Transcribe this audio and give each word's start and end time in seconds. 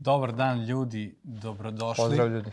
Dobar 0.00 0.32
dan 0.32 0.64
ljudi, 0.64 1.14
dobrodošli. 1.22 2.04
Pozdrav 2.04 2.28
ljudi. 2.28 2.50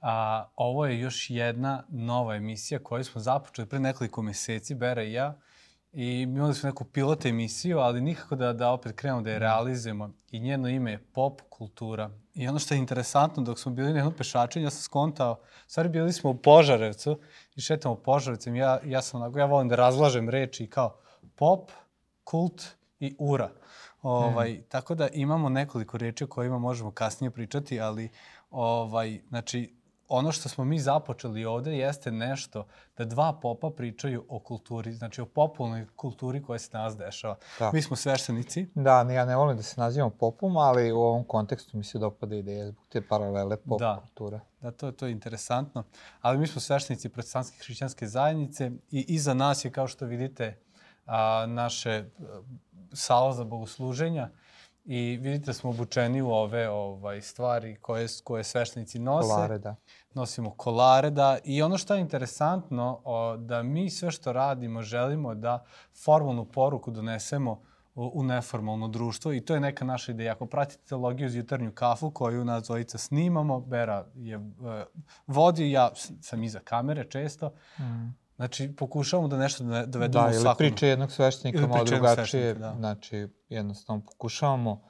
A, 0.00 0.46
ovo 0.56 0.86
je 0.86 1.00
još 1.00 1.30
jedna 1.30 1.84
nova 1.88 2.34
emisija 2.34 2.78
koju 2.82 3.04
smo 3.04 3.20
započeli 3.20 3.68
pre 3.68 3.78
nekoliko 3.78 4.22
meseci, 4.22 4.74
Bera 4.74 5.02
i 5.02 5.12
ja. 5.12 5.38
I 5.92 6.20
imali 6.20 6.54
smo 6.54 6.68
neku 6.68 6.84
pilot 6.84 7.26
emisiju, 7.26 7.78
ali 7.78 8.00
nikako 8.00 8.36
da, 8.36 8.52
da 8.52 8.70
opet 8.70 8.96
krenemo 8.96 9.22
da 9.22 9.30
je 9.30 9.38
realizujemo. 9.38 10.10
I 10.30 10.40
njeno 10.40 10.68
ime 10.68 10.90
je 10.90 11.04
Pop 11.12 11.40
kultura. 11.48 12.10
I 12.34 12.48
ono 12.48 12.58
što 12.58 12.74
je 12.74 12.78
interesantno, 12.78 13.42
dok 13.42 13.58
smo 13.58 13.72
bili 13.72 13.90
na 13.92 13.98
jednom 13.98 14.14
pešačenju, 14.14 14.66
ja 14.66 14.70
sam 14.70 14.82
skontao, 14.82 15.40
stvari 15.66 15.88
bili 15.88 16.12
smo 16.12 16.30
u 16.30 16.34
Požarevcu 16.34 17.18
i 17.56 17.60
šetamo 17.60 17.94
Požarevcem. 17.94 18.56
Ja, 18.56 18.80
ja 18.84 19.02
sam 19.02 19.22
onako, 19.22 19.38
ja 19.38 19.44
volim 19.44 19.68
da 19.68 19.76
razlažem 19.76 20.28
reči 20.28 20.66
kao 20.66 20.96
pop, 21.36 21.70
kult 22.24 22.64
i 23.00 23.16
ura. 23.18 23.50
Ovaj, 24.04 24.52
mm. 24.52 24.62
Tako 24.68 24.94
da 24.94 25.08
imamo 25.08 25.48
nekoliko 25.48 25.98
reči 25.98 26.24
o 26.24 26.26
kojima 26.26 26.58
možemo 26.58 26.90
kasnije 26.90 27.30
pričati, 27.30 27.80
ali 27.80 28.08
ovaj, 28.50 29.20
znači, 29.28 29.74
ono 30.08 30.32
što 30.32 30.48
smo 30.48 30.64
mi 30.64 30.78
započeli 30.78 31.44
ovde 31.44 31.76
jeste 31.76 32.10
nešto 32.10 32.66
da 32.98 33.04
dva 33.04 33.38
popa 33.42 33.70
pričaju 33.70 34.24
o 34.28 34.38
kulturi, 34.38 34.92
znači 34.92 35.20
o 35.20 35.26
popularnoj 35.26 35.86
kulturi 35.96 36.42
koja 36.42 36.58
se 36.58 36.70
danas 36.72 36.96
dešava. 36.96 37.36
Da. 37.58 37.70
Mi 37.72 37.82
smo 37.82 37.96
sveštenici. 37.96 38.66
Da, 38.74 39.00
ja 39.00 39.24
ne 39.24 39.36
volim 39.36 39.56
da 39.56 39.62
se 39.62 39.80
nazivamo 39.80 40.10
popom, 40.10 40.56
ali 40.56 40.92
u 40.92 40.98
ovom 40.98 41.24
kontekstu 41.24 41.76
mi 41.76 41.84
se 41.84 41.98
dopada 41.98 42.36
ideja 42.36 42.66
zbog 42.66 42.84
te 42.88 43.08
paralele 43.08 43.56
pop 43.56 43.80
da. 43.80 43.98
kultura. 44.00 44.40
Da, 44.60 44.70
to, 44.70 44.92
to 44.92 45.06
je 45.06 45.12
interesantno. 45.12 45.84
Ali 46.20 46.38
mi 46.38 46.46
smo 46.46 46.60
sveštenici 46.60 47.08
protestantske 47.08 47.58
hrišćanske 47.64 48.06
zajednice 48.06 48.70
i 48.90 49.04
iza 49.08 49.34
nas 49.34 49.64
je, 49.64 49.70
kao 49.70 49.88
što 49.88 50.06
vidite, 50.06 50.58
a, 51.06 51.46
naše 51.48 52.04
sala 52.94 53.32
za 53.32 53.44
bogosluženja 53.44 54.30
i 54.84 55.18
vidite 55.22 55.46
da 55.46 55.52
smo 55.52 55.70
obučeni 55.70 56.22
u 56.22 56.30
ove 56.30 56.68
ovaj, 56.68 57.20
stvari 57.20 57.76
koje, 57.80 58.06
koje 58.24 58.44
sveštenici 58.44 58.98
nose. 58.98 59.28
Kolare, 59.28 59.58
da. 59.58 59.76
Nosimo 60.14 60.50
kolare, 60.50 61.10
da. 61.10 61.38
I 61.44 61.62
ono 61.62 61.78
što 61.78 61.94
je 61.94 62.00
interesantno, 62.00 63.00
o, 63.04 63.36
da 63.36 63.62
mi 63.62 63.90
sve 63.90 64.10
što 64.10 64.32
radimo 64.32 64.82
želimo 64.82 65.34
da 65.34 65.64
formalnu 66.04 66.44
poruku 66.44 66.90
donesemo 66.90 67.62
u, 67.94 68.10
u 68.14 68.22
neformalno 68.22 68.88
društvo 68.88 69.32
i 69.32 69.40
to 69.40 69.54
je 69.54 69.60
neka 69.60 69.84
naša 69.84 70.12
ideja. 70.12 70.32
Ako 70.32 70.46
pratite 70.46 70.82
teologiju 70.88 71.26
uz 71.26 71.34
jutarnju 71.34 71.72
kafu 71.72 72.10
koju 72.10 72.44
nas 72.44 72.62
dvojica 72.62 72.98
snimamo, 72.98 73.60
Bera 73.60 74.06
je 74.14 74.34
e, 74.34 74.40
vodi, 75.26 75.70
ja 75.70 75.90
sam 76.20 76.42
iza 76.42 76.60
kamere 76.60 77.04
često, 77.04 77.52
mm 77.78 78.23
Znači, 78.36 78.76
pokušavamo 78.76 79.28
da 79.28 79.36
nešto 79.36 79.64
dovedemo 79.64 80.24
da, 80.24 80.30
u 80.30 80.32
svakom... 80.32 80.42
Da, 80.42 80.64
ili 80.64 80.70
priče 80.70 80.88
jednog 80.88 81.12
sveštenika 81.12 81.66
malo 81.66 81.84
drugačije. 81.84 82.54
Da. 82.54 82.74
Znači, 82.78 83.28
jednostavno 83.48 84.02
pokušavamo 84.04 84.80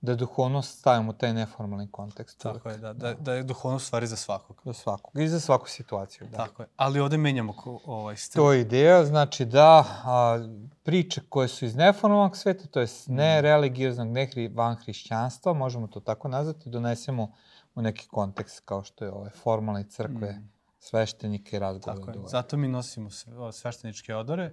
da 0.00 0.14
duhovnost 0.14 0.78
stavimo 0.78 1.10
u 1.10 1.12
taj 1.12 1.34
neformalni 1.34 1.90
kontekst. 1.90 2.38
Tako 2.38 2.68
uvek. 2.68 2.76
je, 2.76 2.80
da, 2.80 2.92
da, 2.92 3.14
da 3.14 3.34
je 3.34 3.42
duhovnost 3.42 3.86
stvari 3.86 4.06
za 4.06 4.16
svakog. 4.16 4.62
Za 4.64 4.72
svakog 4.72 5.18
i 5.18 5.28
za 5.28 5.40
svaku 5.40 5.68
situaciju. 5.68 6.26
Da. 6.30 6.36
Tako 6.36 6.62
je, 6.62 6.68
ali 6.76 7.00
ovde 7.00 7.16
menjamo 7.16 7.52
ko, 7.52 7.80
ovaj 7.84 8.16
stil. 8.16 8.42
To 8.42 8.52
je 8.52 8.60
ideja, 8.60 9.04
znači 9.04 9.44
da 9.44 9.84
a, 10.04 10.38
priče 10.82 11.20
koje 11.28 11.48
su 11.48 11.64
iz 11.64 11.76
neformalnog 11.76 12.36
sveta, 12.36 12.66
to 12.66 12.80
je 12.80 12.86
mm. 12.86 13.14
ne 13.14 13.40
religioznog, 13.40 14.08
ne 14.08 14.26
hri, 14.26 14.48
van 14.48 14.76
hrišćanstva, 14.76 15.52
možemo 15.52 15.86
to 15.86 16.00
tako 16.00 16.28
nazvati, 16.28 16.70
donesemo 16.70 17.32
u 17.74 17.82
neki 17.82 18.08
kontekst 18.08 18.60
kao 18.64 18.84
što 18.84 19.04
je 19.04 19.12
ove 19.12 19.30
formalne 19.30 19.84
crkve, 19.84 20.32
mm 20.32 20.59
sveštenike 20.80 21.58
razgovore. 21.58 22.12
Tako 22.12 22.18
je. 22.18 22.28
Zato 22.28 22.56
mi 22.56 22.68
nosimo 22.68 23.10
svešteničke 23.52 24.14
odore 24.14 24.52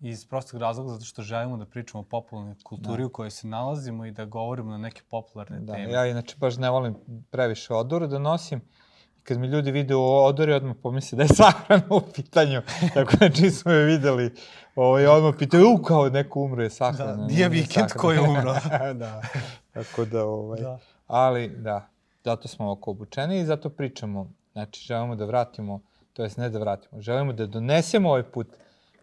iz 0.00 0.26
prostog 0.26 0.60
razloga 0.60 0.90
zato 0.90 1.04
što 1.04 1.22
želimo 1.22 1.56
da 1.56 1.66
pričamo 1.66 2.00
o 2.00 2.04
popularnoj 2.04 2.54
kulturi 2.62 3.02
da. 3.02 3.06
u 3.06 3.10
kojoj 3.10 3.30
se 3.30 3.46
nalazimo 3.46 4.06
i 4.06 4.10
da 4.10 4.24
govorimo 4.24 4.70
na 4.70 4.78
neke 4.78 5.02
popularne 5.10 5.60
da, 5.60 5.72
teme. 5.72 5.92
Ja 5.92 6.06
inače 6.06 6.36
baš 6.38 6.56
ne 6.56 6.70
volim 6.70 6.96
previše 7.30 7.74
odore 7.74 8.06
da 8.06 8.18
nosim. 8.18 8.60
Kad 9.22 9.38
mi 9.38 9.46
ljudi 9.46 9.70
vide 9.70 9.94
u 9.94 10.04
odori, 10.04 10.52
odmah 10.52 10.76
pomisle 10.82 11.16
da 11.16 11.22
je 11.22 11.28
sahrana 11.28 11.86
u 11.90 12.00
pitanju. 12.14 12.62
Tako 12.94 13.16
da 13.16 13.30
čim 13.30 13.50
smo 13.50 13.72
je 13.72 13.84
videli, 13.84 14.34
ovaj, 14.74 15.06
odmah 15.06 15.34
pitaju, 15.38 15.74
u, 15.74 15.82
kao 15.82 16.08
neko 16.08 16.40
umro 16.40 16.62
je 16.62 16.70
sahrana. 16.70 17.16
Da, 17.16 17.26
nije 17.26 17.48
vikend 17.48 17.92
ko 17.92 18.12
je 18.12 18.20
umro. 18.20 18.54
da, 18.94 19.22
tako 19.72 20.04
da, 20.04 20.24
ovaj, 20.24 20.60
da. 20.60 20.78
ali 21.06 21.48
da, 21.48 21.88
zato 22.24 22.48
smo 22.48 22.66
ovako 22.66 22.90
obučeni 22.90 23.40
i 23.40 23.44
zato 23.44 23.70
pričamo 23.70 24.30
Znači, 24.52 24.84
želimo 24.84 25.16
da 25.16 25.24
vratimo, 25.24 25.80
to 26.12 26.22
jest 26.22 26.36
ne 26.36 26.48
da 26.48 26.58
vratimo, 26.58 27.02
želimo 27.02 27.32
da 27.32 27.46
donesemo 27.46 28.08
ovaj 28.08 28.22
put 28.22 28.46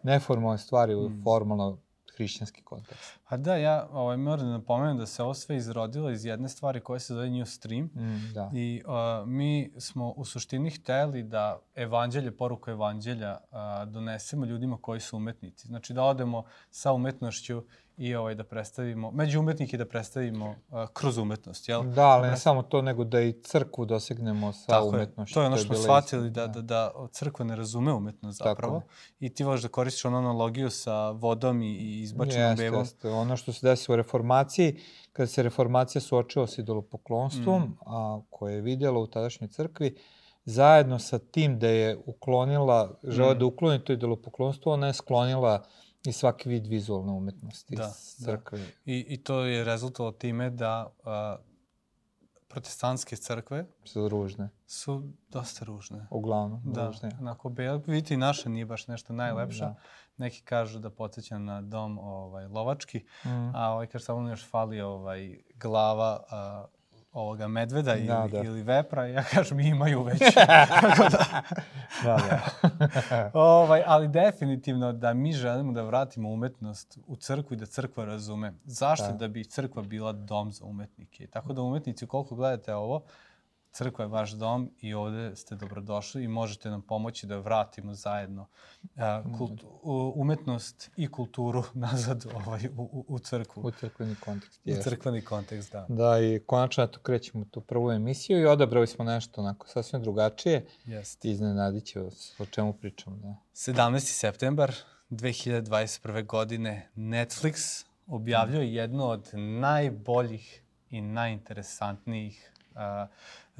neformalne 0.04 0.58
stvari 0.58 0.96
u 0.96 1.10
mm. 1.10 1.22
formalno 1.24 1.78
hrišćanski 2.16 2.62
kontekst. 2.62 3.20
A 3.26 3.38
da, 3.38 3.56
ja 3.56 3.88
ovaj, 3.92 4.18
moram 4.18 4.46
da 4.46 4.52
napomenem 4.52 4.98
da 4.98 5.06
se 5.06 5.24
ovo 5.24 5.34
sve 5.34 5.58
izrodilo 5.58 6.10
iz 6.10 6.26
jedne 6.26 6.50
stvari 6.50 6.80
koja 6.80 7.00
se 7.00 7.14
zove 7.14 7.30
New 7.30 7.46
Stream. 7.46 7.84
Mm, 7.84 8.34
da. 8.34 8.52
I 8.54 8.84
uh, 8.86 9.28
mi 9.28 9.72
smo 9.78 10.10
u 10.10 10.26
suštini 10.26 10.70
hteli 10.70 11.24
da 11.24 11.60
evanđelje, 11.76 12.38
poruku 12.38 12.72
evanđelja 12.72 13.38
uh, 13.38 13.58
donesemo 13.92 14.46
ljudima 14.46 14.78
koji 14.82 15.00
su 15.00 15.18
umetnici. 15.18 15.68
Znači 15.68 15.94
da 15.94 16.04
odemo 16.04 16.44
sa 16.72 16.94
umetnošću 16.94 17.64
i 17.98 18.16
ovaj, 18.16 18.36
da 18.36 18.44
predstavimo, 18.44 19.12
među 19.12 19.40
umetnike 19.40 19.78
da 19.78 19.86
predstavimo 19.86 20.50
uh, 20.50 20.56
kroz 20.94 21.18
umetnost, 21.18 21.70
jel? 21.70 21.84
Da, 21.84 22.08
ali 22.08 22.28
ne 22.28 22.38
samo 22.38 22.64
to, 22.64 22.82
nego 22.82 23.04
da 23.04 23.22
i 23.22 23.34
crkvu 23.34 23.86
dosegnemo 23.86 24.54
sa 24.54 24.68
Tako 24.68 24.88
umetnošću. 24.88 25.34
To 25.34 25.42
je 25.42 25.48
ono 25.48 25.58
što 25.58 25.66
smo 25.66 25.76
shvatili, 25.76 26.30
da, 26.30 26.48
da, 26.48 26.62
da 26.62 26.92
crkva 27.12 27.46
ne 27.46 27.56
razume 27.56 27.94
umetnost 27.94 28.38
zapravo. 28.38 28.80
Tako. 28.80 28.92
I 29.20 29.34
ti 29.34 29.44
voliš 29.44 29.62
da 29.62 29.68
koristiš 29.68 30.06
onu 30.06 30.18
analogiju 30.18 30.70
sa 30.70 31.10
vodom 31.10 31.62
i, 31.62 31.72
i 31.72 32.02
izbačenom 32.02 32.50
jeste, 32.50 32.64
bevom. 32.64 32.80
Jeste, 32.80 33.10
ono 33.10 33.38
što 33.38 33.54
se 33.54 33.68
desi 33.68 33.92
u 33.92 33.96
reformaciji, 33.96 34.80
kada 35.14 35.28
se 35.28 35.44
reformacija 35.44 36.02
suočila 36.02 36.48
s 36.48 36.58
idolopoklonstvom, 36.58 37.62
mm. 37.62 37.78
a, 37.86 38.22
koje 38.30 38.56
je 38.56 38.62
vidjela 38.62 39.00
u 39.00 39.08
tadašnjoj 39.08 39.48
crkvi, 39.48 39.96
zajedno 40.46 41.00
sa 41.00 41.20
tim 41.20 41.60
da 41.60 41.68
je 41.68 41.98
uklonila, 42.06 43.00
žele 43.04 43.36
mm. 43.36 43.40
da 43.40 43.46
ukloni 43.46 43.84
to 43.84 43.94
idolopoklonstvo, 43.94 44.74
ona 44.74 44.88
je 44.88 44.94
sklonila 44.94 45.64
i 46.06 46.14
svaki 46.14 46.50
vid 46.50 46.68
vizualne 46.68 47.12
umetnosti 47.12 47.76
da, 47.76 47.92
crkve. 48.26 48.60
Da. 48.60 48.66
I, 48.86 49.06
I 49.10 49.18
to 49.24 49.40
je 49.40 49.64
rezultalo 49.64 50.12
time 50.12 50.50
da 50.50 50.94
a, 51.04 51.38
protestantske 52.48 53.16
crkve 53.16 53.66
su 53.84 54.10
ružne. 54.10 54.50
Su 54.68 55.04
dosta 55.30 55.66
ružne. 55.66 56.08
Uglavnom, 56.10 56.62
da, 56.66 56.86
ružne. 56.86 57.10
Da, 57.10 57.18
onako, 57.20 57.52
vidite 57.88 58.14
i 58.14 58.18
naša 58.18 58.50
nije 58.50 58.66
baš 58.66 58.88
nešto 58.88 59.14
najlepša. 59.14 59.66
Da. 59.66 59.76
Neki 60.18 60.42
kažu 60.42 60.80
da 60.80 60.90
podsjeća 60.90 61.38
na 61.38 61.62
dom 61.62 62.00
ovaj, 62.00 62.48
lovački, 62.48 63.06
mm. 63.26 63.56
a 63.56 63.72
ovaj 63.72 63.88
kaže 63.88 64.06
samo 64.06 64.30
još 64.30 64.50
fali 64.50 64.82
ovaj, 64.82 65.40
glava 65.56 66.24
a, 66.30 66.66
ovoga 67.16 67.48
medveda 67.48 67.92
da, 67.92 67.98
ili, 67.98 68.32
da. 68.32 68.44
ili 68.44 68.62
vepra, 68.62 69.06
ja 69.06 69.24
kažem 69.24 69.60
imaju 69.60 70.04
već. 70.04 70.20
da, 70.48 70.68
da. 72.04 72.18
da. 73.10 73.32
ovaj, 73.34 73.84
ali 73.86 74.08
definitivno 74.08 74.94
da 74.94 75.14
mi 75.14 75.34
želimo 75.34 75.74
da 75.74 75.82
vratimo 75.82 76.30
umetnost 76.30 76.98
u 77.08 77.16
crkvu 77.16 77.54
i 77.54 77.58
da 77.58 77.66
crkva 77.66 78.06
razume. 78.06 78.54
Zašto? 78.66 79.08
Da, 79.08 79.18
da 79.18 79.28
bi 79.28 79.44
crkva 79.44 79.82
bila 79.82 80.12
dom 80.12 80.52
za 80.52 80.66
umetnike. 80.66 81.28
Tako 81.28 81.54
da 81.54 81.62
umetnici, 81.62 82.08
koliko 82.08 82.36
gledate 82.36 82.76
ovo, 82.76 83.04
crkva 83.76 84.06
je 84.06 84.10
vaš 84.10 84.32
dom 84.32 84.72
i 84.82 84.94
ovde 84.94 85.36
ste 85.36 85.56
dobrodošli 85.56 86.24
i 86.24 86.28
možete 86.28 86.70
nam 86.70 86.82
pomoći 86.82 87.28
da 87.28 87.38
vratimo 87.38 87.94
zajedno 87.94 88.48
uh, 88.84 89.38
kultu, 89.38 89.68
umetnost 90.16 90.92
i 90.98 91.12
kulturu 91.12 91.64
nazad 91.88 92.26
ovaj, 92.34 92.68
u, 92.78 93.06
u 93.08 93.20
crkvu. 93.20 93.62
U 93.64 93.72
crkveni 93.72 94.16
kontekst. 94.16 94.62
U 94.66 94.84
crkveni 94.84 95.22
kontekst, 95.22 95.72
da. 95.72 95.86
Da, 95.90 96.20
i 96.20 96.40
konačno 96.46 96.84
eto 96.84 97.00
krećemo 97.00 97.46
tu 97.46 97.62
prvu 97.62 97.92
emisiju 97.92 98.40
i 98.40 98.46
odabrali 98.46 98.88
smo 98.88 99.06
nešto 99.06 99.42
onako 99.42 99.68
sasvim 99.68 100.04
drugačije. 100.04 100.66
Jeste. 100.86 101.30
Iznenadit 101.30 101.86
će 101.86 102.00
vas 102.00 102.40
o 102.40 102.46
čemu 102.46 102.74
pričamo. 102.74 103.18
Da. 103.18 103.36
17. 103.54 104.00
septembar 104.00 104.76
2021. 105.10 106.26
godine 106.26 106.90
Netflix 106.96 107.86
objavljuje 108.08 108.74
jedno 108.74 109.08
od 109.08 109.30
najboljih 109.34 110.62
i 110.90 111.02
najinteresantnijih 111.02 112.52
uh, 112.76 113.10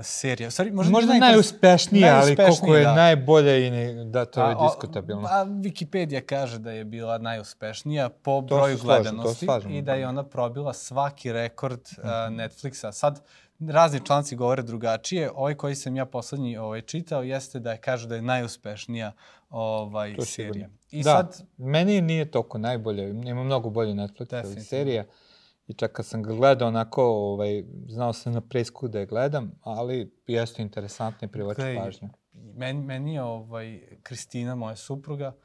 serija. 0.04 0.52
Stvari, 0.52 0.72
možda, 0.72 0.92
možda 0.92 1.08
najinteres... 1.08 1.34
najuspešnija, 1.34 2.20
ali 2.22 2.36
koliko 2.36 2.76
je 2.76 2.84
da. 2.84 2.96
najbolja 2.96 3.58
i 3.58 3.72
ne, 3.72 4.06
da, 4.06 4.26
to 4.26 4.48
je 4.48 4.56
a, 4.60 4.68
diskutabilno. 4.68 5.28
A 5.32 5.46
Wikipedia 5.46 6.22
kaže 6.22 6.60
da 6.60 6.72
je 6.72 6.84
bila 6.84 7.18
najuspešnija 7.18 8.10
po 8.10 8.42
to 8.50 8.56
broju 8.56 8.78
slažem, 8.78 9.04
gledanosti 9.04 9.46
slažem, 9.46 9.72
i 9.72 9.82
da 9.82 9.94
je 9.94 10.02
da. 10.02 10.10
ona 10.10 10.24
probila 10.24 10.74
svaki 10.74 11.32
rekord 11.32 11.80
uh, 11.98 12.06
Netflixa. 12.30 12.92
Sad, 12.92 13.22
razni 13.60 14.00
članci 14.06 14.36
govore 14.36 14.64
drugačije. 14.64 15.32
Ovaj 15.36 15.56
koji 15.56 15.76
sam 15.76 15.96
ja 15.96 16.06
poslednji 16.06 16.58
ovaj, 16.58 16.82
čitao 16.82 17.24
jeste 17.24 17.60
da 17.60 17.72
je 17.72 17.78
kaže 17.78 18.08
da 18.08 18.16
je 18.16 18.22
najuspešnija 18.22 19.12
ovaj, 19.50 20.16
serija. 20.26 20.70
I 20.92 21.04
da, 21.04 21.10
sad... 21.10 21.42
meni 21.58 22.02
nije 22.02 22.32
toliko 22.32 22.58
najbolje. 22.58 23.10
Ima 23.10 23.44
mnogo 23.44 23.70
bolje 23.70 23.94
Netflixa 23.94 24.64
serija. 24.64 25.04
I 25.68 25.74
čak 25.74 25.92
kad 25.92 26.06
sam 26.06 26.24
ga 26.24 26.34
gledao 26.34 26.68
onako, 26.68 27.04
ovaj, 27.04 27.64
znao 27.90 28.14
sam 28.14 28.34
na 28.34 28.42
presku 28.42 28.88
da 28.88 29.00
je 29.00 29.06
gledam, 29.06 29.52
ali 29.62 30.12
jeste 30.28 30.62
interesantno 30.62 31.26
i 31.26 31.32
privlači 31.32 31.78
pažnju. 31.84 32.10
Meni, 32.34 32.82
meni 32.82 33.14
je 33.14 33.24
ovaj, 33.24 33.82
Kristina, 34.04 34.56
moja 34.56 34.76
supruga, 34.76 35.36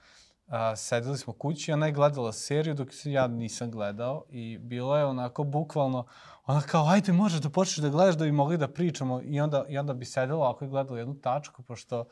a, 0.46 0.76
sedeli 0.76 1.18
smo 1.18 1.32
kući, 1.32 1.72
ona 1.72 1.86
je 1.86 1.92
gledala 1.92 2.32
seriju 2.32 2.74
dok 2.74 2.94
se 2.94 3.12
ja 3.12 3.26
nisam 3.26 3.70
gledao 3.70 4.24
i 4.28 4.58
bilo 4.58 4.96
je 4.96 5.04
onako 5.04 5.44
bukvalno, 5.44 6.06
ona 6.46 6.60
kao, 6.60 6.86
ajde 6.88 7.12
možeš 7.12 7.40
da 7.40 7.50
počneš 7.50 7.76
da 7.76 7.88
gledaš 7.88 8.14
da 8.16 8.24
bi 8.24 8.32
mogli 8.32 8.58
da 8.58 8.68
pričamo 8.68 9.20
i 9.24 9.40
onda, 9.40 9.64
i 9.68 9.78
onda 9.78 9.94
bi 9.94 10.04
sedela 10.04 10.50
ako 10.50 10.64
je 10.64 10.68
gledala 10.68 10.98
jednu 10.98 11.14
tačku, 11.14 11.62
pošto 11.62 12.04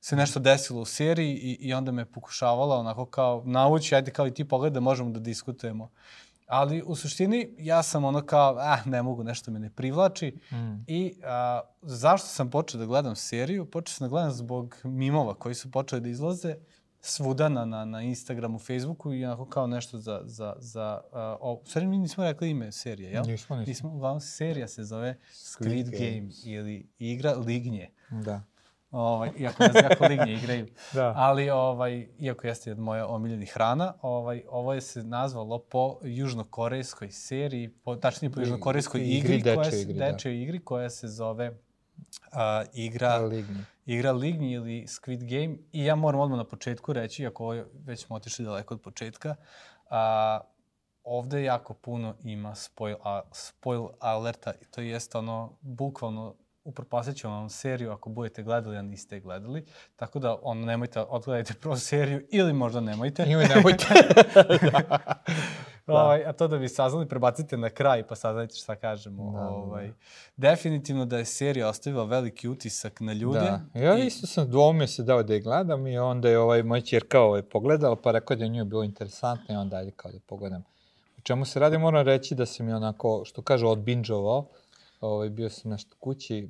se 0.00 0.16
nešto 0.16 0.40
desilo 0.40 0.80
u 0.80 0.84
seriji 0.84 1.34
i, 1.34 1.56
i 1.60 1.74
onda 1.74 1.92
me 1.92 2.04
pokušavala 2.04 2.78
onako 2.78 3.06
kao 3.06 3.42
navući, 3.44 3.94
ajde 3.94 4.10
kao 4.10 4.26
i 4.26 4.34
ti 4.34 4.48
pogled 4.48 4.72
da 4.72 4.80
možemo 4.80 5.10
da 5.10 5.20
diskutujemo. 5.20 5.90
Ali 6.46 6.82
u 6.82 6.94
suštini 6.94 7.54
ja 7.58 7.82
sam 7.82 8.04
ono 8.04 8.26
kao, 8.26 8.56
ah, 8.58 8.78
ne 8.84 9.02
mogu, 9.02 9.24
nešto 9.24 9.50
me 9.50 9.58
ne 9.58 9.70
privlači. 9.70 10.38
Mm. 10.52 10.84
I 10.86 11.14
a, 11.24 11.60
zašto 11.82 12.28
sam 12.28 12.50
počeo 12.50 12.80
da 12.80 12.86
gledam 12.86 13.16
seriju? 13.16 13.70
Počeo 13.70 13.92
sam 13.94 14.04
da 14.04 14.08
gledam 14.08 14.30
zbog 14.30 14.76
mimova 14.84 15.34
koji 15.34 15.54
su 15.54 15.70
počeli 15.70 16.00
da 16.00 16.08
izlaze 16.08 16.56
svuda 17.00 17.48
na, 17.48 17.64
na, 17.64 17.84
na 17.84 18.02
Instagramu, 18.02 18.58
Facebooku 18.58 19.12
i 19.12 19.24
onako 19.24 19.46
kao 19.46 19.66
nešto 19.66 19.98
za... 19.98 20.20
za, 20.24 20.54
za 20.58 21.00
uh, 21.04 21.18
o, 21.40 21.62
stvari 21.64 21.86
mi 21.86 21.98
nismo 21.98 22.24
rekli 22.24 22.50
ime 22.50 22.72
serije, 22.72 23.10
jel? 23.10 23.24
Nismo, 23.26 23.56
nismo. 23.56 23.70
nismo 23.70 23.94
uglavnom 23.94 24.20
serija 24.20 24.68
se 24.68 24.84
zove 24.84 25.18
Squid, 25.32 25.84
Squid. 25.84 25.90
Game 25.90 26.28
ili 26.44 26.88
igra 26.98 27.32
Lignje. 27.32 27.90
Da. 28.10 28.42
Ovaj, 28.96 29.30
iako 29.38 29.62
ne 29.62 29.70
znam 29.72 29.88
kako 29.88 30.06
lignje 30.06 30.34
igraju. 30.34 30.66
da. 30.94 31.12
Ali, 31.16 31.50
ovaj, 31.50 32.08
iako 32.18 32.46
jeste 32.46 32.72
od 32.72 32.78
moja 32.78 33.06
omiljenih 33.06 33.52
hrana, 33.54 33.94
ovaj, 34.02 34.42
ovo 34.48 34.74
je 34.74 34.80
se 34.80 35.02
nazvalo 35.02 35.58
po 35.58 35.98
južnokorejskoj 36.02 37.10
seriji, 37.10 37.68
po, 37.68 37.96
tačnije 37.96 38.30
po 38.30 38.40
južnokorejskoj 38.40 39.00
igri, 39.00 39.36
igri 39.36 39.54
koja 39.54 39.70
se, 39.70 39.80
igri, 39.82 39.94
deče 39.94 40.28
da. 40.28 40.34
igri 40.34 40.64
koja 40.64 40.90
se 40.90 41.08
zove 41.08 41.50
uh, 41.50 41.56
igra 42.74 43.16
Lignje. 43.16 43.64
igra 43.86 44.12
Lignje 44.12 44.52
ili 44.52 44.86
Squid 44.86 45.40
Game. 45.40 45.56
I 45.72 45.84
ja 45.84 45.94
moram 45.94 46.20
odmah 46.20 46.38
na 46.38 46.44
početku 46.44 46.92
reći, 46.92 47.26
ako 47.26 47.44
ovo 47.44 47.64
već 47.84 48.04
smo 48.04 48.16
otišli 48.16 48.44
daleko 48.44 48.74
od 48.74 48.80
početka, 48.80 49.34
a, 49.90 50.40
ovde 51.04 51.42
jako 51.42 51.74
puno 51.74 52.14
ima 52.24 52.54
spoil, 52.54 52.96
a, 53.04 53.20
spoil 53.32 53.88
alerta. 54.00 54.52
I 54.62 54.64
to 54.64 54.80
jeste 54.80 55.18
ono, 55.18 55.52
bukvalno 55.60 56.34
upropasit 56.66 57.16
ću 57.16 57.28
vam 57.28 57.48
seriju 57.48 57.92
ako 57.92 58.10
budete 58.10 58.42
gledali, 58.42 58.76
a 58.76 58.82
niste 58.82 59.20
gledali. 59.20 59.64
Tako 59.96 60.18
da, 60.18 60.38
ono, 60.42 60.66
nemojte, 60.66 61.00
odgledajte 61.00 61.54
prvo 61.60 61.76
seriju 61.76 62.26
ili 62.30 62.52
možda 62.52 62.80
nemojte. 62.80 63.24
Ili 63.28 63.46
nemojte. 63.48 63.86
da. 65.86 65.94
ovaj, 65.94 66.24
a 66.24 66.32
to 66.32 66.48
da 66.48 66.58
bi 66.58 66.68
saznali, 66.68 67.08
prebacite 67.08 67.56
na 67.56 67.70
kraj 67.70 68.06
pa 68.06 68.16
saznajte 68.16 68.54
šta 68.56 68.76
kažemo. 68.76 69.32
Da, 69.32 69.38
da, 69.38 69.44
da. 69.44 69.50
ovaj, 69.50 69.92
definitivno 70.36 71.04
da 71.04 71.18
je 71.18 71.24
serija 71.24 71.68
ostavila 71.68 72.04
veliki 72.04 72.48
utisak 72.48 73.00
na 73.00 73.12
ljude. 73.12 73.38
Da. 73.74 73.80
Ja 73.80 73.98
i... 73.98 74.06
isto 74.06 74.26
sam 74.26 74.50
dvomio 74.50 74.86
se 74.86 75.02
dao 75.02 75.22
da 75.22 75.34
je 75.34 75.40
gledam 75.40 75.86
i 75.86 75.98
onda 75.98 76.28
je 76.28 76.38
ovaj, 76.38 76.62
moj 76.62 76.80
čerka 76.80 77.20
ovaj, 77.20 77.42
pogledala 77.42 77.96
pa 77.96 78.10
rekao 78.10 78.36
da 78.36 78.44
je 78.44 78.50
njoj 78.50 78.64
bilo 78.64 78.84
interesantno 78.84 79.54
i 79.54 79.58
onda 79.58 79.76
ajde 79.76 79.90
kao 79.90 80.12
da 80.12 80.18
pogledam. 80.26 80.64
U 81.18 81.20
čemu 81.20 81.44
se 81.44 81.60
radi, 81.60 81.78
moram 81.78 82.06
reći 82.06 82.34
da 82.34 82.46
sam 82.46 82.68
je 82.68 82.76
onako, 82.76 83.22
što 83.24 83.42
kaže, 83.42 83.66
odbinđovao 83.66 84.46
ovaj, 85.00 85.30
bio 85.30 85.50
sam 85.50 85.70
nešto 85.70 85.96
kući 86.00 86.48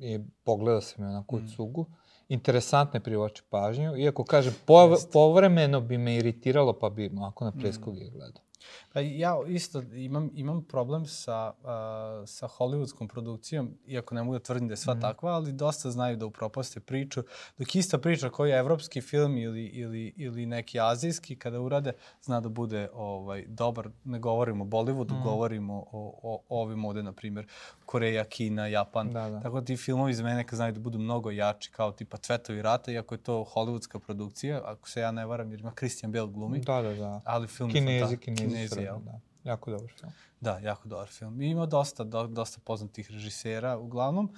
i 0.00 0.20
pogledao 0.44 0.80
sam 0.80 1.04
je 1.04 1.10
onako 1.10 1.36
mm. 1.36 1.48
cugu. 1.56 1.86
Interesantne 2.28 3.00
privlači 3.00 3.42
pažnju, 3.50 3.96
iako 3.96 4.24
kažem, 4.24 4.54
po, 4.66 4.96
povremeno 5.12 5.80
bi 5.80 5.98
me 5.98 6.16
iritiralo, 6.16 6.78
pa 6.78 6.90
bi 6.90 7.10
onako 7.16 7.44
na 7.44 7.52
preskog 7.52 7.94
mm. 7.94 7.98
je 7.98 8.10
gledao. 8.10 8.43
Pa 8.92 9.00
ja 9.00 9.36
isto 9.48 9.82
imam, 9.82 10.30
imam 10.34 10.64
problem 10.64 11.06
sa, 11.06 11.52
uh, 11.58 12.28
sa 12.28 12.48
hollywoodskom 12.48 13.08
produkcijom, 13.08 13.70
iako 13.86 14.14
ne 14.14 14.22
mogu 14.22 14.38
da 14.38 14.44
tvrdim 14.44 14.68
da 14.68 14.72
je 14.72 14.76
sva 14.76 14.94
mm 14.94 14.98
-hmm. 14.98 15.00
takva, 15.00 15.32
ali 15.32 15.52
dosta 15.52 15.90
znaju 15.90 16.16
da 16.16 16.26
upropaste 16.26 16.80
priču. 16.80 17.22
Dok 17.58 17.74
ista 17.74 17.98
priča 17.98 18.30
koji 18.30 18.50
je 18.50 18.58
evropski 18.58 19.00
film 19.00 19.36
ili, 19.36 19.64
ili, 19.64 20.14
ili 20.16 20.46
neki 20.46 20.80
azijski, 20.80 21.36
kada 21.36 21.60
urade, 21.60 21.92
zna 22.22 22.40
da 22.40 22.48
bude 22.48 22.88
ovaj, 22.94 23.44
dobar. 23.48 23.88
Ne 24.04 24.18
govorimo 24.18 24.64
o 24.64 24.66
Bollywoodu, 24.66 25.12
mm 25.12 25.16
-hmm. 25.16 25.24
govorimo 25.24 25.74
o, 25.74 26.20
o, 26.22 26.42
o 26.48 26.62
ovim 26.62 26.84
ovde, 26.84 27.02
na 27.02 27.12
primjer, 27.12 27.46
Koreja, 27.86 28.24
Kina, 28.24 28.66
Japan. 28.66 29.12
Da, 29.12 29.30
da. 29.30 29.40
Tako 29.40 29.60
da 29.60 29.66
ti 29.66 29.76
filmovi 29.76 30.10
iz 30.10 30.20
mene 30.20 30.44
znaju 30.52 30.72
da 30.72 30.80
budu 30.80 30.98
mnogo 30.98 31.30
jači, 31.30 31.70
kao 31.70 31.92
tipa 31.92 32.16
Cvetovi 32.16 32.62
rata, 32.62 32.92
iako 32.92 33.14
je 33.14 33.18
to 33.18 33.46
hollywoodska 33.54 33.98
produkcija, 33.98 34.60
ako 34.64 34.88
se 34.88 35.00
ja 35.00 35.10
ne 35.10 35.26
varam, 35.26 35.50
jer 35.50 35.60
ima 35.60 35.72
Christian 35.78 36.12
Bale 36.12 36.28
glumi. 36.32 36.60
Da, 36.60 36.82
da, 36.82 36.94
da. 36.94 37.20
Ali 37.24 37.46
film 37.46 37.70
Kinezi, 37.70 38.12
je 38.12 38.16
Kinezi, 38.16 38.53
Kinezi, 38.54 38.80
jel? 38.80 38.98
Da. 39.00 39.20
Jako 39.44 39.70
dobar 39.70 39.90
film. 40.00 40.12
Da, 40.40 40.58
jako 40.58 40.88
dobar 40.88 41.08
film. 41.08 41.42
I 41.42 41.50
ima 41.50 41.66
dosta, 41.66 42.04
do, 42.04 42.26
dosta 42.26 42.60
poznatih 42.64 43.10
režisera. 43.10 43.78
Uglavnom, 43.78 44.34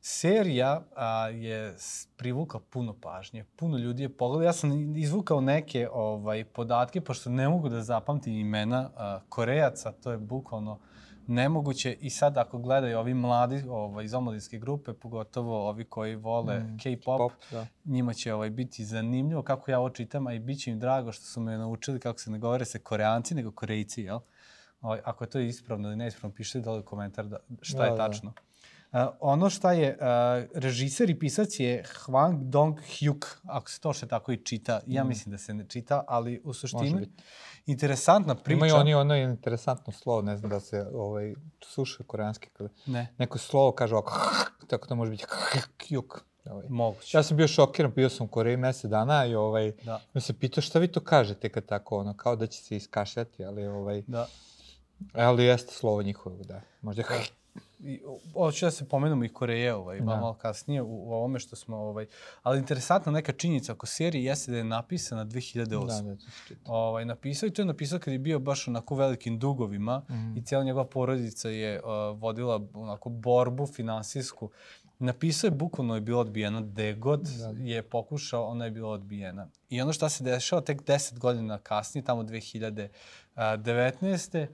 serija 0.00 0.82
a, 0.96 1.28
je 1.28 1.76
privukla 2.16 2.60
puno 2.70 2.94
pažnje. 3.00 3.44
Puno 3.56 3.78
ljudi 3.78 4.02
je 4.02 4.16
pogledao. 4.16 4.46
Ja 4.46 4.52
sam 4.52 4.96
izvukao 4.96 5.40
neke 5.40 5.88
ovaj, 5.92 6.44
podatke, 6.44 7.00
pošto 7.00 7.30
ne 7.30 7.48
mogu 7.48 7.68
da 7.68 7.82
zapamtim 7.82 8.34
imena 8.34 8.90
a, 8.96 9.20
Korejaca. 9.28 9.92
To 9.92 10.12
je 10.12 10.18
bukvalno 10.18 10.78
nemoguće. 11.26 11.96
I 12.00 12.10
sad 12.10 12.38
ako 12.38 12.58
gledaju 12.58 12.98
ovi 12.98 13.14
mladi 13.14 13.64
ovaj, 13.68 14.04
iz 14.04 14.14
omladinske 14.14 14.58
grupe, 14.58 14.92
pogotovo 14.92 15.68
ovi 15.68 15.84
koji 15.84 16.16
vole 16.16 16.60
mm, 16.60 16.78
K-pop, 16.78 17.32
da. 17.50 17.66
njima 17.84 18.12
će 18.12 18.34
ovaj, 18.34 18.50
biti 18.50 18.84
zanimljivo 18.84 19.42
kako 19.42 19.70
ja 19.70 19.78
ovo 19.78 19.90
čitam, 19.90 20.26
a 20.26 20.32
i 20.32 20.38
bit 20.38 20.60
će 20.60 20.70
im 20.70 20.78
drago 20.80 21.12
što 21.12 21.24
su 21.24 21.40
me 21.40 21.58
naučili 21.58 22.00
kako 22.00 22.18
se 22.18 22.30
ne 22.30 22.38
govore 22.38 22.64
se 22.64 22.78
koreanci, 22.78 23.34
nego 23.34 23.50
korejci, 23.50 24.02
jel? 24.02 24.20
Ovaj, 24.80 25.00
ako 25.04 25.24
je 25.24 25.30
to 25.30 25.38
ispravno 25.38 25.88
ili 25.88 25.96
neispravno, 25.96 26.34
pišite 26.34 26.60
dole 26.60 26.82
komentar 26.82 27.26
da, 27.26 27.38
šta 27.62 27.78
da, 27.78 27.84
je 27.84 27.90
da. 27.90 27.96
tačno. 27.96 28.30
Da. 28.30 28.49
Uh, 28.92 28.98
ono 29.20 29.50
šta 29.50 29.72
je, 29.72 29.98
uh, 30.00 30.48
režiser 30.54 31.10
i 31.10 31.18
pisac 31.18 31.60
je 31.60 31.84
Hwang 31.84 32.38
Dong-hyuk, 32.38 33.26
ako 33.44 33.70
se 33.70 33.80
to 33.80 33.92
što 33.92 34.06
tako 34.06 34.32
i 34.32 34.36
čita, 34.36 34.80
ja 34.86 35.04
mm. 35.04 35.08
mislim 35.08 35.30
da 35.30 35.38
se 35.38 35.54
ne 35.54 35.64
čita, 35.68 36.04
ali 36.08 36.40
u 36.44 36.52
suštini 36.52 37.08
interesantna 37.66 38.34
priča. 38.34 38.56
Imaju 38.56 38.74
oni 38.74 38.94
ono 38.94 39.16
interesantno 39.16 39.92
slovo, 39.92 40.22
ne 40.22 40.36
znam 40.36 40.50
da 40.50 40.60
se 40.60 40.86
ovaj, 40.94 41.34
sluša 41.64 42.04
koreanski, 42.06 42.48
kada 42.52 42.70
ne. 42.86 43.14
neko 43.18 43.38
slovo 43.38 43.72
kaže 43.72 43.94
ovako, 43.94 44.12
tako 44.70 44.88
da 44.88 44.94
može 44.94 45.10
biti 45.10 45.24
hyuk. 45.78 46.18
Ovaj. 46.44 46.66
Moguće. 46.68 47.18
Ja 47.18 47.22
sam 47.22 47.36
bio 47.36 47.48
šokiran, 47.48 47.92
bio 47.94 48.08
sam 48.08 48.26
u 48.26 48.30
Koreji 48.30 48.56
mesec 48.56 48.90
dana 48.90 49.26
i 49.26 49.34
ovaj, 49.34 49.72
da. 49.84 50.00
me 50.14 50.20
se 50.20 50.32
pitao 50.32 50.62
šta 50.62 50.78
vi 50.78 50.88
to 50.88 51.00
kažete 51.00 51.48
kad 51.48 51.66
tako, 51.66 51.98
ono, 51.98 52.16
kao 52.16 52.36
da 52.36 52.46
će 52.46 52.62
se 52.62 52.76
iskašljati, 52.76 53.44
ali 53.44 53.66
ovaj... 53.66 54.02
Da. 54.06 54.26
Ali 55.12 55.44
jeste 55.44 55.74
slovo 55.74 56.02
njihovo, 56.02 56.36
da. 56.44 56.60
Možda 56.82 57.02
da. 57.02 57.39
Hoću 58.32 58.66
da 58.66 58.70
se 58.70 58.88
pomenemo 58.88 59.24
i 59.24 59.28
Koreje 59.28 59.74
ovaj, 59.74 59.98
da. 59.98 60.04
malo 60.04 60.34
kasnije 60.34 60.82
u, 60.82 61.08
u 61.08 61.12
ovome 61.12 61.38
što 61.38 61.56
smo... 61.56 61.76
Ovaj, 61.76 62.06
ali 62.42 62.58
interesantna 62.58 63.12
neka 63.12 63.32
činjenica 63.32 63.72
oko 63.72 63.86
serije 63.86 64.24
jeste 64.24 64.52
da 64.52 64.58
je 64.58 64.64
napisana 64.64 65.24
2008. 65.24 65.66
Da, 65.66 65.76
da, 66.04 66.16
ovaj, 66.64 67.04
napisao 67.04 67.46
i 67.46 67.50
to 67.50 67.62
je 67.62 67.66
napisao 67.66 67.98
kad 67.98 68.12
je 68.12 68.18
bio 68.18 68.38
baš 68.38 68.68
onako 68.68 68.94
velikim 68.94 69.38
dugovima 69.38 70.02
mm. 70.08 70.36
i 70.36 70.44
cijela 70.44 70.64
njegova 70.64 70.84
porodica 70.84 71.48
je 71.48 71.80
uh, 71.80 71.86
vodila 72.20 72.60
onako 72.74 73.08
borbu 73.08 73.66
finansijsku. 73.66 74.50
Napisao 74.98 75.48
je, 75.48 75.50
bukvalno 75.50 75.94
je 75.94 76.00
bila 76.00 76.20
odbijena, 76.20 76.60
gde 76.60 76.94
god 76.94 77.22
da. 77.22 77.54
je 77.58 77.82
pokušao, 77.82 78.44
ona 78.44 78.64
je 78.64 78.70
bila 78.70 78.90
odbijena. 78.90 79.48
I 79.68 79.82
ono 79.82 79.92
što 79.92 80.08
se 80.08 80.24
dešava 80.24 80.62
tek 80.62 80.82
10 80.82 81.18
godina 81.18 81.58
kasnije, 81.58 82.04
tamo 82.04 82.22
2019 82.22 84.46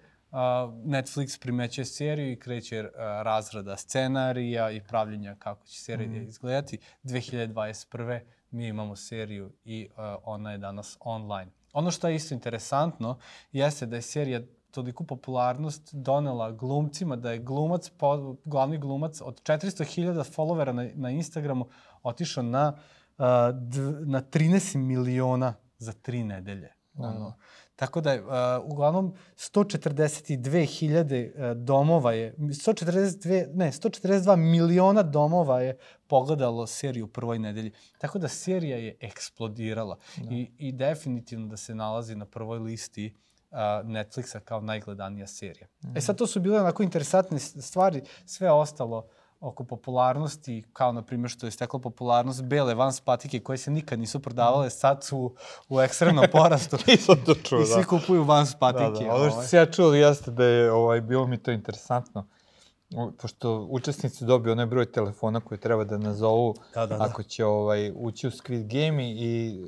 Netflix 0.85 1.41
primeće 1.41 1.85
seriju 1.85 2.33
i 2.33 2.39
kreće 2.39 2.91
razrada 3.23 3.77
scenarija 3.77 4.71
i 4.71 4.81
pravljenja 4.81 5.35
kako 5.39 5.67
će 5.67 5.81
serija 5.81 6.09
mm. 6.09 6.29
izgledati. 6.29 6.79
2021. 7.05 8.21
mi 8.51 8.67
imamo 8.67 8.97
seriju 8.97 9.53
i 9.65 9.89
ona 10.25 10.53
je 10.53 10.59
danas 10.59 10.97
online. 11.01 11.51
Ono 11.73 11.91
što 11.91 12.09
je 12.09 12.15
isto 12.15 12.35
interesantno 12.35 13.19
jeste 13.53 13.87
da 13.87 13.97
je 13.97 14.03
serija 14.03 14.41
toliku 14.71 15.05
popularnost 15.05 15.95
donela 15.95 16.53
glumcima, 16.53 17.17
da 17.17 17.33
je 17.33 17.39
glumac, 17.39 17.91
po, 17.91 18.37
glavni 18.45 18.79
glumac 18.79 19.21
od 19.21 19.43
400.000 19.43 20.37
followera 20.37 20.73
na, 20.73 20.89
na 20.95 21.11
Instagramu 21.11 21.69
otišao 22.03 22.43
na, 22.43 22.73
uh, 22.73 23.25
d, 23.53 23.81
na 24.05 24.23
13 24.23 24.77
miliona 24.77 25.55
za 25.79 25.93
tri 25.93 26.25
nedelje. 26.25 26.73
Ono, 26.95 27.35
Tako 27.77 28.01
da 28.01 28.15
uh, 28.15 28.21
uglavnom, 28.73 29.15
142.000 29.37 31.51
uh, 31.51 31.57
domova 31.57 32.13
je, 32.13 32.35
142, 32.39 33.55
ne, 33.55 33.73
142 33.73 34.37
miliona 34.37 35.03
domova 35.03 35.61
je 35.61 35.79
pogledalo 36.07 36.67
seriju 36.67 37.05
u 37.05 37.09
prvoj 37.09 37.39
nedelji. 37.39 37.73
Tako 37.99 38.19
da 38.19 38.29
serija 38.29 38.77
je 38.77 38.97
eksplodirala 39.01 39.99
da. 40.17 40.35
I, 40.35 40.51
i 40.59 40.73
definitivno 40.73 41.49
da 41.49 41.57
se 41.57 41.75
nalazi 41.75 42.17
na 42.17 42.25
prvoj 42.25 42.59
listi 42.59 43.15
uh, 43.51 43.59
Netflixa 43.85 44.41
kao 44.41 44.61
najgledanija 44.61 45.27
serija. 45.27 45.69
Mm. 45.85 45.97
E 45.97 46.01
sad, 46.01 46.19
to 46.19 46.27
su 46.27 46.41
bile 46.41 46.61
onako 46.61 46.83
interesantne 46.83 47.39
stvari, 47.39 48.03
sve 48.27 48.51
ostalo 48.51 49.09
oko 49.41 49.65
popularnosti, 49.65 50.65
kao 50.73 50.93
na 50.93 51.03
primjer 51.03 51.31
što 51.31 51.47
je 51.47 51.51
stekla 51.51 51.81
popularnost 51.81 52.43
bele 52.43 52.75
vans 52.75 53.01
patike 53.01 53.41
koje 53.41 53.59
se 53.59 53.71
nikad 53.71 53.99
nisu 53.99 54.21
prodavale, 54.21 54.71
sad 54.71 55.05
su 55.05 55.35
u 55.69 55.81
ekstremnom 55.81 56.25
porastu. 56.33 56.77
Nisam 56.87 57.17
to 57.27 57.35
čuo, 57.35 57.61
I 57.61 57.67
svi 57.67 57.83
da. 57.83 57.87
kupuju 57.87 58.25
vans 58.25 58.55
patike. 58.55 59.05
Da, 59.05 59.11
da. 59.11 59.15
Ono 59.15 59.29
što 59.29 59.37
ovaj. 59.37 59.47
se 59.47 59.57
ja 59.57 59.67
čuo 59.67 59.95
jeste 59.95 60.31
da 60.31 60.45
je, 60.45 60.73
ovaj, 60.73 61.01
bilo 61.01 61.27
mi 61.27 61.39
to 61.39 61.51
interesantno. 61.51 62.27
Pošto 63.19 63.67
učesnici 63.71 64.25
dobiju 64.25 64.53
onaj 64.53 64.67
broj 64.67 64.93
telefona 64.93 65.41
koji 65.41 65.61
treba 65.61 65.85
da 65.85 65.99
nazovu 65.99 66.55
da, 66.75 66.87
da, 66.87 66.97
da. 66.97 67.05
ako 67.05 67.23
će 67.23 67.45
ovaj, 67.45 67.93
ući 67.95 68.27
u 68.27 68.31
Squid 68.31 68.67
Game 68.67 69.11
i 69.11 69.61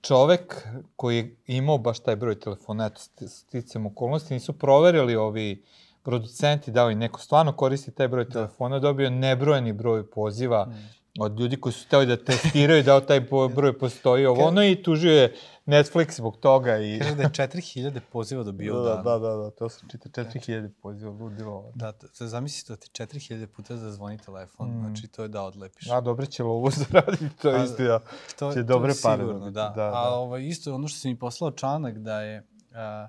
čovek 0.00 0.66
koji 0.96 1.16
je 1.16 1.36
imao 1.46 1.78
baš 1.78 1.98
taj 1.98 2.16
broj 2.16 2.40
telefona, 2.40 2.86
eto, 2.86 3.28
sticam 3.28 3.86
okolnosti, 3.86 4.34
nisu 4.34 4.52
proverili 4.52 5.16
ovi 5.16 5.64
producenti, 6.02 6.70
da 6.70 6.84
li 6.84 6.94
neko 6.94 7.20
stvarno 7.20 7.52
koristi 7.52 7.90
taj 7.90 8.08
broj 8.08 8.24
da. 8.24 8.30
telefona, 8.30 8.78
dobio 8.78 9.10
nebrojeni 9.10 9.72
broj 9.72 10.10
poziva 10.10 10.66
mm. 10.66 11.20
od 11.20 11.40
ljudi 11.40 11.56
koji 11.56 11.72
su 11.72 11.86
hteli 11.86 12.06
da 12.06 12.24
testiraju 12.24 12.82
da 12.82 12.96
li 12.96 13.06
taj 13.06 13.20
broj 13.56 13.78
postoji, 13.78 14.26
ovo 14.26 14.44
ono 14.44 14.64
i 14.64 14.82
tužio 14.82 15.12
je 15.12 15.34
Netflix 15.66 16.16
zbog 16.16 16.36
toga. 16.36 16.78
I... 16.78 16.98
Kaže 16.98 17.14
da 17.14 17.22
je 17.22 17.28
4000 17.28 18.00
poziva 18.12 18.42
dobio 18.42 18.74
da, 18.88 19.02
da, 19.04 19.18
da, 19.18 19.36
da, 19.36 19.50
to 19.50 19.68
se 19.68 19.80
čita 19.90 20.08
4000 20.08 20.70
poziva, 20.82 21.12
ludilo. 21.12 21.72
Da, 21.74 21.92
to, 21.92 22.26
zamislite 22.26 22.72
da 22.72 22.76
ti 22.76 23.18
4000 23.18 23.46
puta 23.46 23.76
zazvoni 23.76 24.18
telefon, 24.18 24.68
mm. 24.68 24.80
znači 24.80 25.08
to 25.08 25.22
je 25.22 25.28
da 25.28 25.42
odlepiš. 25.42 25.90
A, 25.90 26.00
dobro 26.00 26.26
će 26.26 26.42
lovu 26.42 26.70
zaraditi, 26.90 27.36
to 27.42 27.50
je 27.50 27.64
isto, 27.64 27.82
ja. 27.82 28.00
To, 28.38 28.52
će 28.52 28.60
to 28.60 28.62
dobre 28.62 28.92
pare. 29.02 29.22
Sigurno, 29.22 29.50
da. 29.50 29.68
da, 29.68 29.74
da. 29.76 29.90
A 29.94 30.14
ovaj, 30.14 30.42
isto 30.42 30.74
ono 30.74 30.88
što 30.88 30.98
si 30.98 31.08
mi 31.08 31.18
poslao 31.18 31.50
članak 31.50 31.98
da 31.98 32.20
je 32.20 32.46
a, 32.74 33.08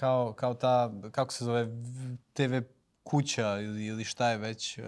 kao, 0.00 0.32
kao 0.32 0.54
ta, 0.54 0.92
kako 1.10 1.32
se 1.32 1.44
zove, 1.44 1.68
TV 2.32 2.54
kuća 3.02 3.60
ili, 3.60 3.86
ili 3.86 4.04
šta 4.04 4.30
je 4.30 4.38
već. 4.38 4.78
Uh, 4.78 4.84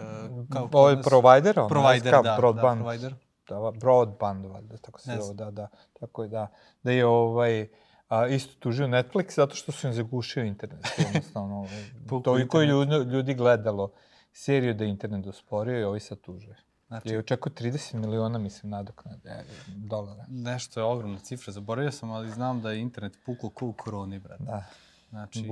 kao, 0.52 0.68
Ovo 0.72 0.90
je 0.90 1.02
provider? 1.02 1.54
Provider, 1.68 2.12
da, 2.22 2.34
broadband. 2.38 2.80
da, 2.80 2.84
provider 2.84 3.14
da, 3.48 3.72
broadband, 3.80 4.46
valjda, 4.46 4.76
tako 4.76 5.00
se 5.00 5.16
zove, 5.20 5.34
da, 5.34 5.50
da, 5.50 5.68
tako 6.00 6.22
je, 6.22 6.28
da, 6.28 6.46
da 6.82 6.92
je 6.92 7.06
ovaj, 7.06 7.68
a, 8.08 8.26
isto 8.26 8.54
tužio 8.58 8.86
Netflix 8.86 9.34
zato 9.36 9.54
što 9.54 9.72
su 9.72 9.86
im 9.86 9.92
zagušio 9.92 10.44
internet, 10.44 10.86
jednostavno, 10.98 11.56
ovaj, 11.56 11.84
toliko 12.24 12.60
je 12.60 12.66
ljudi, 12.66 12.94
ljudi 12.94 13.34
gledalo 13.34 13.92
seriju 14.32 14.74
da 14.74 14.84
je 14.84 14.90
internet 14.90 15.24
dosporio 15.24 15.80
i 15.80 15.84
ovi 15.84 16.00
sad 16.00 16.20
tužuje. 16.20 16.56
Znači, 16.86 17.08
je 17.08 17.18
očekao 17.18 17.52
30 17.52 17.94
miliona, 17.94 18.38
mislim, 18.38 18.70
nadoknade 18.70 19.28
e, 19.28 19.44
dolara. 19.66 20.24
Nešto 20.28 20.80
je 20.80 20.84
ogromna 20.84 21.18
cifra, 21.18 21.52
zaboravio 21.52 21.92
sam, 21.92 22.10
ali 22.10 22.30
znam 22.30 22.60
da 22.62 22.70
je 22.70 22.80
internet 22.80 23.18
puklo 23.26 23.50
ko 23.50 23.66
u 23.66 23.72
koroni, 23.72 24.18
brate. 24.18 24.44
Da. 24.44 24.64
Znači... 25.12 25.46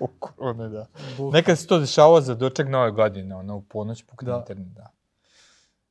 Bukvalno, 0.00 0.68
da. 0.68 0.86
Bukvalno. 1.10 1.32
Nekad 1.32 1.58
se 1.58 1.66
to 1.66 1.78
dešavalo 1.78 2.20
za 2.20 2.34
doček 2.34 2.68
nove 2.68 2.90
godine, 2.90 3.36
ono, 3.36 3.56
u 3.56 3.62
ponoć 3.62 4.02
pukne 4.02 4.30
da. 4.30 4.36
internet, 4.38 4.68
da. 4.68 4.90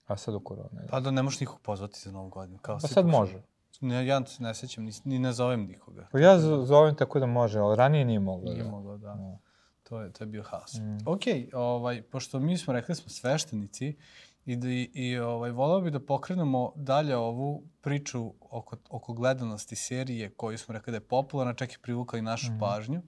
A 0.07 0.17
sad 0.17 0.35
u 0.35 0.39
korona. 0.39 0.81
Pa 0.89 0.99
da 0.99 1.11
ne 1.11 1.23
možeš 1.23 1.39
nikog 1.39 1.59
pozvati 1.61 1.99
za 1.99 2.11
novu 2.11 2.29
godinu. 2.29 2.59
Kao 2.61 2.77
pa 2.81 2.87
sad 2.87 3.05
može. 3.05 3.41
Ne, 3.81 4.05
ja 4.07 4.25
se 4.25 4.43
ne 4.43 4.53
sećam, 4.53 4.83
ni, 4.83 4.91
ni 5.03 5.19
ne 5.19 5.33
zovem 5.33 5.65
nikoga. 5.65 6.07
Pa 6.11 6.19
ja 6.19 6.39
zovem 6.65 6.95
tako 6.95 7.19
da 7.19 7.25
može, 7.25 7.59
ali 7.59 7.75
ranije 7.75 8.05
nije 8.05 8.19
moglo. 8.19 8.51
Nije 8.51 8.63
da. 8.63 8.69
moglo, 8.69 8.97
da. 8.97 9.15
No. 9.15 9.39
To 9.83 10.01
je, 10.01 10.11
to 10.11 10.23
je 10.23 10.27
bio 10.27 10.43
haos. 10.43 10.73
Mm. 10.73 10.97
Ok, 11.05 11.21
ovaj, 11.53 12.01
pošto 12.01 12.39
mi 12.39 12.57
smo 12.57 12.73
rekli 12.73 12.87
da 12.87 12.95
smo 12.95 13.09
sveštenici 13.09 13.97
i, 14.45 14.55
da, 14.55 14.67
i, 14.67 14.89
i 14.93 15.17
ovaj, 15.19 15.51
volao 15.51 15.81
bi 15.81 15.91
da 15.91 15.99
pokrenemo 15.99 16.71
dalje 16.75 17.15
ovu 17.17 17.63
priču 17.81 18.33
oko, 18.39 18.77
oko 18.89 19.13
gledanosti 19.13 19.75
serije 19.75 20.33
koju 20.33 20.57
smo 20.57 20.73
rekli 20.73 20.91
da 20.91 20.97
je 20.97 21.07
popularna, 21.07 21.53
čak 21.53 21.73
i 21.73 21.81
privukla 21.81 22.19
i 22.19 22.21
našu 22.21 22.51
mm. 22.51 22.59
pažnju 22.59 23.01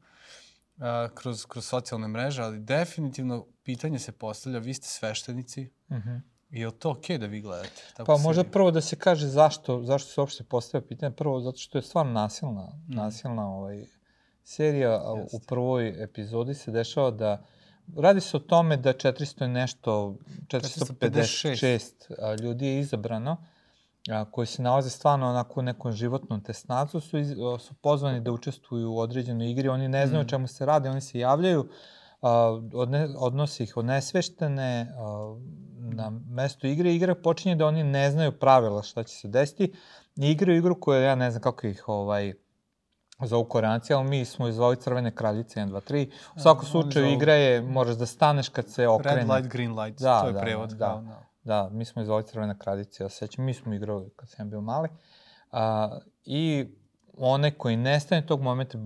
a, 0.77 1.07
kroz, 1.15 1.45
kroz 1.45 1.65
socijalne 1.65 2.07
mreže, 2.07 2.43
ali 2.43 2.59
definitivno 2.59 3.45
pitanje 3.63 3.99
se 3.99 4.11
postavlja, 4.11 4.59
vi 4.59 4.73
ste 4.73 4.87
sveštenici, 4.87 5.69
mm 5.89 5.95
-hmm 5.95 6.35
Je 6.49 6.67
li 6.67 6.73
to 6.73 6.91
okej 6.91 7.17
okay 7.17 7.19
da 7.19 7.25
vi 7.25 7.41
gledate? 7.41 7.81
Tako 7.93 8.05
pa 8.05 8.17
možda 8.17 8.43
prvo 8.43 8.71
da 8.71 8.81
se 8.81 8.95
kaže 8.95 9.27
zašto, 9.27 9.81
zašto 9.83 10.09
se 10.09 10.21
uopšte 10.21 10.43
postavlja 10.43 10.87
pitanje. 10.87 11.15
Prvo, 11.15 11.41
zato 11.41 11.57
što 11.57 11.77
je 11.77 11.81
stvarno 11.81 12.11
nasilna, 12.11 12.67
mm. 12.87 12.95
nasilna 12.95 13.49
ovaj, 13.49 13.85
serija. 14.43 14.91
Jest. 14.91 15.33
U 15.33 15.39
prvoj 15.47 16.03
epizodi 16.03 16.53
se 16.53 16.71
dešava 16.71 17.11
da 17.11 17.43
Radi 17.97 18.21
se 18.21 18.37
o 18.37 18.39
tome 18.39 18.77
da 18.77 18.93
400 18.93 19.47
nešto, 19.47 20.15
456 20.47 22.41
ljudi 22.41 22.65
je 22.65 22.79
izabrano, 22.79 23.37
a, 24.09 24.25
koji 24.31 24.47
se 24.47 24.61
nalaze 24.61 24.89
stvarno 24.89 25.29
onako 25.29 25.59
u 25.59 25.63
nekom 25.63 25.91
životnom 25.91 26.43
tesnacu, 26.43 26.99
su, 26.99 27.17
iz, 27.17 27.29
su 27.59 27.73
pozvani 27.73 28.21
da 28.21 28.31
učestvuju 28.31 28.91
u 28.91 28.99
određenoj 28.99 29.51
igri, 29.51 29.69
oni 29.69 29.87
ne 29.87 30.07
znaju 30.07 30.23
mm. 30.23 30.27
čemu 30.27 30.47
se 30.47 30.65
radi, 30.65 30.89
oni 30.89 31.01
se 31.01 31.19
javljaju, 31.19 31.69
a, 32.21 32.61
odne, 32.73 33.07
odnosi 33.17 33.63
ih 33.63 33.77
od 33.77 33.85
nesveštene, 33.85 34.93
a, 34.97 35.35
na 35.95 36.09
mesto 36.29 36.67
igre, 36.67 36.95
igra 36.95 37.15
počinje 37.15 37.55
da 37.55 37.67
oni 37.67 37.83
ne 37.83 38.11
znaju 38.11 38.31
pravila 38.31 38.83
šta 38.83 39.03
će 39.03 39.15
se 39.15 39.27
desiti. 39.27 39.73
Igraju 40.15 40.57
igru 40.57 40.79
koja, 40.79 41.01
ja 41.01 41.15
ne 41.15 41.31
znam 41.31 41.41
kako 41.41 41.67
ih 41.67 41.83
ovaj, 41.87 42.33
zovu 43.19 43.43
koreanci, 43.45 43.93
ali 43.93 44.09
mi 44.09 44.25
smo 44.25 44.47
izvali 44.47 44.75
crvene 44.75 45.15
kraljice 45.15 45.59
1, 45.59 45.69
2, 45.69 45.91
3. 45.91 46.09
U 46.35 46.39
svakom 46.39 46.65
slučaju 46.65 47.13
igra 47.13 47.33
je, 47.33 47.61
moraš 47.61 47.95
da 47.95 48.05
staneš 48.05 48.49
kad 48.49 48.69
se 48.69 48.87
okrene. 48.87 49.17
Red 49.17 49.29
light, 49.29 49.51
green 49.51 49.79
light, 49.79 50.01
da, 50.01 50.21
to 50.21 50.27
je 50.27 50.33
da, 50.33 50.39
prevod. 50.39 50.69
Da, 50.69 50.85
kao, 50.85 51.01
da, 51.01 51.23
da, 51.43 51.69
mi 51.69 51.85
smo 51.85 52.01
izvali 52.01 52.23
crvene 52.23 52.59
kraljice, 52.59 53.03
ja 53.03 53.09
sećam, 53.09 53.45
mi 53.45 53.53
smo 53.53 53.73
igrali 53.73 54.09
kad 54.15 54.29
sam 54.29 54.49
bio 54.49 54.61
mali. 54.61 54.89
A, 55.51 55.99
I 56.25 56.65
one 57.17 57.51
koji 57.51 57.77
nestane 57.77 58.25
tog 58.25 58.41
momenta 58.41 58.77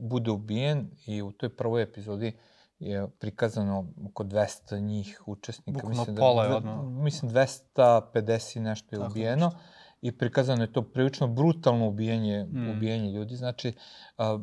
bude 0.00 0.30
ubijen 0.30 0.90
i 1.06 1.22
u 1.22 1.32
toj 1.32 1.56
prvoj 1.56 1.82
epizodi 1.82 2.36
je 2.78 3.08
prikazano 3.08 3.86
oko 4.10 4.24
200 4.24 4.80
njih 4.80 5.22
učesnika. 5.26 5.72
Bukno 5.72 5.88
mislim 5.88 6.14
da 6.14 6.20
pola 6.20 6.44
je 6.44 6.54
odmah. 6.54 6.84
Mislim 6.84 7.30
250 7.30 8.60
nešto 8.60 8.96
je 8.96 9.00
Tako 9.00 9.10
ubijeno. 9.10 9.46
Nešto. 9.46 9.75
I 10.00 10.18
prikazano 10.18 10.62
je 10.62 10.72
to 10.72 10.82
prilično 10.82 11.26
brutalno 11.26 11.86
ubijanje, 11.86 12.44
mm. 12.44 12.70
ubijanje 12.70 13.10
ljudi. 13.10 13.36
Znači, 13.36 13.72
a, 14.18 14.38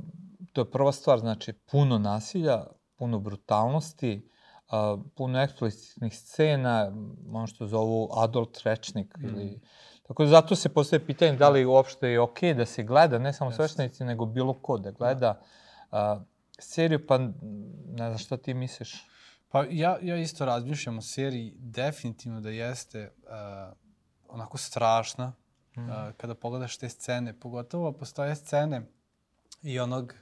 to 0.54 0.62
je 0.62 0.72
prva 0.72 0.92
stvar, 0.92 1.20
znači 1.20 1.54
puno 1.54 1.98
nasilja, 1.98 2.64
puno 2.96 3.20
brutalnosti, 3.20 4.30
a, 4.70 4.98
puno 5.16 5.40
eksplicitnih 5.40 6.18
scena, 6.18 6.92
ono 7.30 7.48
što 7.48 7.68
zovu 7.68 8.10
adult 8.18 8.62
rečnik 8.64 9.18
mm. 9.18 9.26
ili 9.26 9.60
Tako 10.08 10.24
da 10.24 10.30
zato 10.30 10.56
se 10.56 10.70
postoje 10.70 11.06
pitanje 11.06 11.34
da 11.34 11.50
li 11.50 11.66
uopšte 11.66 12.08
je 12.08 12.20
okej 12.20 12.54
okay 12.54 12.58
da 12.58 12.66
se 12.66 12.84
gleda, 12.84 13.20
ne 13.20 13.34
samo 13.34 13.52
sveštenici, 13.52 14.04
nego 14.04 14.26
bilo 14.26 14.54
ko 14.54 14.78
da 14.78 14.92
gleda. 14.92 15.42
A, 15.92 16.24
seriju, 16.60 17.08
pa 17.08 17.18
ne 17.18 18.08
znam 18.08 18.18
šta 18.18 18.38
ti 18.38 18.54
misliš? 18.54 19.06
Pa 19.50 19.66
ja, 19.70 19.98
ja 20.02 20.18
isto 20.18 20.46
razmišljam 20.46 20.98
o 20.98 21.02
seriji, 21.02 21.54
definitivno 21.58 22.42
da 22.42 22.50
jeste 22.50 23.12
uh, 23.24 23.30
onako 24.28 24.58
strašna 24.58 25.34
mm. 25.78 25.90
uh, 25.90 25.96
kada 26.18 26.36
pogledaš 26.36 26.78
te 26.78 26.90
scene, 26.90 27.40
pogotovo 27.40 27.92
postoje 27.92 28.36
scene 28.36 28.82
i 29.62 29.80
onog 29.80 30.14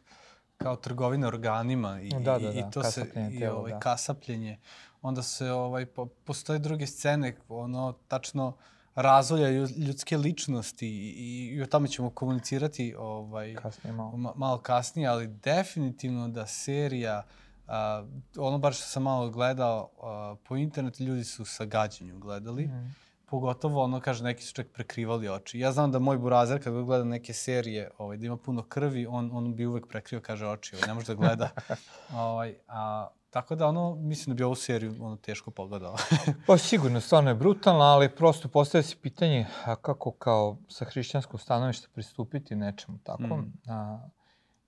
kao 0.58 0.75
trgovine 0.75 1.27
organima 1.27 2.01
i, 2.01 2.10
da, 2.10 2.20
da, 2.20 2.39
da, 2.39 2.51
i 2.51 2.63
to 2.72 2.84
se 2.84 3.05
i 3.31 3.46
ovaj 3.46 3.72
da. 3.72 3.79
kasapljenje. 3.79 4.60
Onda 5.01 5.24
se 5.24 5.51
ovaj 5.51 5.86
po, 5.86 6.05
postoje 6.05 6.60
druge 6.60 6.88
scene, 6.88 7.36
ono 7.50 7.93
tačno 8.08 8.58
razvoja 8.96 9.50
ljudske 9.77 10.17
ličnosti 10.17 10.88
i, 10.88 11.50
i 11.53 11.62
o 11.62 11.65
tome 11.65 11.88
ćemo 11.88 12.10
komunicirati 12.10 12.96
ovaj, 12.98 13.55
kasnije 13.55 13.93
malo. 13.93 14.17
Ma, 14.17 14.34
malo 14.36 14.58
kasnije, 14.58 15.08
ali 15.08 15.27
definitivno 15.27 16.27
da 16.27 16.48
serija, 16.48 17.24
a, 17.67 18.05
ono 18.38 18.58
bar 18.58 18.74
što 18.74 18.84
sam 18.84 19.03
malo 19.03 19.29
gledao 19.29 19.89
a, 20.01 20.36
po 20.43 20.55
internetu, 20.55 21.03
ljudi 21.03 21.24
su 21.24 21.46
sa 21.46 21.65
gađenjem 21.65 22.20
gledali. 22.20 22.65
Mm. 22.67 22.96
Pogotovo 23.32 23.84
ono, 23.84 24.00
kaže, 24.00 24.24
neki 24.24 24.44
su 24.44 24.54
čak 24.54 24.68
prekrivali 24.74 25.30
oči. 25.30 25.60
Ja 25.60 25.72
znam 25.72 25.92
da 25.92 26.00
moj 26.00 26.18
burazer, 26.18 26.64
kad 26.64 26.74
gleda 26.74 27.04
neke 27.04 27.34
serije, 27.34 27.90
ovaj, 27.98 28.18
da 28.18 28.26
ima 28.26 28.38
puno 28.38 28.64
krvi, 28.64 29.06
on, 29.06 29.30
on 29.34 29.56
bi 29.56 29.66
uvek 29.66 29.88
prekrio, 29.88 30.22
kaže, 30.22 30.48
oči, 30.48 30.76
ovaj, 30.76 30.88
ne 30.88 30.94
može 30.94 31.08
da 31.08 31.14
gleda. 31.14 31.50
ovaj, 32.14 32.56
a, 32.68 33.08
Tako 33.32 33.56
da, 33.56 33.68
ono, 33.68 33.96
mislim 33.96 34.36
da 34.36 34.38
bi 34.38 34.44
ovu 34.44 34.56
seriju 34.56 34.96
ono, 35.00 35.16
teško 35.16 35.52
pogledala. 35.52 35.98
pa 36.48 36.58
sigurno, 36.58 37.02
stvarno 37.02 37.30
je 37.30 37.36
brutalna, 37.36 37.86
ali 37.86 38.16
prosto 38.16 38.48
postaje 38.48 38.84
se 38.84 38.96
pitanje 39.02 39.48
a 39.66 39.76
kako 39.76 40.12
kao 40.12 40.58
sa 40.68 40.86
hrišćanskog 40.86 41.42
stanovišta 41.42 41.88
pristupiti 41.94 42.56
nečemu 42.56 42.98
tako. 43.04 43.38
Mm. 43.38 43.54
A, 43.70 44.10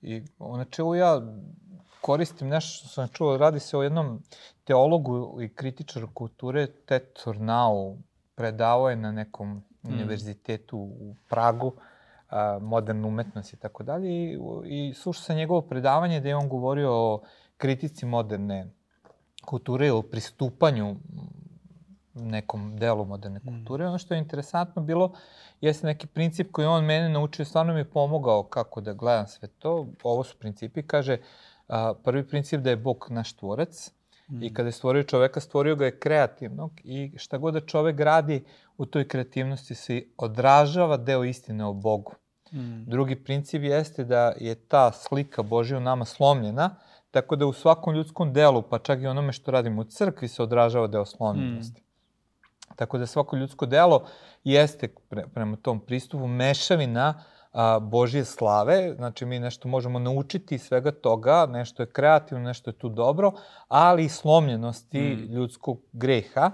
I 0.02 0.24
u 0.40 0.58
načelu 0.58 0.96
ja 0.96 1.22
koristim 2.02 2.48
nešto 2.48 2.78
što 2.78 2.88
sam 2.88 3.08
čuo, 3.08 3.38
radi 3.38 3.60
se 3.60 3.78
o 3.78 3.84
jednom 3.84 4.24
teologu 4.64 5.42
i 5.42 5.50
kritičaru 5.50 6.08
kulture, 6.14 6.68
Ted 6.68 7.14
Tornau, 7.24 7.98
predavao 8.36 8.90
je 8.90 8.96
na 8.96 9.12
nekom 9.12 9.50
mm. 9.84 9.94
univerzitetu 9.94 10.78
u 10.78 11.16
Pragu, 11.30 11.74
a, 12.30 12.60
modernu 12.62 13.08
umetnost 13.08 13.54
i 13.54 13.58
tako 13.58 13.84
dalje, 13.84 14.10
i, 14.10 14.40
i 14.66 14.94
slušao 14.94 15.24
sam 15.24 15.36
njegovo 15.36 15.62
predavanje 15.62 16.20
da 16.20 16.30
je 16.30 16.36
on 16.36 16.50
govorio 16.50 16.92
o 16.92 17.22
kritici 17.58 18.06
moderne 18.06 18.68
kulture 19.46 19.92
o 19.92 20.02
pristupanju 20.02 20.96
nekom 22.14 22.78
delu 22.78 23.06
moderne 23.06 23.40
mm. 23.40 23.48
kulture. 23.48 23.86
Mm. 23.86 23.88
Ono 23.88 23.98
što 23.98 24.14
je 24.14 24.18
interesantno 24.18 24.82
bilo 24.82 25.14
jeste 25.62 25.88
neki 25.88 26.08
princip 26.08 26.52
koji 26.52 26.68
on 26.68 26.86
mene 26.86 27.10
naučio, 27.10 27.46
stvarno 27.46 27.74
mi 27.74 27.80
je 27.80 27.90
pomogao 27.90 28.44
kako 28.44 28.82
da 28.82 28.94
gledam 28.94 29.28
sve 29.28 29.48
to. 29.48 29.88
Ovo 30.04 30.24
su 30.24 30.38
principi, 30.38 30.84
kaže, 30.84 31.18
a, 31.68 31.94
prvi 32.04 32.28
princip 32.28 32.62
da 32.62 32.70
je 32.70 32.78
Bog 32.78 33.08
naš 33.10 33.34
tvorac 33.34 33.92
mm. 34.30 34.44
i 34.44 34.54
kada 34.54 34.68
je 34.68 34.72
stvorio 34.72 35.04
čoveka, 35.04 35.40
stvorio 35.40 35.76
ga 35.76 35.86
je 35.86 36.00
kreativnog 36.00 36.72
i 36.84 37.12
šta 37.18 37.38
god 37.38 37.54
da 37.54 37.62
čovek 37.62 38.00
radi 38.00 38.44
u 38.78 38.86
toj 38.86 39.08
kreativnosti 39.08 39.76
se 39.76 40.04
odražava 40.18 40.98
deo 40.98 41.24
istine 41.24 41.66
o 41.66 41.74
Bogu. 41.74 42.14
Mm. 42.52 42.84
Drugi 42.86 43.16
princip 43.16 43.64
jeste 43.64 44.04
da 44.04 44.34
je 44.40 44.56
ta 44.56 44.92
slika 44.92 45.44
Božja 45.44 45.78
u 45.78 45.82
nama 45.82 46.06
slomljena, 46.06 46.76
Tako 47.14 47.36
da 47.36 47.46
u 47.46 47.54
svakom 47.54 47.96
ljudskom 47.96 48.34
delu, 48.34 48.62
pa 48.62 48.80
čak 48.80 49.02
i 49.02 49.08
onome 49.08 49.34
što 49.34 49.52
radimo 49.52 49.82
u 49.82 49.84
crkvi, 49.84 50.28
se 50.28 50.44
odražava 50.44 50.88
deo 50.88 51.06
slomljenosti. 51.06 51.82
Mm. 51.82 52.76
Tako 52.76 52.98
da 52.98 53.06
svako 53.06 53.36
ljudsko 53.36 53.66
delo 53.66 54.08
jeste 54.44 54.88
pre, 55.10 55.26
prema 55.34 55.58
tom 55.58 55.80
pristupu 55.80 56.28
mešavina 56.28 57.24
a, 57.54 57.80
Božje 57.80 58.26
slave, 58.26 58.96
znači 58.96 59.26
mi 59.26 59.40
nešto 59.40 59.68
možemo 59.68 60.00
naučiti 60.00 60.56
iz 60.56 60.62
svega 60.62 60.92
toga, 60.92 61.46
nešto 61.50 61.84
je 61.84 61.92
kreativno, 61.92 62.44
nešto 62.44 62.70
je 62.70 62.78
tu 62.78 62.90
dobro, 62.90 63.32
ali 63.68 64.06
i 64.06 64.10
slomljenosti 64.10 65.00
mm. 65.00 65.34
ljudskog 65.34 65.80
greha 65.92 66.52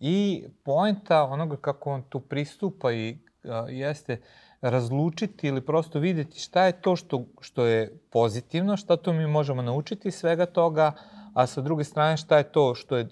i 0.00 0.44
poenta 0.64 1.22
onoga 1.24 1.56
kako 1.56 1.90
on 1.90 2.02
tu 2.02 2.20
pristupa 2.20 2.92
i 2.92 3.18
a, 3.44 3.66
jeste 3.68 4.20
razlučiti 4.60 5.46
ili 5.46 5.60
prosto 5.60 5.98
videti 5.98 6.40
šta 6.40 6.64
je 6.64 6.80
to 6.80 6.96
što, 6.96 7.24
što 7.40 7.66
je 7.66 7.98
pozitivno, 8.10 8.76
šta 8.76 8.96
to 8.96 9.12
mi 9.12 9.26
možemo 9.26 9.62
naučiti 9.62 10.08
iz 10.08 10.14
svega 10.14 10.46
toga, 10.46 10.92
a 11.34 11.46
sa 11.46 11.60
druge 11.60 11.84
strane 11.84 12.16
šta 12.16 12.38
je 12.38 12.52
to 12.52 12.74
što 12.74 12.96
je 12.96 13.08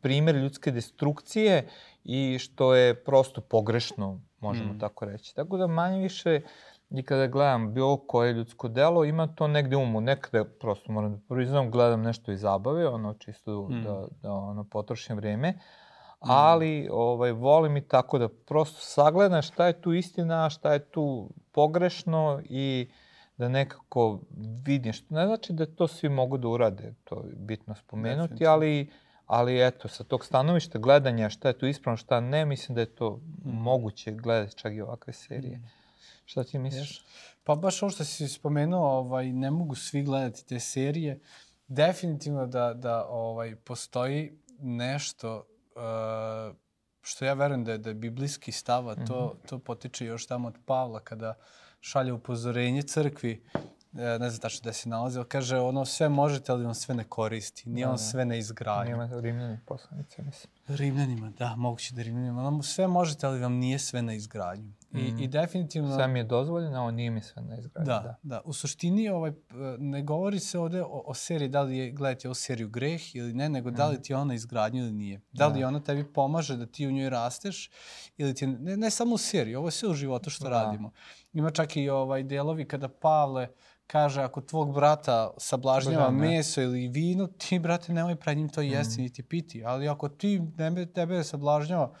primer 0.00 0.34
ljudske 0.34 0.70
destrukcije 0.70 1.68
i 2.04 2.38
što 2.38 2.74
je 2.74 3.04
prosto 3.04 3.40
pogrešno, 3.40 4.20
možemo 4.40 4.72
mm. 4.72 4.78
tako 4.78 5.04
reći. 5.04 5.34
Tako 5.34 5.56
da 5.56 5.66
manje 5.66 5.98
više 5.98 6.40
i 6.94 7.02
kada 7.02 7.26
gledam 7.26 7.74
bilo 7.74 7.96
koje 7.96 8.32
ljudsko 8.32 8.68
delo, 8.68 9.04
ima 9.04 9.26
to 9.26 9.48
negde 9.48 9.76
umu. 9.76 10.00
Nekada 10.00 10.44
prosto 10.44 10.92
moram 10.92 11.12
da 11.12 11.18
priznam, 11.28 11.70
gledam 11.70 12.02
nešto 12.02 12.32
iz 12.32 12.40
zabave, 12.40 12.88
ono 12.88 13.14
čisto 13.14 13.68
mm. 13.70 13.82
da, 13.82 14.06
da 14.22 14.32
ono, 14.32 14.64
potrošim 14.64 15.16
vreme, 15.16 15.54
ali 16.20 16.88
ovaj, 16.92 17.32
volim 17.32 17.76
i 17.76 17.88
tako 17.88 18.18
da 18.18 18.28
prosto 18.28 18.80
sagledam 18.80 19.42
šta 19.42 19.66
je 19.66 19.80
tu 19.80 19.92
istina, 19.92 20.50
šta 20.50 20.72
je 20.72 20.78
tu 20.78 21.30
pogrešno 21.52 22.40
i 22.44 22.90
da 23.36 23.48
nekako 23.48 24.20
vidim, 24.64 24.92
što 24.92 25.14
ne 25.14 25.26
znači 25.26 25.52
da 25.52 25.66
to 25.66 25.88
svi 25.88 26.08
mogu 26.08 26.38
da 26.38 26.48
urade, 26.48 26.94
to 27.04 27.16
je 27.16 27.32
bitno 27.36 27.74
spomenuti, 27.74 28.46
ali 28.46 28.90
ali 29.26 29.66
eto, 29.66 29.88
sa 29.88 30.04
tog 30.04 30.24
stanovišta 30.24 30.78
gledanja 30.78 31.30
šta 31.30 31.48
je 31.48 31.58
tu 31.58 31.66
ispravno, 31.66 31.96
šta 31.96 32.20
ne, 32.20 32.44
mislim 32.44 32.74
da 32.74 32.80
je 32.80 32.94
to 32.94 33.10
mm. 33.16 33.50
moguće 33.50 34.12
gledati 34.12 34.56
čak 34.56 34.72
i 34.72 34.80
ovakve 34.80 35.12
serije. 35.12 35.56
Mm. 35.56 35.81
Šta 36.32 36.44
ti 36.44 36.58
misliš? 36.58 37.04
Pa 37.44 37.54
baš 37.54 37.82
ovo 37.82 37.90
što 37.90 38.04
si 38.04 38.28
spomenuo, 38.28 38.86
ovaj, 38.86 39.32
ne 39.32 39.50
mogu 39.50 39.74
svi 39.74 40.02
gledati 40.02 40.46
te 40.46 40.60
serije. 40.60 41.20
Definitivno 41.68 42.46
da, 42.46 42.74
da 42.74 43.06
ovaj, 43.06 43.56
postoji 43.56 44.38
nešto 44.58 45.46
uh, 45.76 46.56
što 47.02 47.24
ja 47.24 47.34
verujem 47.34 47.64
da 47.64 47.72
je, 47.72 47.78
da 47.78 47.90
je 47.90 47.94
biblijski 47.94 48.52
stava, 48.52 48.94
to, 48.94 49.26
mm 49.26 49.38
-hmm. 49.38 49.48
to 49.48 49.58
potiče 49.58 50.06
još 50.06 50.26
tamo 50.26 50.48
od 50.48 50.58
Pavla 50.66 51.00
kada 51.00 51.34
šalje 51.80 52.12
upozorenje 52.12 52.82
crkvi 52.82 53.44
E, 53.98 54.18
ne 54.18 54.30
znam 54.30 54.40
tačno 54.40 54.60
gde 54.62 54.72
se 54.72 54.88
nalazi, 54.88 55.18
ali 55.18 55.28
kaže 55.28 55.58
ono 55.58 55.84
sve 55.84 56.08
možete, 56.08 56.52
ali 56.52 56.64
vam 56.64 56.74
sve 56.74 56.94
ne 56.94 57.04
koristi. 57.04 57.68
Nije 57.68 57.86
da, 57.86 57.90
on 57.90 57.96
da. 57.96 58.02
sve 58.02 58.24
ne 58.24 58.38
izgradi. 58.38 58.92
Nije 58.92 59.20
Rimljani 59.20 59.58
poslanice, 59.66 60.22
mislim. 60.22 60.52
Rimljanima, 60.68 61.30
da, 61.38 61.56
moguće 61.56 61.94
da 61.94 62.02
Rimljanima. 62.02 62.46
Ono 62.46 62.62
sve 62.62 62.86
možete, 62.86 63.26
ali 63.26 63.40
vam 63.40 63.52
nije 63.52 63.78
sve 63.78 64.02
na 64.02 64.14
izgradnju. 64.14 64.72
I, 64.94 65.12
mm. 65.12 65.18
i 65.18 65.28
definitivno... 65.28 65.94
Sve 65.94 66.08
mi 66.08 66.18
je 66.18 66.24
dozvoljeno, 66.24 66.78
a 66.78 66.82
on 66.82 66.94
nije 66.94 67.10
mi 67.10 67.20
sve 67.20 67.42
na 67.42 67.56
izgradnju. 67.56 67.86
Da, 67.86 68.00
da, 68.00 68.18
da. 68.22 68.40
U 68.44 68.52
suštini 68.52 69.08
ovaj, 69.08 69.32
ne 69.78 70.02
govori 70.02 70.40
se 70.40 70.58
ovde 70.58 70.82
o, 70.82 71.02
o 71.06 71.14
seriji 71.14 71.48
da 71.48 71.62
li 71.62 71.78
je, 71.78 71.90
gledati 71.90 72.26
ovu 72.26 72.34
seriju 72.34 72.68
greh 72.68 73.16
ili 73.16 73.34
ne, 73.34 73.48
nego 73.48 73.70
mm. 73.70 73.74
da 73.74 73.86
li 73.86 73.94
mhm. 73.94 74.02
ti 74.02 74.14
ona 74.14 74.34
izgradnju 74.34 74.82
ili 74.82 74.92
nije. 74.92 75.20
Da 75.32 75.46
li 75.46 75.60
da. 75.60 75.68
ona 75.68 75.80
tebi 75.80 76.12
pomaže 76.12 76.56
da 76.56 76.66
ti 76.66 76.86
u 76.86 76.90
njoj 76.90 77.10
rasteš 77.10 77.70
ili 78.16 78.34
ti, 78.34 78.46
ne, 78.46 78.76
ne 78.76 78.90
samo 78.90 79.14
u 79.14 79.18
seriji, 79.18 79.54
ovo 79.54 79.68
je 79.68 79.72
sve 79.72 79.88
u 79.88 79.94
životu 79.94 80.30
što 80.30 80.44
da. 80.44 80.50
radimo. 80.50 80.90
Ima 81.32 81.50
čak 81.50 81.76
i 81.76 81.88
ovaj 81.88 82.22
delovi 82.22 82.68
kada 82.68 82.88
Pavle 82.88 83.48
kaže 83.86 84.22
ako 84.22 84.40
tvog 84.40 84.74
brata 84.74 85.30
sablažnjava 85.38 86.10
Božan, 86.10 86.20
meso 86.20 86.62
ili 86.62 86.88
vino, 86.88 87.26
ti, 87.26 87.58
brate, 87.58 87.92
nemoj 87.92 88.16
pred 88.16 88.36
njim 88.36 88.48
to 88.48 88.60
jesti 88.60 89.00
mm. 89.00 89.04
niti 89.04 89.22
piti. 89.22 89.64
Ali 89.64 89.88
ako 89.88 90.08
ti 90.08 90.40
nebe, 90.56 90.86
tebe 90.86 91.24
sablažnjava, 91.24 91.94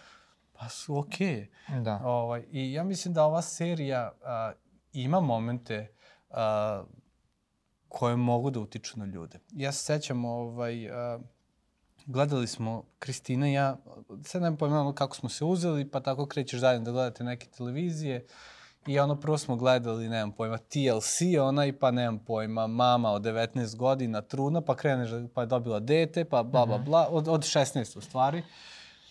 pa 0.62 0.68
su 0.68 0.98
okej. 0.98 1.50
Okay. 1.68 1.82
Da. 1.82 2.00
Ovaj, 2.04 2.44
I 2.50 2.72
ja 2.72 2.84
mislim 2.84 3.14
da 3.14 3.24
ova 3.24 3.42
serija 3.42 4.12
a, 4.24 4.52
ima 4.92 5.20
momente 5.20 5.94
a, 6.30 6.84
koje 7.88 8.16
mogu 8.16 8.50
da 8.50 8.60
utiču 8.60 8.98
na 8.98 9.04
ljude. 9.04 9.38
Ja 9.52 9.72
se 9.72 9.84
sećam, 9.84 10.24
ovaj, 10.24 10.90
a, 10.90 11.18
gledali 12.06 12.46
smo, 12.46 12.84
Kristina 12.98 13.48
i 13.48 13.52
ja, 13.52 13.76
sad 14.24 14.42
nemam 14.42 14.56
pojma 14.56 14.94
kako 14.94 15.16
smo 15.16 15.28
se 15.28 15.44
uzeli, 15.44 15.90
pa 15.90 16.00
tako 16.00 16.26
krećeš 16.26 16.60
zajedno 16.60 16.84
da 16.84 16.92
gledate 16.92 17.24
neke 17.24 17.46
televizije. 17.46 18.26
I 18.86 18.98
ono, 18.98 19.20
prvo 19.20 19.38
smo 19.38 19.56
gledali, 19.56 20.08
nemam 20.08 20.32
pojma, 20.32 20.58
TLC, 20.58 21.38
ona 21.40 21.66
i 21.66 21.72
pa 21.72 21.90
nemam 21.90 22.18
pojma, 22.18 22.66
mama 22.66 23.10
od 23.10 23.22
19 23.22 23.76
godina, 23.76 24.20
trudna, 24.20 24.60
pa 24.60 24.76
kreneš, 24.76 25.10
pa 25.34 25.40
je 25.40 25.46
dobila 25.46 25.80
dete, 25.80 26.24
pa 26.24 26.42
bla, 26.42 26.66
bla, 26.66 26.76
mhm. 26.76 26.84
bla, 26.84 27.08
od, 27.10 27.28
od 27.28 27.40
16 27.40 27.98
u 27.98 28.00
stvari. 28.00 28.42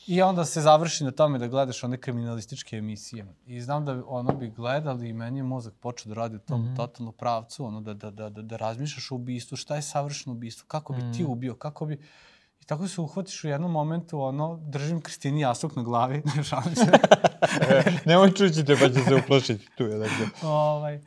I 0.08 0.22
onda 0.22 0.46
se 0.46 0.62
završi 0.62 1.04
na 1.04 1.12
tome 1.12 1.40
da 1.40 1.48
gledaš 1.48 1.84
one 1.84 1.98
kriminalističke 1.98 2.78
emisije. 2.78 3.26
I 3.46 3.62
znam 3.62 3.86
da 3.86 4.04
ono 4.08 4.34
bi 4.34 4.50
gledali 4.50 5.10
i 5.10 5.14
meni 5.14 5.40
je 5.40 5.44
mozak 5.44 5.74
počeo 5.80 6.10
da 6.10 6.16
radi 6.16 6.36
u 6.36 6.40
tom 6.40 6.62
mm 6.62 6.66
-hmm. 6.66 6.76
totalno 6.76 7.12
pravcu, 7.12 7.66
ono 7.66 7.82
da, 7.82 7.94
da, 7.94 8.12
da, 8.12 8.30
da, 8.30 8.42
da 8.42 8.58
razmišljaš 8.58 9.12
o 9.12 9.16
ubistvu, 9.16 9.56
šta 9.56 9.76
je 9.76 9.82
savršeno 9.82 10.36
ubistvo, 10.36 10.66
kako 10.68 10.94
bi 10.94 11.00
mm 11.00 11.06
-hmm. 11.06 11.18
ti 11.18 11.24
mhm. 11.24 11.32
ubio, 11.32 11.56
kako 11.56 11.86
bi... 11.86 12.00
I 12.62 12.66
tako 12.66 12.88
se 12.88 13.02
uhvatiš 13.02 13.44
u 13.44 13.48
jednom 13.48 13.72
momentu, 13.72 14.22
ono, 14.22 14.60
držim 14.64 15.02
Kristini 15.02 15.42
jastuk 15.42 15.76
na 15.76 15.84
glavi, 15.84 16.24
ne 16.36 16.44
šalim 16.44 16.76
se. 16.76 16.92
Nemoj 18.06 18.32
čućite 18.34 18.76
pa 18.76 18.90
će 18.90 19.04
se 19.04 19.16
uplašiti 19.16 19.68
tu 19.78 19.84
je 19.84 19.98
dakle. 19.98 20.50
ovaj, 20.50 21.02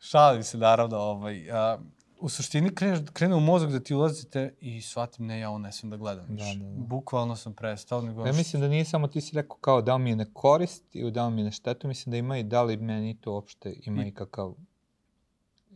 šalim 0.00 0.42
se 0.42 0.58
naravno, 0.58 0.96
ovaj, 0.96 1.50
a, 1.50 1.78
u 2.24 2.28
suštini 2.28 2.74
kreneš, 2.74 2.98
krene 3.12 3.34
u 3.34 3.40
mozak 3.40 3.70
da 3.70 3.80
ti 3.80 3.94
ulazite 3.94 4.54
i 4.60 4.82
shvatim, 4.82 5.26
ne, 5.26 5.40
ja 5.40 5.48
ovo 5.48 5.58
ne 5.58 5.72
sam 5.72 5.90
da 5.90 5.96
gledam 5.96 6.26
Da, 6.28 6.44
da, 6.44 6.54
da. 6.54 6.84
Bukvalno 6.86 7.36
sam 7.36 7.54
prestao. 7.54 8.02
Nego 8.02 8.26
ja 8.26 8.32
mislim 8.32 8.62
da 8.62 8.68
nije 8.68 8.84
samo 8.84 9.08
ti 9.08 9.20
si 9.20 9.36
rekao 9.36 9.56
kao 9.56 9.82
da 9.82 9.98
mi 9.98 10.10
je 10.10 10.16
ne 10.16 10.26
korist 10.32 10.84
i 10.96 11.10
da 11.10 11.30
mi 11.30 11.40
je 11.40 11.44
ne 11.44 11.52
štetu, 11.52 11.88
mislim 11.88 12.10
da 12.10 12.16
ima 12.16 12.38
i 12.38 12.42
da 12.42 12.62
li 12.62 12.76
meni 12.76 13.16
to 13.20 13.32
uopšte 13.32 13.76
ima 13.86 14.04
i, 14.04 14.08
i 14.08 14.14
kakav 14.14 14.54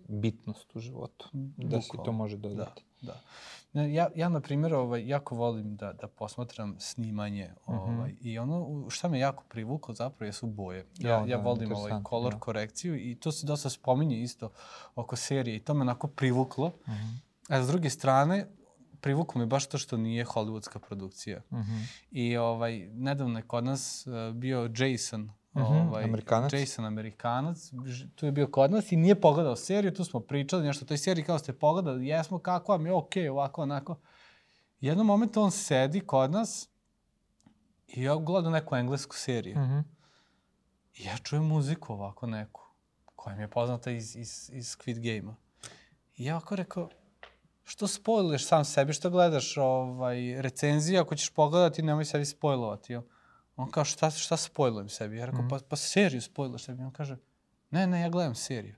bitnost 0.09 0.77
u 0.77 0.81
životu. 0.81 1.29
Bukvalno. 1.33 1.77
Da 1.77 1.83
se 1.83 1.93
to 2.05 2.13
može 2.13 2.37
dodati. 2.37 2.85
Da, 3.01 3.13
da. 3.13 3.21
Ne, 3.79 3.93
ja, 3.95 4.09
ja, 4.15 4.29
na 4.29 4.41
primjer, 4.41 4.75
ovaj, 4.75 5.09
jako 5.09 5.35
volim 5.35 5.77
da, 5.77 5.93
da 5.93 6.09
posmatram 6.09 6.77
snimanje. 6.79 7.51
Mhm. 7.69 7.79
Ovaj, 7.79 8.13
mm 8.13 8.17
-hmm. 8.17 8.27
I 8.27 8.39
ono, 8.39 8.87
šta 8.91 9.09
me 9.09 9.19
jako 9.19 9.45
privuklo 9.49 9.95
zapravo 9.95 10.27
jesu 10.29 10.47
boje. 10.47 10.87
Ja, 10.99 11.11
ja, 11.11 11.25
ja 11.27 11.37
da, 11.37 11.43
volim 11.43 11.73
ovaj 11.73 11.93
color 12.09 12.33
ja. 12.33 12.39
korekciju 12.39 12.97
i 12.97 13.15
to 13.15 13.33
se 13.33 13.47
dosta 13.47 13.71
spominje 13.71 14.23
isto 14.23 14.51
oko 14.95 15.17
serije 15.17 15.57
i 15.57 15.61
to 15.61 15.75
me 15.75 15.81
onako 15.81 16.09
privuklo. 16.09 16.69
Mm 16.69 16.93
-hmm. 16.93 17.19
A 17.49 17.63
s 17.63 17.67
druge 17.67 17.91
strane, 17.91 18.47
privuklo 19.01 19.39
me 19.39 19.47
baš 19.47 19.67
to 19.67 19.79
što 19.79 19.97
nije 19.97 20.25
hollywoodska 20.25 20.79
produkcija. 20.79 21.41
Mm 21.51 21.57
-hmm. 21.57 22.03
I 22.11 22.37
ovaj, 22.37 22.89
nedavno 22.93 23.39
je 23.39 23.43
kod 23.43 23.65
nas 23.65 24.07
uh, 24.07 24.35
bio 24.35 24.71
Jason 24.77 25.31
Mm 25.55 25.61
-hmm, 25.61 25.89
ovaj, 25.89 26.05
Amerikanac. 26.05 26.53
Jason 26.53 26.85
Amerikanac, 26.85 27.71
tu 28.15 28.27
je 28.27 28.33
bio 28.33 28.47
kod 28.47 28.71
nas 28.71 28.93
i 28.93 28.97
nije 28.97 29.21
pogledao 29.21 29.57
seriju, 29.57 29.95
tu 29.95 30.05
smo 30.05 30.21
pričali 30.21 30.67
nešto 30.67 30.85
o 30.85 30.89
toj 30.89 30.99
seriji, 30.99 31.25
kao 31.25 31.39
ste 31.39 31.53
pogledali, 31.53 32.07
jesmo, 32.07 32.39
kako 32.39 32.73
vam 32.73 32.87
je, 32.87 32.93
okej, 32.93 33.23
okay, 33.23 33.31
ovako, 33.31 33.63
onako. 33.63 33.99
Jednom 34.81 35.07
momentu 35.07 35.43
on 35.43 35.51
sedi 35.51 36.01
kod 36.01 36.31
nas 36.31 36.69
i 37.87 38.03
ja 38.03 38.17
gledam 38.17 38.53
neku 38.53 38.77
englesku 38.77 39.17
seriju. 39.17 39.59
Mm 39.59 39.63
-hmm. 39.63 39.83
I 40.95 41.05
ja 41.05 41.17
čujem 41.17 41.45
muziku 41.45 41.93
ovako 41.93 42.27
neku, 42.27 42.61
koja 43.17 43.37
mi 43.37 43.43
je 43.43 43.51
poznata 43.51 43.91
iz, 43.91 44.17
iz, 44.17 44.51
iz 44.53 44.77
Squid 44.77 44.99
Game-a. 45.01 45.35
I 46.17 46.25
ja 46.25 46.35
ovako 46.35 46.57
rekao, 46.57 46.89
što 47.65 47.87
spojluješ 47.87 48.47
sam 48.47 48.65
sebi, 48.65 48.93
što 48.93 49.11
gledaš 49.11 49.57
ovaj, 49.57 50.43
recenziju, 50.43 51.01
ako 51.01 51.15
ćeš 51.15 51.31
pogledati, 51.31 51.83
nemoj 51.83 52.05
sebi 52.05 52.25
spojlovati. 52.25 52.93
Jel? 52.93 53.03
On 53.59 53.71
kao, 53.71 53.85
šta, 53.85 54.11
šta 54.11 54.37
spojlujem 54.37 54.89
sebi? 54.89 55.17
Ja 55.17 55.27
rekao, 55.27 55.43
mm. 55.43 55.49
pa, 55.49 55.59
pa 55.69 55.77
seriju 55.77 56.23
spojluješ 56.23 56.65
sebi. 56.65 56.83
On 56.83 56.91
kaže, 56.91 57.17
ne, 57.71 57.87
ne, 57.87 58.01
ja 58.01 58.09
gledam 58.09 58.35
seriju. 58.35 58.77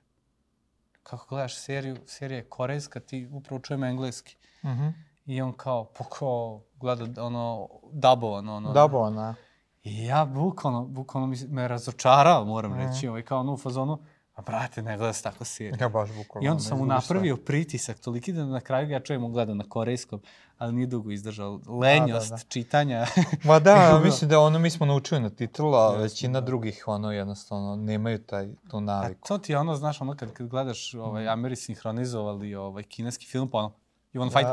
Kako 1.03 1.25
gledaš 1.29 1.55
seriju? 1.55 1.97
Serija 2.05 2.37
je 2.37 2.49
korejska, 2.49 2.99
ti 2.99 3.29
upravo 3.31 3.61
čujem 3.61 3.83
engleski. 3.83 4.37
Mm 4.63 4.67
-hmm. 4.67 4.93
I 5.25 5.41
on 5.41 5.53
kao, 5.53 5.85
pa 5.97 6.03
kao, 6.03 6.61
gleda 6.75 7.25
ono, 7.25 7.69
dubovano. 7.91 8.55
Ono, 8.55 8.73
dubovano, 8.73 9.21
da. 9.21 9.35
I 9.83 10.05
ja 10.05 10.25
bukvalno, 10.25 10.85
bukvalno 10.85 11.35
me 11.49 11.67
razočarao, 11.67 12.45
moram 12.45 12.71
mm 12.71 12.75
-hmm. 12.75 12.93
reći, 12.93 13.07
ovaj, 13.07 13.21
kao 13.21 13.39
ono 13.39 13.53
u 13.53 13.57
fazonu, 13.57 13.99
A 14.41 14.43
brate, 14.51 14.81
ne 14.81 14.97
gleda 14.97 15.13
se 15.13 15.23
tako 15.23 15.45
seriju. 15.45 15.77
Ja 15.79 15.89
baš 15.89 16.09
bukvalno. 16.09 16.47
I 16.47 16.49
onda 16.49 16.63
sam 16.63 16.77
mu 16.77 16.85
napravio 16.85 17.37
pritisak, 17.37 17.99
toliki 17.99 18.33
da 18.33 18.45
na 18.45 18.59
kraju 18.59 18.89
ja 18.89 18.99
čujem 18.99 19.31
gleda 19.31 19.53
na 19.53 19.63
korejskom, 19.69 20.21
ali 20.57 20.73
nije 20.73 20.87
dugo 20.87 21.11
izdržao. 21.11 21.59
Lenjost 21.67 22.29
da, 22.29 22.35
da, 22.35 22.43
da. 22.43 22.49
čitanja. 22.49 23.05
Ma 23.43 23.59
da, 23.59 23.99
mislim 24.05 24.29
da 24.29 24.39
ono 24.39 24.59
mi 24.59 24.69
smo 24.69 24.85
naučili 24.85 25.21
na 25.21 25.29
titulu, 25.29 25.73
a 25.73 25.97
većina 25.97 26.39
da. 26.39 26.45
drugih 26.45 26.83
ono 26.87 27.11
jednostavno 27.11 27.75
nemaju 27.75 28.19
taj, 28.19 28.47
tu 28.69 28.81
naviku. 28.81 29.21
A 29.23 29.27
to 29.27 29.37
ti 29.37 29.51
je 29.51 29.57
ono, 29.57 29.75
znaš, 29.75 30.01
ono 30.01 30.15
kad, 30.15 30.33
kad 30.33 30.47
gledaš 30.47 30.93
ovaj, 30.93 31.27
Ameri 31.27 31.55
sinhronizovali 31.55 32.55
ovaj, 32.55 32.83
kineski 32.83 33.25
film, 33.25 33.49
pa 33.49 33.57
ono, 33.57 33.71
You 34.13 34.19
wanna 34.19 34.31
fight? 34.31 34.49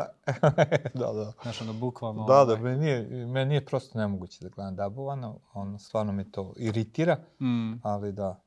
da, 0.94 1.12
da. 1.12 1.33
Znaš, 1.42 1.62
ono, 1.62 1.72
bukvalno... 1.72 2.24
Da, 2.24 2.44
da, 2.44 2.53
ovaj... 2.53 2.59
meni 2.59 2.79
nije, 2.79 3.27
meni 3.27 3.48
nije 3.48 3.64
prosto 3.64 3.98
nemoguće 3.98 4.44
da 4.44 4.48
gledam 4.48 4.77
dabovano, 4.77 5.38
ono, 5.55 5.79
stvarno 5.79 6.12
me 6.12 6.31
to 6.31 6.53
iritira, 6.57 7.16
mm. 7.40 7.72
ali 7.83 8.12
da, 8.12 8.40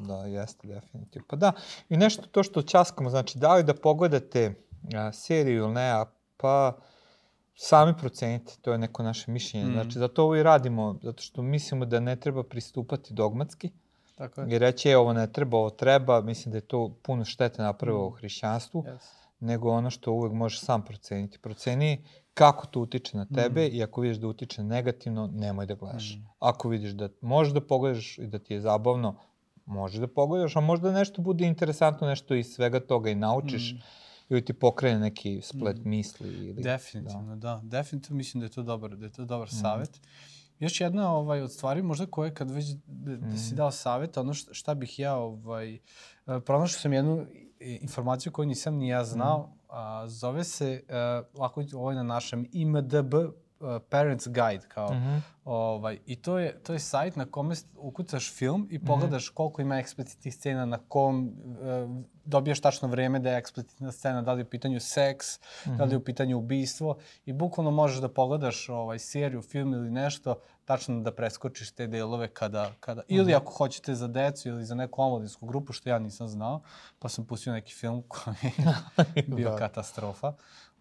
Da, 0.00 0.14
jeste, 0.16 0.68
definitivno. 0.68 1.26
Pa 1.28 1.36
da, 1.36 1.52
i 1.88 1.96
nešto 1.96 2.22
to 2.26 2.42
što 2.42 2.62
časkamo, 2.62 3.10
znači, 3.10 3.38
da 3.38 3.54
li 3.54 3.62
da 3.62 3.74
pogledate 3.74 4.54
a, 4.94 5.12
seriju 5.12 5.62
ili 5.62 5.72
ne, 5.72 5.90
a, 5.90 6.04
pa 6.36 6.76
sami 7.54 7.94
procenite, 7.98 8.52
to 8.62 8.72
je 8.72 8.78
neko 8.78 9.02
naše 9.02 9.30
mišljenje. 9.30 9.66
Mm. 9.66 9.72
Znači, 9.72 9.98
zato 9.98 10.22
ovo 10.22 10.36
i 10.36 10.42
radimo, 10.42 10.98
zato 11.02 11.22
što 11.22 11.42
mislimo 11.42 11.84
da 11.84 12.00
ne 12.00 12.16
treba 12.16 12.42
pristupati 12.42 13.14
dogmatski 13.14 13.70
Tako 14.16 14.40
je. 14.40 14.54
i 14.54 14.58
reći, 14.58 14.90
e, 14.90 14.96
ovo 14.96 15.12
ne 15.12 15.32
treba, 15.32 15.56
ovo 15.58 15.70
treba, 15.70 16.20
mislim 16.20 16.52
da 16.52 16.58
je 16.58 16.62
to 16.66 16.96
puno 17.02 17.24
štete 17.24 17.62
napravilo 17.62 18.06
u 18.06 18.10
hrišćanstvu, 18.10 18.82
Yes. 18.82 18.98
nego 19.40 19.70
ono 19.70 19.90
što 19.90 20.12
uvek 20.12 20.32
možeš 20.32 20.60
sam 20.60 20.84
proceniti. 20.84 21.38
Proceni 21.38 22.04
kako 22.34 22.66
to 22.66 22.80
utiče 22.80 23.16
na 23.16 23.26
tebe 23.26 23.68
Mm. 23.68 23.74
i 23.76 23.82
ako 23.82 24.00
vidiš 24.00 24.16
da 24.16 24.26
utiče 24.26 24.62
negativno, 24.62 25.30
nemoj 25.32 25.66
da 25.66 25.74
gledaš. 25.74 26.14
Mm. 26.16 26.26
Ako 26.38 26.68
vidiš 26.68 26.90
da 26.90 27.08
možeš 27.20 27.52
da 27.54 27.60
pogledaš 27.60 28.18
i 28.18 28.26
da 28.26 28.38
ti 28.38 28.54
je 28.54 28.60
zabavno, 28.60 29.16
možeš 29.66 29.96
da 29.96 30.06
pogledaš, 30.08 30.56
a 30.56 30.62
možda 30.62 30.92
nešto 30.92 31.22
bude 31.22 31.46
interesantno, 31.46 32.06
nešto 32.06 32.34
iz 32.34 32.46
svega 32.46 32.80
toga 32.80 33.10
i 33.10 33.14
naučiš 33.16 33.72
Mm. 33.72 33.76
ili 34.28 34.44
ti 34.44 34.52
pokrene 34.54 34.98
neki 35.00 35.40
splet 35.42 35.76
Mm. 35.76 35.88
misli. 35.88 36.28
Ili, 36.28 36.62
Definitivno, 36.62 37.36
da. 37.36 37.60
Definitivno 37.64 38.16
mislim 38.16 38.40
da 38.40 38.46
je 38.46 38.50
to 38.50 38.62
dobar, 38.62 38.90
da 38.92 39.06
je 39.06 39.12
to 39.12 39.24
dobar 39.24 39.48
Mhm. 39.48 39.56
savet. 39.56 40.00
Još 40.58 40.80
jedna 40.80 41.12
ovaj, 41.12 41.40
od 41.40 41.52
stvari 41.52 41.82
možda 41.82 42.06
koje 42.06 42.34
kad 42.34 42.50
već 42.50 42.64
da, 42.86 43.16
da 43.16 43.36
si 43.36 43.46
Mhm. 43.46 43.56
dao 43.56 43.70
savet, 43.70 44.16
ono 44.16 44.34
šta, 44.34 44.54
šta 44.54 44.74
bih 44.74 44.98
ja, 44.98 45.14
ovaj, 45.16 45.74
e, 45.74 45.78
pronašao 46.40 46.80
sam 46.80 46.92
jednu 46.92 47.26
informaciju 47.60 48.32
koju 48.32 48.46
nisam 48.46 48.74
ni 48.74 48.88
ja 48.88 49.04
znao, 49.04 49.38
Mhm. 49.40 49.52
a, 49.70 50.08
zove 50.08 50.44
se, 50.44 50.82
uh, 50.84 50.94
ovako 51.34 51.64
ovo 51.74 51.90
je 51.90 51.96
na 51.96 52.02
našem 52.04 52.46
IMDB 52.52 53.14
Parents 53.80 54.26
Guide, 54.26 54.66
kao, 54.68 54.92
Mhm. 54.92 55.16
Ovaj, 55.44 55.98
I 56.06 56.16
to 56.16 56.38
je, 56.38 56.58
to 56.58 56.72
je 56.72 56.78
sajt 56.78 57.16
na 57.16 57.24
kome 57.26 57.54
ukucaš 57.76 58.32
film 58.32 58.60
Mhm. 58.60 58.74
i 58.74 58.78
pogledaš 58.80 59.28
koliko 59.28 59.62
ima 59.62 59.76
eksplicitnih 59.76 60.34
scena, 60.34 60.64
na 60.66 60.78
kom 60.78 61.26
e, 61.26 61.32
dobijaš 62.24 62.60
tačno 62.60 62.88
vreme 62.88 63.18
da 63.18 63.30
je 63.30 63.38
eksplicitna 63.38 63.92
scena, 63.92 64.22
da 64.22 64.32
li 64.32 64.40
je 64.40 64.44
u 64.44 64.48
pitanju 64.48 64.80
seks, 64.80 65.26
da 65.66 65.84
li 65.84 65.90
je 65.90 65.96
u 65.96 66.04
pitanju 66.04 66.38
ubistvo 66.38 66.96
i 67.24 67.32
bukvalno 67.32 67.70
možeš 67.70 67.98
da 67.98 68.08
pogledaš 68.10 68.68
ovaj, 68.68 68.98
seriju, 68.98 69.42
film 69.42 69.72
ili 69.72 69.90
nešto, 69.90 70.34
tačno 70.64 71.00
da 71.00 71.12
preskočiš 71.12 71.70
te 71.70 71.86
delove 71.86 72.28
kada, 72.28 72.70
kada 72.80 73.02
ili 73.08 73.34
ako 73.34 73.52
hoćete 73.52 73.94
za 73.94 74.08
decu 74.08 74.48
ili 74.48 74.64
za 74.64 74.74
neku 74.74 75.02
omladinsku 75.02 75.46
grupu, 75.46 75.72
što 75.72 75.88
ja 75.88 75.98
nisam 75.98 76.28
znao, 76.28 76.60
pa 76.98 77.08
sam 77.08 77.24
pustio 77.24 77.52
neki 77.52 77.74
film 77.74 78.02
koji 78.02 78.36
je 79.14 79.22
bio 79.36 79.50
Da. 79.50 79.56
katastrofa. 79.56 80.32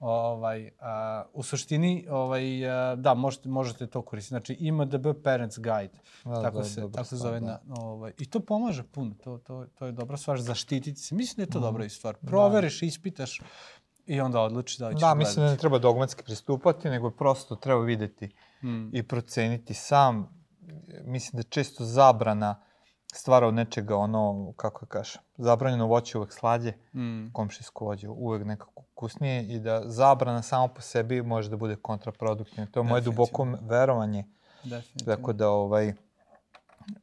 Ovaj, 0.01 0.69
a, 0.79 1.23
u 1.33 1.43
suštini, 1.43 2.07
ovaj, 2.09 2.43
a, 2.67 2.95
da, 2.95 3.13
možete, 3.13 3.49
možete 3.49 3.87
to 3.87 4.01
koristiti. 4.01 4.29
Znači, 4.29 4.53
IMDB 4.55 5.07
Parents 5.23 5.57
Guide. 5.57 5.93
Da, 6.25 6.41
tako 6.41 6.57
da, 6.57 6.63
se, 6.63 6.81
tako 6.83 7.03
se 7.05 7.15
zove. 7.17 7.39
da. 7.39 7.45
Na, 7.45 7.59
ovaj, 7.77 8.11
I 8.19 8.25
to 8.25 8.39
pomaže 8.39 8.83
puno. 8.83 9.15
To, 9.15 9.37
to, 9.37 9.65
to 9.69 9.85
je 9.85 9.91
dobra 9.91 10.17
stvar. 10.17 10.39
Zaštititi 10.39 10.99
se. 10.99 11.15
Mislim 11.15 11.35
da 11.35 11.41
je 11.41 11.47
to 11.47 11.57
Mhm. 11.57 11.65
dobra 11.65 11.89
stvar. 11.89 12.15
Proveriš, 12.17 12.81
ispitaš 12.81 13.41
i 14.05 14.21
onda 14.21 14.41
odlučiš 14.41 14.77
da 14.77 14.87
li 14.87 14.95
ćeš 14.95 15.01
Da, 15.01 15.15
mislim 15.15 15.35
da 15.35 15.39
gledati. 15.39 15.55
ne 15.55 15.59
treba 15.59 15.79
dogmatski 15.79 16.23
pristupati, 16.23 16.89
nego 16.89 17.11
prosto 17.11 17.55
treba 17.55 17.81
videti 17.81 18.29
Mm. 18.63 18.89
i 18.93 19.03
proceniti 19.03 19.73
sam. 19.73 20.41
Mislim 21.03 21.37
da 21.37 21.43
često 21.43 21.85
zabrana 21.85 22.61
stvara 23.13 23.47
od 23.47 23.53
nečega 23.53 23.95
ono, 23.97 24.53
kako 24.55 24.85
da 24.85 24.89
kažem, 24.89 25.21
zabranjeno 25.37 25.87
voće 25.87 26.17
uvek 26.17 26.33
slađe, 26.33 26.73
Mm. 26.93 27.27
komšijsko 27.33 27.85
voće 27.85 28.09
uvek 28.09 28.45
nekako 28.45 28.71
ukusnije 28.81 29.43
i 29.43 29.59
da 29.59 29.81
zabrana 29.85 30.41
samo 30.41 30.67
po 30.67 30.81
sebi 30.81 31.21
može 31.21 31.49
da 31.49 31.57
bude 31.57 31.75
kontraproduktivna. 31.75 32.65
To 32.65 32.79
je 32.79 32.83
moje 32.83 33.01
duboko 33.01 33.47
verovanje. 33.61 34.25
Definitivno. 34.63 35.15
Tako 35.15 35.33
da, 35.33 35.49
ovaj, 35.49 35.93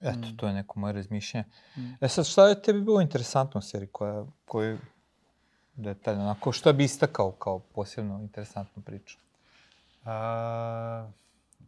eto, 0.01 0.19
Mm. 0.19 0.37
to 0.37 0.47
je 0.47 0.53
neko 0.53 0.81
moje 0.81 0.93
razmišljanje. 0.93 1.45
Mm. 1.77 1.81
E 2.01 2.09
sad, 2.09 2.27
šta 2.27 2.49
je 2.49 2.63
tebi 2.63 2.81
bilo 2.81 3.01
interesantno 3.01 3.59
u 3.59 3.63
seriji 3.63 3.89
koja, 3.89 4.25
koju 4.45 4.79
detaljno, 5.75 6.23
onako, 6.23 6.53
šta 6.53 6.73
bi 6.73 6.85
istakao 6.85 7.31
kao 7.33 7.59
posebno 7.59 8.19
interesantnu 8.19 8.83
priču? 8.83 9.19
A, 10.05 10.98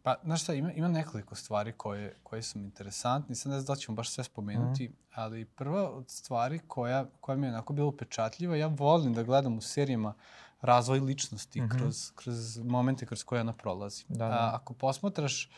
pa, 0.03 0.15
znaš 0.23 0.43
šta, 0.43 0.53
ima, 0.53 0.71
ima 0.71 0.87
nekoliko 0.87 1.35
stvari 1.35 1.71
koje, 1.71 2.15
koje 2.23 2.41
su 2.41 2.59
mi 2.59 2.65
interesantne. 2.65 3.35
Sad 3.35 3.51
ne 3.51 3.59
znam 3.59 3.65
da 3.67 3.79
ćemo 3.79 3.95
baš 3.95 4.09
sve 4.09 4.23
spomenuti, 4.23 4.83
Mhm. 4.85 4.93
ali 5.13 5.45
prva 5.45 5.89
od 5.89 6.09
stvari 6.09 6.59
koja, 6.59 7.05
koja 7.21 7.37
mi 7.37 7.47
je 7.47 7.51
onako 7.51 7.73
bilo 7.73 7.87
upečatljiva, 7.87 8.55
ja 8.55 8.67
volim 8.67 9.13
da 9.13 9.23
gledam 9.23 9.57
u 9.57 9.61
serijama 9.61 10.13
razvoj 10.61 10.99
ličnosti 10.99 11.61
Mhm. 11.61 11.69
kroz, 11.69 12.11
kroz 12.15 12.57
momente 12.57 13.05
kroz 13.05 13.23
koje 13.23 13.41
ona 13.41 13.53
prolazi. 13.53 14.05
Da, 14.07 14.15
da. 14.17 14.31
A, 14.31 14.51
ako 14.53 14.73
posmatraš 14.73 15.49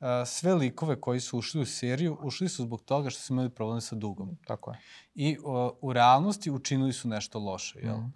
a, 0.00 0.24
sve 0.26 0.54
likove 0.54 1.00
koji 1.00 1.20
su 1.20 1.38
ušli 1.38 1.60
u 1.60 1.66
seriju, 1.66 2.18
ušli 2.22 2.48
su 2.48 2.62
zbog 2.62 2.82
toga 2.82 3.10
što 3.10 3.20
su 3.20 3.32
imali 3.32 3.50
problem 3.50 3.80
sa 3.80 3.96
dugom. 3.96 4.36
Tako 4.46 4.70
je. 4.70 4.78
I 5.14 5.38
o, 5.44 5.78
u 5.80 5.92
realnosti 5.92 6.50
učinili 6.50 6.92
su 6.92 7.08
nešto 7.08 7.38
loše, 7.38 7.78
jel? 7.78 7.96
Mhm. 7.96 8.08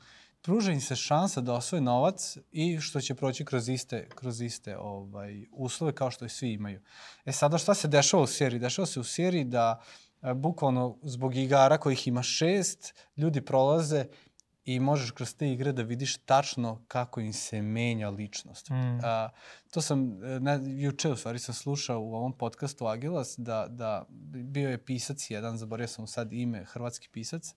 Pruža 0.45 0.73
im 0.73 0.81
se 0.81 0.97
šansa 0.97 1.41
da 1.41 1.55
osvoje 1.55 1.81
novac 1.81 2.37
i 2.53 2.81
što 2.81 3.01
će 3.01 3.15
proći 3.15 3.45
kroz 3.45 3.69
iste, 3.69 4.09
kroz 4.15 4.41
iste 4.41 4.77
ovaj, 4.79 5.47
uslove 5.53 5.95
kao 5.95 6.11
što 6.11 6.25
i 6.25 6.29
svi 6.29 6.53
imaju. 6.53 6.81
E 7.25 7.33
sada 7.33 7.59
šta 7.59 7.75
se 7.75 7.89
dešava 7.89 8.23
u 8.23 8.27
seriji? 8.27 8.61
Dešava 8.61 8.87
se 8.87 9.01
u 9.01 9.05
seriji 9.05 9.45
da 9.45 9.81
e, 10.23 10.35
bukvalno 10.35 10.99
zbog 11.03 11.37
igara 11.37 11.79
kojih 11.79 12.09
ima 12.09 12.23
šest, 12.23 12.95
ljudi 13.17 13.41
prolaze 13.41 14.07
i 14.65 14.81
možeš 14.81 15.11
kroz 15.11 15.35
te 15.35 15.53
igre 15.53 15.73
da 15.73 15.83
vidiš 15.83 16.17
tačno 16.17 16.85
kako 16.89 17.21
im 17.21 17.33
se 17.33 17.63
menja 17.63 18.11
ličnost. 18.11 18.71
Mm. 18.71 19.01
A, 19.05 19.29
to 19.71 19.81
sam, 19.81 20.25
e, 20.25 20.41
ne, 20.41 20.61
juče 20.83 21.11
u 21.11 21.17
stvari 21.17 21.39
sam 21.39 21.55
slušao 21.55 22.01
u 22.01 22.15
ovom 22.15 22.33
podcastu 22.33 22.87
Agilas 22.87 23.35
da, 23.39 23.67
da 23.69 24.05
bio 24.29 24.71
je 24.71 24.85
pisac 24.85 25.31
jedan, 25.31 25.57
zaboravio 25.57 25.89
sam 25.89 26.07
sad 26.07 26.33
ime, 26.33 26.65
hrvatski 26.65 27.09
pisac, 27.13 27.55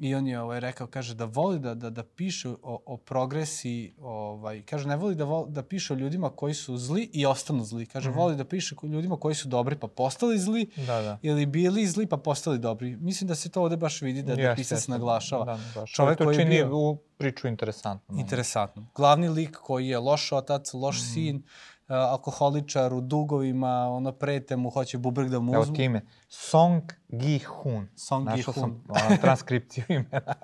I 0.00 0.14
on 0.14 0.26
je 0.26 0.40
ovaj, 0.40 0.60
rekao, 0.60 0.86
kaže, 0.86 1.14
da 1.14 1.24
voli 1.26 1.58
da, 1.58 1.74
da, 1.74 1.90
da 1.90 2.02
piše 2.04 2.48
o, 2.48 2.56
o 2.86 2.96
progresiji, 2.98 3.94
ovaj, 3.98 4.62
kaže, 4.62 4.88
ne 4.88 4.96
voli 4.96 5.14
da, 5.14 5.24
vol, 5.24 5.46
da 5.46 5.62
piše 5.64 5.92
o 5.92 5.96
ljudima 5.96 6.30
koji 6.30 6.54
su 6.54 6.76
zli 6.78 7.10
i 7.12 7.26
ostanu 7.26 7.64
zli. 7.64 7.86
Kaže, 7.86 8.10
Mhm. 8.10 8.18
voli 8.18 8.36
da 8.36 8.44
piše 8.46 8.74
o 8.76 8.86
ljudima 8.86 9.16
koji 9.16 9.34
su 9.34 9.48
dobri 9.48 9.76
pa 9.76 9.86
postali 9.88 10.38
zli 10.38 10.66
Da, 10.78 11.02
da. 11.02 11.18
ili 11.22 11.46
bili 11.46 11.86
zli 11.86 12.06
pa 12.06 12.16
postali 12.18 12.58
dobri. 12.60 12.96
Mislim 12.98 13.28
da 13.28 13.34
se 13.34 13.48
to 13.48 13.62
ovde 13.62 13.76
baš 13.76 14.02
vidi, 14.02 14.22
da, 14.22 14.36
da 14.36 14.54
pisac 14.54 14.78
jeste. 14.78 14.90
naglašava. 14.90 15.44
Da, 15.44 15.52
naglašava. 15.52 15.86
Čovek 15.86 16.18
to 16.18 16.24
koji 16.24 16.34
je 16.34 16.38
čini 16.38 16.50
bio- 16.50 16.70
u 16.72 16.96
priču 17.18 17.48
interesantno. 17.48 18.18
Interesantno. 18.18 18.86
Glavni 18.94 19.28
lik 19.28 19.56
koji 19.56 19.88
je 19.88 19.98
loš 20.00 20.32
otac, 20.32 20.72
loš 20.74 20.96
Mhm. 20.96 21.06
sin, 21.06 21.42
alkoholičar 21.88 22.94
u 22.94 23.00
dugovima, 23.00 23.88
ono 23.88 24.12
prete 24.12 24.56
mu, 24.56 24.70
hoće 24.70 24.98
bubreg 24.98 25.28
da 25.28 25.38
mu 25.40 25.54
Evo 25.54 25.62
uzmu. 25.62 25.74
ti 25.74 25.84
ime. 25.84 26.00
Song 26.28 26.82
Gi-hun. 27.08 27.88
Song 27.96 28.24
Našao 28.26 28.36
Gi-hun. 28.36 28.54
sam 28.54 28.84
ono, 28.88 29.16
transkripciju 29.16 29.84
imena. 29.88 30.34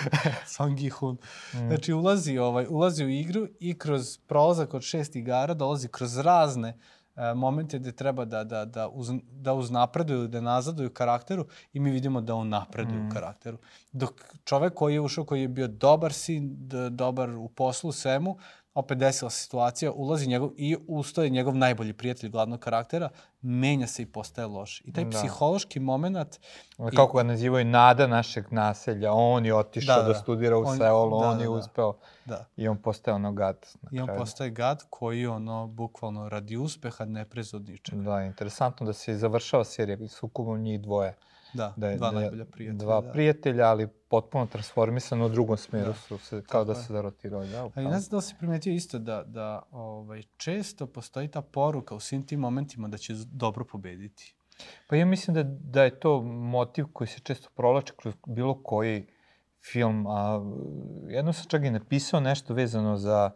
Song 0.46 0.74
Gi-hun. 0.74 1.16
Mm. 1.54 1.68
Znači, 1.68 1.92
ulazi, 1.92 2.38
ovaj, 2.38 2.66
ulazi 2.68 3.04
u 3.04 3.08
igru 3.08 3.46
i 3.60 3.78
kroz 3.78 4.18
prolazak 4.18 4.74
od 4.74 4.82
šest 4.82 5.16
igara 5.16 5.54
dolazi 5.54 5.88
kroz 5.88 6.18
razne 6.18 6.76
e, 7.16 7.34
momente 7.34 7.78
gde 7.78 7.92
treba 7.92 8.24
da, 8.24 8.44
da, 8.44 8.64
da, 8.64 8.88
uz, 8.88 9.10
da 9.22 9.54
uznapreduju 9.54 10.18
ili 10.18 10.28
da 10.28 10.40
nazaduju 10.40 10.90
karakteru 10.90 11.44
i 11.72 11.80
mi 11.80 11.90
vidimo 11.90 12.20
da 12.20 12.34
on 12.34 12.48
napreduje 12.48 12.98
Mm. 12.98 13.06
u 13.06 13.10
karakteru. 13.10 13.58
Dok 13.92 14.10
čovek 14.44 14.74
koji 14.74 14.94
je 14.94 15.00
ušao, 15.00 15.24
koji 15.24 15.42
je 15.42 15.48
bio 15.48 15.68
dobar 15.68 16.12
sin, 16.12 16.56
dobar 16.90 17.30
u 17.30 17.48
poslu, 17.48 17.92
svemu, 17.92 18.38
opet 18.78 18.98
desila 18.98 19.30
se 19.30 19.40
situacija, 19.40 19.92
ulazi 19.92 20.26
njegov 20.26 20.50
i 20.56 20.76
ustoje 20.88 21.30
njegov 21.30 21.56
najbolji 21.56 21.92
prijatelj 21.92 22.30
glavnog 22.30 22.60
karaktera, 22.60 23.08
menja 23.42 23.86
se 23.86 24.02
i 24.02 24.06
postaje 24.06 24.46
loš. 24.46 24.80
I 24.80 24.92
taj 24.92 25.04
Da. 25.04 25.10
psihološki 25.10 25.80
moment 25.80 26.38
Kako 26.96 27.16
ga 27.16 27.22
nazivaju 27.22 27.64
nada 27.64 28.06
našeg 28.06 28.44
naselja. 28.50 29.12
On 29.12 29.46
je 29.46 29.54
otišao 29.54 29.96
Da, 29.96 30.02
da, 30.02 30.08
da. 30.08 30.14
studira 30.14 30.56
u 30.56 30.62
On- 30.62 30.76
Seulu, 30.78 31.10
da, 31.12 31.26
on 31.26 31.36
da, 31.36 31.42
je 31.42 31.46
da. 31.46 31.54
uspeo 31.54 31.94
da, 32.24 32.44
i 32.56 32.68
on 32.68 32.76
postao 32.78 33.14
ono 33.14 33.32
gad. 33.32 33.56
na 33.82 33.88
I 33.92 34.00
on 34.00 34.06
kraju. 34.06 34.20
postaje 34.20 34.50
gad 34.50 34.82
koji 34.90 35.26
ono, 35.26 35.66
bukvalno 35.66 36.28
radi 36.28 36.56
uspeha 36.56 37.04
ne 37.04 37.24
prez 37.24 37.54
od 37.54 37.68
ničega. 37.68 38.02
Da, 38.02 38.22
interesantno 38.22 38.86
da 38.86 38.92
se 38.92 39.16
završava 39.16 39.64
serija 39.64 39.98
sukobom 40.08 40.60
njih 40.60 40.80
dvoje. 40.80 41.14
Da, 41.52 41.74
Da 41.76 41.88
je, 41.88 41.96
dva 41.96 42.10
da 42.10 42.20
najbolja 42.20 42.44
prijatelja. 42.44 42.78
Dva 42.78 43.00
da. 43.00 43.12
prijatelja, 43.12 43.66
ali 43.68 43.88
potpuno 44.08 44.46
transformisano 44.46 45.26
u 45.26 45.28
drugom 45.28 45.56
smeru 45.56 45.86
Da. 45.86 45.94
su 45.94 46.18
se, 46.18 46.42
kao 46.48 46.64
da 46.64 46.74
se 46.74 46.92
zarotirali. 46.92 47.48
Da, 47.50 47.70
Ali 47.74 47.86
ne 47.86 48.00
znam 48.00 48.10
da 48.10 48.16
li 48.16 48.22
si 48.22 48.34
primetio 48.38 48.72
isto 48.72 48.98
da, 48.98 49.22
da 49.26 49.62
ovaj, 49.70 50.22
često 50.36 50.86
postoji 50.86 51.28
ta 51.28 51.42
poruka 51.42 51.94
u 51.94 52.00
svim 52.00 52.26
tim 52.26 52.40
momentima 52.40 52.88
da 52.88 52.98
će 52.98 53.14
dobro 53.32 53.64
pobediti. 53.64 54.34
Pa 54.88 54.96
ja 54.96 55.06
mislim 55.06 55.34
da, 55.34 55.42
da 55.42 55.82
je 55.82 56.00
to 56.00 56.22
motiv 56.22 56.84
koji 56.92 57.08
se 57.08 57.20
često 57.20 57.48
provlači 57.54 57.92
kroz 57.96 58.14
bilo 58.26 58.62
koji 58.62 59.06
film. 59.72 60.06
A, 60.06 60.40
jedno 61.08 61.32
sam 61.32 61.46
čak 61.48 61.64
i 61.64 61.70
napisao 61.70 62.20
nešto 62.20 62.54
vezano 62.54 62.96
za, 62.96 63.30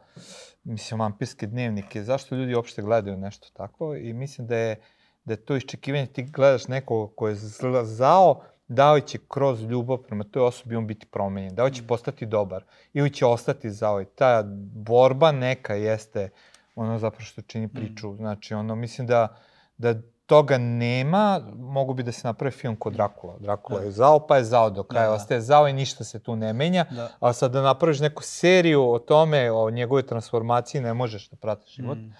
mislim, 0.64 1.00
vampirske 1.00 1.46
dnevnike. 1.46 2.04
Zašto 2.04 2.34
ljudi 2.34 2.54
uopšte 2.54 2.82
gledaju 2.82 3.16
nešto 3.16 3.48
tako? 3.52 3.96
I 3.96 4.12
mislim 4.12 4.46
da 4.46 4.56
je, 4.56 4.80
da 5.24 5.32
je 5.32 5.44
to 5.44 5.56
iščekivanje, 5.56 6.06
ti 6.06 6.22
gledaš 6.22 6.68
nekog 6.68 7.14
ko 7.14 7.28
je 7.28 7.34
zla- 7.34 7.84
zao, 7.84 8.40
da 8.68 8.92
li 8.92 9.00
će 9.00 9.18
kroz 9.28 9.62
ljubav 9.62 9.98
prema 9.98 10.24
toj 10.24 10.42
osobi 10.42 10.76
on 10.76 10.86
biti 10.86 11.06
promenjen, 11.06 11.54
da 11.54 11.64
li 11.64 11.74
će 11.74 11.82
postati 11.86 12.26
dobar 12.26 12.64
ili 12.92 13.10
će 13.10 13.26
ostati 13.26 13.70
zao. 13.70 14.02
I 14.02 14.04
ta 14.04 14.42
borba 14.74 15.32
neka 15.32 15.74
jeste 15.74 16.30
ono 16.74 16.98
zapravo 16.98 17.24
što 17.24 17.42
čini 17.42 17.68
priču. 17.68 18.14
Znači, 18.16 18.54
ono, 18.54 18.74
mislim 18.74 19.06
da, 19.06 19.36
da 19.78 19.94
toga 20.26 20.58
nema, 20.58 21.40
mogu 21.56 21.94
bi 21.94 22.02
da 22.02 22.12
se 22.12 22.28
napravi 22.28 22.50
film 22.50 22.76
kod 22.76 22.92
Drakula. 22.92 23.38
Drakula 23.38 23.78
da. 23.78 23.84
je 23.84 23.90
zao, 23.90 24.26
pa 24.26 24.36
je 24.36 24.44
zao 24.44 24.70
do 24.70 24.82
kraja, 24.82 25.06
da, 25.06 25.10
da. 25.10 25.16
ostaje 25.16 25.40
zao 25.40 25.68
i 25.68 25.72
ništa 25.72 26.04
se 26.04 26.18
tu 26.18 26.36
ne 26.36 26.52
menja. 26.52 26.84
Da. 26.90 27.08
A 27.20 27.32
sad 27.32 27.52
da 27.52 27.62
napraviš 27.62 28.00
neku 28.00 28.22
seriju 28.22 28.90
o 28.90 28.98
tome, 28.98 29.52
o 29.52 29.70
njegove 29.70 30.02
transformaciji, 30.02 30.80
ne 30.80 30.94
možeš 30.94 31.28
da 31.28 31.36
pratiš 31.36 31.74
život. 31.74 31.98
Mm. 31.98 32.12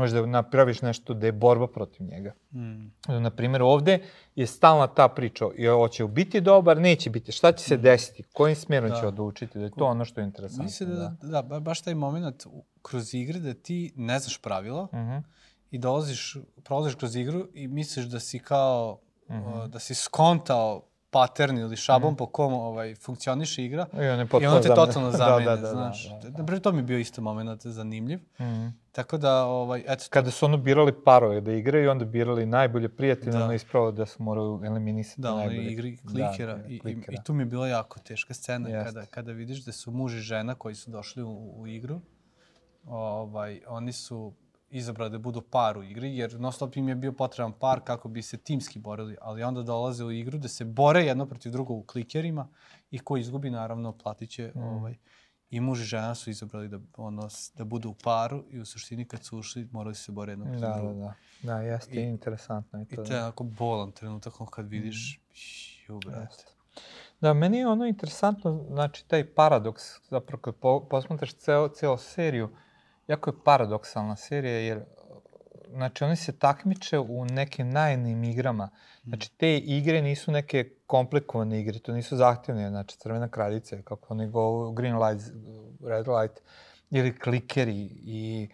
Možeš 0.00 0.14
da 0.14 0.26
napraviš 0.26 0.82
nešto 0.82 1.14
da 1.14 1.26
je 1.26 1.32
borba 1.32 1.66
protiv 1.66 2.06
njega. 2.06 2.32
Mm. 2.52 3.22
Naprimjer, 3.22 3.62
ovde 3.62 3.98
je 4.34 4.46
stalna 4.46 4.86
ta 4.86 5.08
priča, 5.08 5.44
i 5.56 5.66
hoće 5.66 6.04
biti 6.04 6.40
dobar, 6.40 6.80
neće 6.80 7.10
biti, 7.10 7.32
šta 7.32 7.52
će 7.52 7.64
se 7.64 7.76
mm. 7.76 7.82
desiti, 7.82 8.22
kojim 8.32 8.56
smjerom 8.56 8.90
da. 8.90 9.00
će 9.00 9.06
odlučiti, 9.06 9.58
da 9.58 9.64
je 9.64 9.70
to 9.70 9.84
ono 9.84 10.04
što 10.04 10.20
je 10.20 10.24
interesantno. 10.24 10.64
Mislim 10.64 10.88
da, 10.88 11.16
da, 11.22 11.42
da, 11.42 11.60
baš 11.60 11.80
taj 11.80 11.94
moment 11.94 12.46
kroz 12.82 13.14
igre 13.14 13.38
da 13.38 13.54
ti 13.54 13.92
ne 13.96 14.18
znaš 14.18 14.38
pravila, 14.38 14.84
mm 14.84 14.96
-hmm 14.96 15.22
i 15.70 15.78
dolaziš, 15.78 16.36
prolaziš 16.64 16.94
kroz 16.94 17.16
igru 17.16 17.48
i 17.54 17.68
misliš 17.68 18.06
da 18.06 18.20
si 18.20 18.38
kao, 18.38 19.00
mm 19.28 19.34
-hmm. 19.34 19.68
da 19.68 19.78
si 19.78 19.94
skontao 19.94 20.82
pattern 21.10 21.58
ili 21.58 21.76
šablon 21.76 22.12
mm 22.12 22.16
po 22.16 22.26
kom 22.26 22.52
ovaj, 22.52 22.94
funkcioniše 22.94 23.64
igra 23.64 23.86
i 23.92 23.96
on, 23.96 24.18
je 24.18 24.26
i 24.42 24.46
on 24.46 24.62
te 24.62 24.68
totalno 24.68 25.10
zamene, 25.10 25.44
da, 25.44 25.56
da, 25.56 25.62
da, 25.62 25.68
znaš. 25.68 26.08
Da, 26.08 26.14
da, 26.14 26.30
da. 26.30 26.38
Naprimjer, 26.38 26.62
to 26.62 26.72
mi 26.72 26.78
je 26.78 26.82
bio 26.82 26.98
isto 26.98 27.22
moment 27.22 27.66
zanimljiv. 27.66 28.18
Mm. 28.40 28.68
Tako 28.92 29.18
da, 29.18 29.44
ovaj, 29.44 29.84
eto... 29.86 30.04
Kada 30.10 30.30
su 30.30 30.44
ono 30.44 30.56
birali 30.56 30.92
parove 31.04 31.40
da 31.40 31.52
igraju 31.52 31.90
onda 31.90 32.04
birali 32.04 32.46
najbolje 32.46 32.88
prijatelje, 32.88 33.32
da. 33.32 33.44
ono 33.44 33.52
ispravo 33.52 33.92
da 33.92 34.06
su 34.06 34.22
morali 34.22 34.66
eliminisati 34.66 35.20
da, 35.20 35.34
najbolje. 35.34 35.62
Da, 35.62 35.70
igri 35.70 35.96
klikera. 35.96 36.54
Da, 36.56 36.68
I, 36.68 36.78
klikera. 36.78 37.12
I, 37.12 37.14
I 37.20 37.24
tu 37.24 37.32
mi 37.32 37.42
je 37.42 37.46
bila 37.46 37.68
jako 37.68 37.98
teška 37.98 38.34
scena 38.34 38.68
Jest. 38.68 38.86
kada, 38.86 39.06
kada 39.06 39.32
vidiš 39.32 39.64
da 39.64 39.72
su 39.72 39.90
muž 39.90 40.14
i 40.14 40.20
žena 40.20 40.54
koji 40.54 40.74
su 40.74 40.90
došli 40.90 41.22
u, 41.22 41.52
u 41.56 41.66
igru, 41.66 42.00
ovaj, 42.86 43.60
oni 43.66 43.92
su 43.92 44.32
izabrali 44.70 45.10
da 45.10 45.18
budu 45.18 45.40
par 45.40 45.78
u 45.78 45.82
igri, 45.82 46.16
jer 46.16 46.40
non 46.40 46.52
stop 46.52 46.76
im 46.76 46.88
je 46.88 46.94
bio 46.94 47.12
potreban 47.12 47.52
par 47.52 47.80
kako 47.84 48.08
bi 48.08 48.22
se 48.22 48.36
timski 48.36 48.78
borili, 48.78 49.16
ali 49.20 49.42
onda 49.42 49.62
dolaze 49.62 50.04
u 50.04 50.10
igru 50.10 50.38
da 50.38 50.48
se 50.48 50.64
bore 50.64 51.04
jedno 51.04 51.26
protiv 51.26 51.52
drugog 51.52 51.78
u 51.78 51.82
klikerima 51.82 52.48
i 52.90 52.98
ko 52.98 53.16
izgubi, 53.16 53.50
naravno, 53.50 53.92
platit 53.92 54.30
će 54.30 54.52
mm. 54.54 54.62
ovaj, 54.62 54.96
i 55.50 55.60
muž 55.60 55.80
i 55.80 55.84
žena 55.84 56.14
su 56.14 56.30
izabrali 56.30 56.68
da, 56.68 56.78
ono, 56.96 57.28
da 57.54 57.64
budu 57.64 57.88
u 57.88 57.94
paru 57.94 58.44
i 58.50 58.60
u 58.60 58.64
suštini 58.64 59.04
kad 59.04 59.24
su 59.24 59.38
ušli 59.38 59.68
morali 59.72 59.94
se 59.94 60.12
bore 60.12 60.32
jedno 60.32 60.44
protiv 60.44 60.60
da, 60.60 60.74
drugog. 60.76 60.96
Da, 60.96 61.02
da, 61.02 61.14
da. 61.42 61.54
Da, 61.54 61.60
jeste 61.60 62.00
I, 62.00 62.02
interesantno. 62.02 62.82
I 62.82 62.84
to, 62.84 63.02
I 63.02 63.06
to 63.06 63.12
je 63.12 63.20
onako 63.20 63.44
bolan 63.44 63.92
trenutak 63.92 64.34
kad 64.50 64.68
vidiš, 64.68 65.20
mm. 65.20 65.92
ju, 65.92 66.00
brate. 66.06 66.44
Da, 67.20 67.34
meni 67.34 67.58
je 67.58 67.68
ono 67.68 67.86
interesantno, 67.86 68.64
znači, 68.70 69.08
taj 69.08 69.34
paradoks, 69.34 69.82
zapravo 70.10 70.40
kad 70.40 70.54
posmatraš 70.90 71.34
ceo, 71.34 71.68
ceo 71.68 71.96
seriju, 71.96 72.44
uh, 72.44 72.50
jako 73.10 73.30
je 73.30 73.44
paradoksalna 73.44 74.16
serija, 74.16 74.58
jer 74.58 74.84
znači 75.68 76.04
oni 76.04 76.16
se 76.16 76.38
takmiče 76.38 76.98
u 76.98 77.24
nekim 77.24 77.70
najnim 77.70 78.24
igrama. 78.24 78.68
Znači 79.04 79.32
te 79.36 79.58
igre 79.58 80.02
nisu 80.02 80.32
neke 80.32 80.70
komplikovane 80.86 81.60
igre, 81.60 81.78
to 81.78 81.92
nisu 81.92 82.16
zahtevne, 82.16 82.68
znači 82.68 82.96
crvena 82.98 83.28
kraljica, 83.28 83.82
kako 83.84 84.14
oni 84.14 84.28
go 84.28 84.72
green 84.72 84.98
light, 84.98 85.24
red 85.86 86.08
light, 86.08 86.40
ili 86.90 87.18
klikeri 87.18 87.88
i 88.04 88.48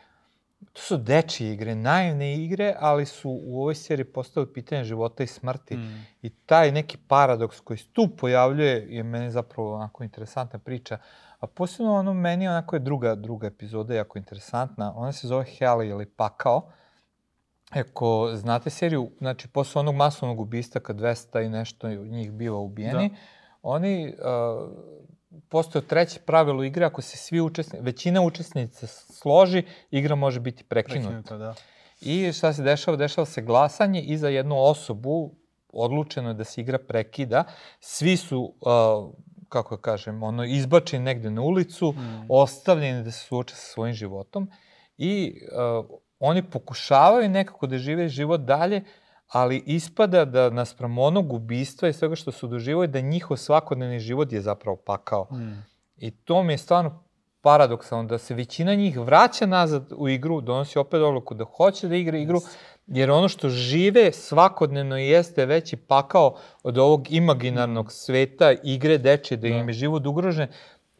to 0.73 0.83
su 0.83 0.97
dečije 0.97 1.53
igre, 1.53 1.75
naivne 1.75 2.37
igre, 2.37 2.75
ali 2.79 3.07
su 3.07 3.41
u 3.45 3.61
ovoj 3.61 3.75
seriji 3.75 4.05
postali 4.05 4.53
pitanje 4.53 4.85
života 4.85 5.23
i 5.23 5.27
smrti. 5.27 5.77
Mm. 5.77 6.07
I 6.23 6.31
taj 6.31 6.73
neki 6.73 6.99
paradoks 7.09 7.61
koji 7.61 7.77
se 7.77 7.89
tu 7.93 8.09
pojavljuje 8.17 8.87
je 8.89 9.03
meni 9.03 9.31
zapravo 9.31 9.75
onako 9.75 10.05
interesantna 10.05 10.59
priča. 10.59 10.99
A 11.41 11.47
posebno 11.47 11.95
ono, 11.95 12.15
meni 12.15 12.49
onako 12.49 12.77
je 12.77 12.81
druga, 12.81 13.15
druga 13.15 13.47
epizoda 13.47 13.95
jako 13.95 14.19
interesantna. 14.19 14.93
Ona 14.97 15.13
se 15.13 15.29
zove 15.29 15.45
Hell 15.45 15.83
ili 15.83 16.07
Pakao. 16.07 16.71
Eko, 17.75 18.31
znate 18.35 18.71
seriju, 18.71 19.11
znači, 19.19 19.49
posle 19.49 19.81
onog 19.81 19.95
masovnog 19.95 20.41
ubista 20.41 20.81
kad 20.81 20.97
200 20.97 21.47
i 21.47 21.49
nešto 21.49 21.89
njih 21.89 22.33
biva 22.33 22.59
ubijeni, 22.59 23.09
da. 23.09 23.15
oni, 23.63 24.15
uh, 24.19 24.71
postoje 25.49 25.87
treće 25.87 26.21
pravilo 26.21 26.65
igre, 26.65 26.87
ako 26.87 27.03
se 27.03 27.17
svi 27.17 27.41
učesnici, 27.41 27.85
većina 27.85 28.23
učesnica 28.23 28.87
složi, 28.87 29.63
igra 29.91 30.15
može 30.15 30.41
biti 30.41 30.65
prekinuta. 30.65 31.09
prekinuta 31.09 31.37
da. 31.37 31.55
I 32.01 32.33
šta 32.33 32.53
se 32.53 32.63
dešava? 32.63 32.97
Dešava 32.97 33.27
se 33.27 33.43
glasanje 33.43 34.03
i 34.03 34.17
za 34.17 34.29
jednu 34.29 34.63
osobu 34.63 35.35
odlučeno 35.73 36.29
je 36.29 36.35
da 36.35 36.45
se 36.45 36.61
igra 36.61 36.79
prekida. 36.79 37.45
Svi 37.81 38.17
su 38.17 38.41
uh, 38.41 39.15
kako 39.49 39.77
da 39.77 39.83
kažem, 39.83 40.23
ono, 40.23 40.45
izbačeni 40.45 41.05
negde 41.05 41.31
na 41.31 41.43
ulicu, 41.43 41.93
mm. 41.93 42.27
ostavljeni 42.29 43.05
da 43.05 43.11
se 43.11 43.27
suoče 43.27 43.55
sa 43.55 43.73
svojim 43.73 43.95
životom 43.95 44.51
i 44.99 45.41
uh, 45.81 45.87
oni 46.19 46.43
pokušavaju 46.43 47.29
nekako 47.29 47.67
da 47.67 47.79
žive 47.79 48.09
život 48.09 48.41
dalje, 48.41 48.85
ali 49.29 49.63
ispada 49.67 50.25
da 50.25 50.51
naspram 50.51 50.99
onog 50.99 51.33
ubistva 51.33 51.89
i 51.89 51.93
svega 51.93 52.15
što 52.15 52.33
su 52.33 52.47
doživali, 52.47 52.89
da 52.89 53.01
njihov 53.01 53.37
svakodnevni 53.37 54.01
život 54.01 54.33
je 54.33 54.41
zapravo 54.41 54.77
pakao. 54.77 55.25
Mm. 55.33 55.65
I 55.97 56.11
to 56.11 56.43
mi 56.43 56.53
je 56.53 56.59
stvarno 56.59 57.03
paradoksalno, 57.41 58.05
da 58.05 58.19
se 58.19 58.35
većina 58.35 58.75
njih 58.75 58.99
vraća 58.99 59.47
nazad 59.47 59.93
u 59.97 60.09
igru, 60.09 60.41
donosi 60.41 60.79
opet 60.79 61.01
odluku 61.01 61.35
da 61.35 61.45
hoće 61.45 61.89
da 61.89 61.97
igra 61.97 62.19
igru, 62.19 62.39
yes 62.39 62.77
Jer 62.87 63.11
ono 63.11 63.29
što 63.29 63.49
žive 63.49 64.13
svakodnevno 64.13 64.97
jeste 64.97 65.47
veći 65.47 65.77
pakao 65.77 66.37
od 66.63 66.79
ovog 66.79 67.07
imaginarnog 67.11 67.93
sveta, 67.93 68.53
igre 68.63 68.99
deče, 68.99 69.37
da 69.37 69.49
im 69.49 69.67
da. 69.67 69.71
je 69.71 69.73
život 69.73 70.07
ugrožen. 70.07 70.49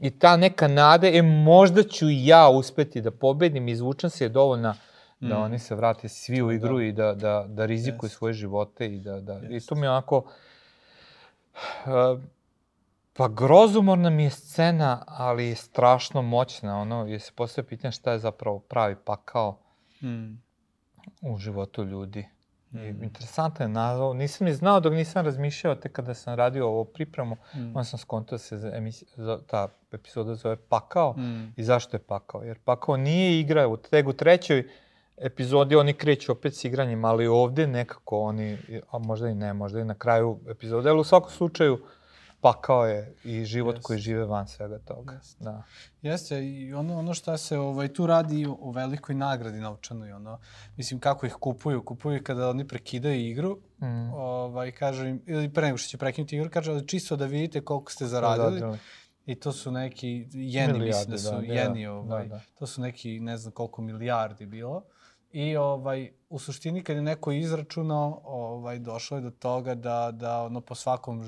I 0.01 0.11
ta 0.11 0.37
neka 0.37 0.69
nada, 0.69 1.09
e, 1.09 1.23
možda 1.23 1.83
ću 1.83 2.07
ja 2.11 2.49
uspeti 2.49 3.01
da 3.01 3.11
pobedim, 3.11 3.69
izvučem 3.69 4.11
se 4.11 4.25
je 4.25 4.29
dovoljna 4.29 4.75
mm. 5.21 5.29
da 5.29 5.39
oni 5.39 5.59
se 5.59 5.75
vrate 5.75 6.09
svi 6.09 6.43
u 6.43 6.53
igru 6.53 6.77
da. 6.77 6.85
i 6.85 6.93
da, 6.93 7.15
da, 7.15 7.45
da 7.49 7.67
rizikuju 7.67 8.11
yes. 8.11 8.13
svoje 8.13 8.35
živote. 8.35 8.95
I, 8.95 9.01
da, 9.01 9.21
da, 9.21 9.35
yes. 9.35 9.65
I 9.65 9.67
to 9.67 9.75
mi 9.75 9.87
je 9.87 9.91
onako... 9.91 10.25
Uh, 11.87 12.21
pa 13.13 13.29
grozumorna 13.29 14.11
mi 14.11 14.25
je 14.25 14.31
scena, 14.31 15.05
ali 15.07 15.47
je 15.47 15.55
strašno 15.55 16.23
moćna, 16.23 16.81
ono, 16.81 17.07
jer 17.07 17.21
se 17.21 17.33
postoje 17.35 17.67
pitanje 17.67 17.93
šta 17.93 18.13
je 18.13 18.19
zapravo 18.19 18.59
pravi 18.59 18.97
pakao. 19.05 19.59
Mm 20.03 20.47
u 21.21 21.39
životu 21.39 21.85
ljudi. 21.85 22.27
Mm. 22.73 23.03
interesantno 23.03 23.65
je 23.65 23.69
nazvao. 23.69 24.15
Nisam 24.15 24.45
ni 24.47 24.55
znao 24.55 24.81
dok 24.81 24.93
nisam 24.93 25.25
razmišljao, 25.25 25.75
te 25.75 25.89
kada 25.89 26.15
sam 26.15 26.35
radio 26.35 26.67
ovo 26.67 26.85
pripremu, 26.85 27.37
mm. 27.55 27.67
onda 27.67 27.85
sam 27.85 27.99
skontao 27.99 28.35
da 28.35 28.39
se 28.39 28.59
za 28.59 28.73
emisija, 28.75 29.09
za, 29.17 29.39
ta 29.47 29.69
epizoda 29.93 30.35
zove 30.35 30.57
Pakao. 30.57 31.13
Mm. 31.13 31.53
I 31.57 31.65
zašto 31.65 31.97
je 31.97 32.01
Pakao? 32.01 32.43
Jer 32.43 32.59
Pakao 32.65 32.97
nije 32.97 33.41
igra 33.41 33.69
u 33.69 33.77
tegu 33.77 34.13
trećoj 34.13 34.69
epizodi, 35.17 35.77
oni 35.77 35.93
kreću 35.93 36.33
opet 36.33 36.55
s 36.55 36.65
igranjem, 36.65 37.05
ali 37.05 37.27
ovde 37.27 37.67
nekako 37.67 38.21
oni, 38.21 38.59
a 38.91 38.99
možda 38.99 39.29
i 39.29 39.35
ne, 39.35 39.53
možda 39.53 39.81
i 39.81 39.85
na 39.85 39.95
kraju 39.95 40.41
epizode, 40.49 40.91
ali 40.91 41.01
u 41.01 41.05
svakom 41.05 41.31
slučaju 41.31 41.79
pakao 42.41 42.87
je 42.87 43.15
i 43.25 43.45
život 43.45 43.75
Jeste. 43.75 43.87
koji 43.87 43.99
žive 43.99 44.25
van 44.25 44.49
svega 44.49 44.79
toga. 44.79 45.15
Jeste. 45.15 45.45
Da. 45.45 45.63
Jeste, 46.03 46.45
i 46.45 46.75
ono, 46.75 46.99
ono 46.99 47.15
šta 47.15 47.37
se 47.37 47.59
ovaj, 47.59 47.89
tu 47.89 48.07
radi 48.07 48.47
o 48.61 48.71
velikoj 48.71 49.15
nagradi 49.15 49.61
novčanoj, 49.61 50.13
ono, 50.13 50.39
mislim, 50.77 51.01
kako 51.01 51.27
ih 51.27 51.33
kupuju, 51.33 51.85
kupuju 51.85 52.23
kada 52.25 52.51
oni 52.51 52.69
prekidaju 52.69 53.21
igru, 53.21 53.59
mm. 53.83 54.15
ovaj, 54.15 54.73
kažu 54.73 55.07
im, 55.07 55.23
ili 55.27 55.53
pre 55.53 55.67
nego 55.67 55.79
što 55.79 55.89
će 55.89 55.99
prekinuti 55.99 56.37
igru, 56.37 56.51
kažu, 56.51 56.73
ali 56.73 56.87
čisto 56.87 57.17
da 57.17 57.27
vidite 57.27 57.61
koliko 57.61 57.93
ste 57.93 58.07
zaradili. 58.07 58.61
Zaradili. 58.61 58.79
I 59.27 59.35
to 59.35 59.53
su 59.53 59.73
neki 59.73 60.29
jeni, 60.33 60.73
Milijarde, 60.73 60.87
mislim 60.87 61.11
da 61.11 61.19
su 61.19 61.31
da, 61.31 61.55
jeni, 61.55 61.85
da, 61.85 61.93
ovaj, 61.93 62.29
da, 62.29 62.35
da. 62.35 62.41
to 62.59 62.67
su 62.67 62.81
neki 62.81 63.21
ne 63.21 63.37
znam 63.37 63.53
koliko 63.53 63.83
milijardi 63.83 64.47
bilo. 64.47 64.83
I 65.33 65.57
ovaj, 65.57 66.13
u 66.31 66.39
suštini 66.39 66.83
kad 66.83 66.97
je 66.97 67.03
neko 67.03 67.33
izračunao, 67.33 68.21
ovaj, 68.25 68.79
došlo 68.79 69.17
je 69.17 69.21
do 69.21 69.31
toga 69.31 69.75
da, 69.75 70.11
da 70.13 70.43
ono, 70.43 70.61
po 70.61 70.75
svakom 70.75 71.25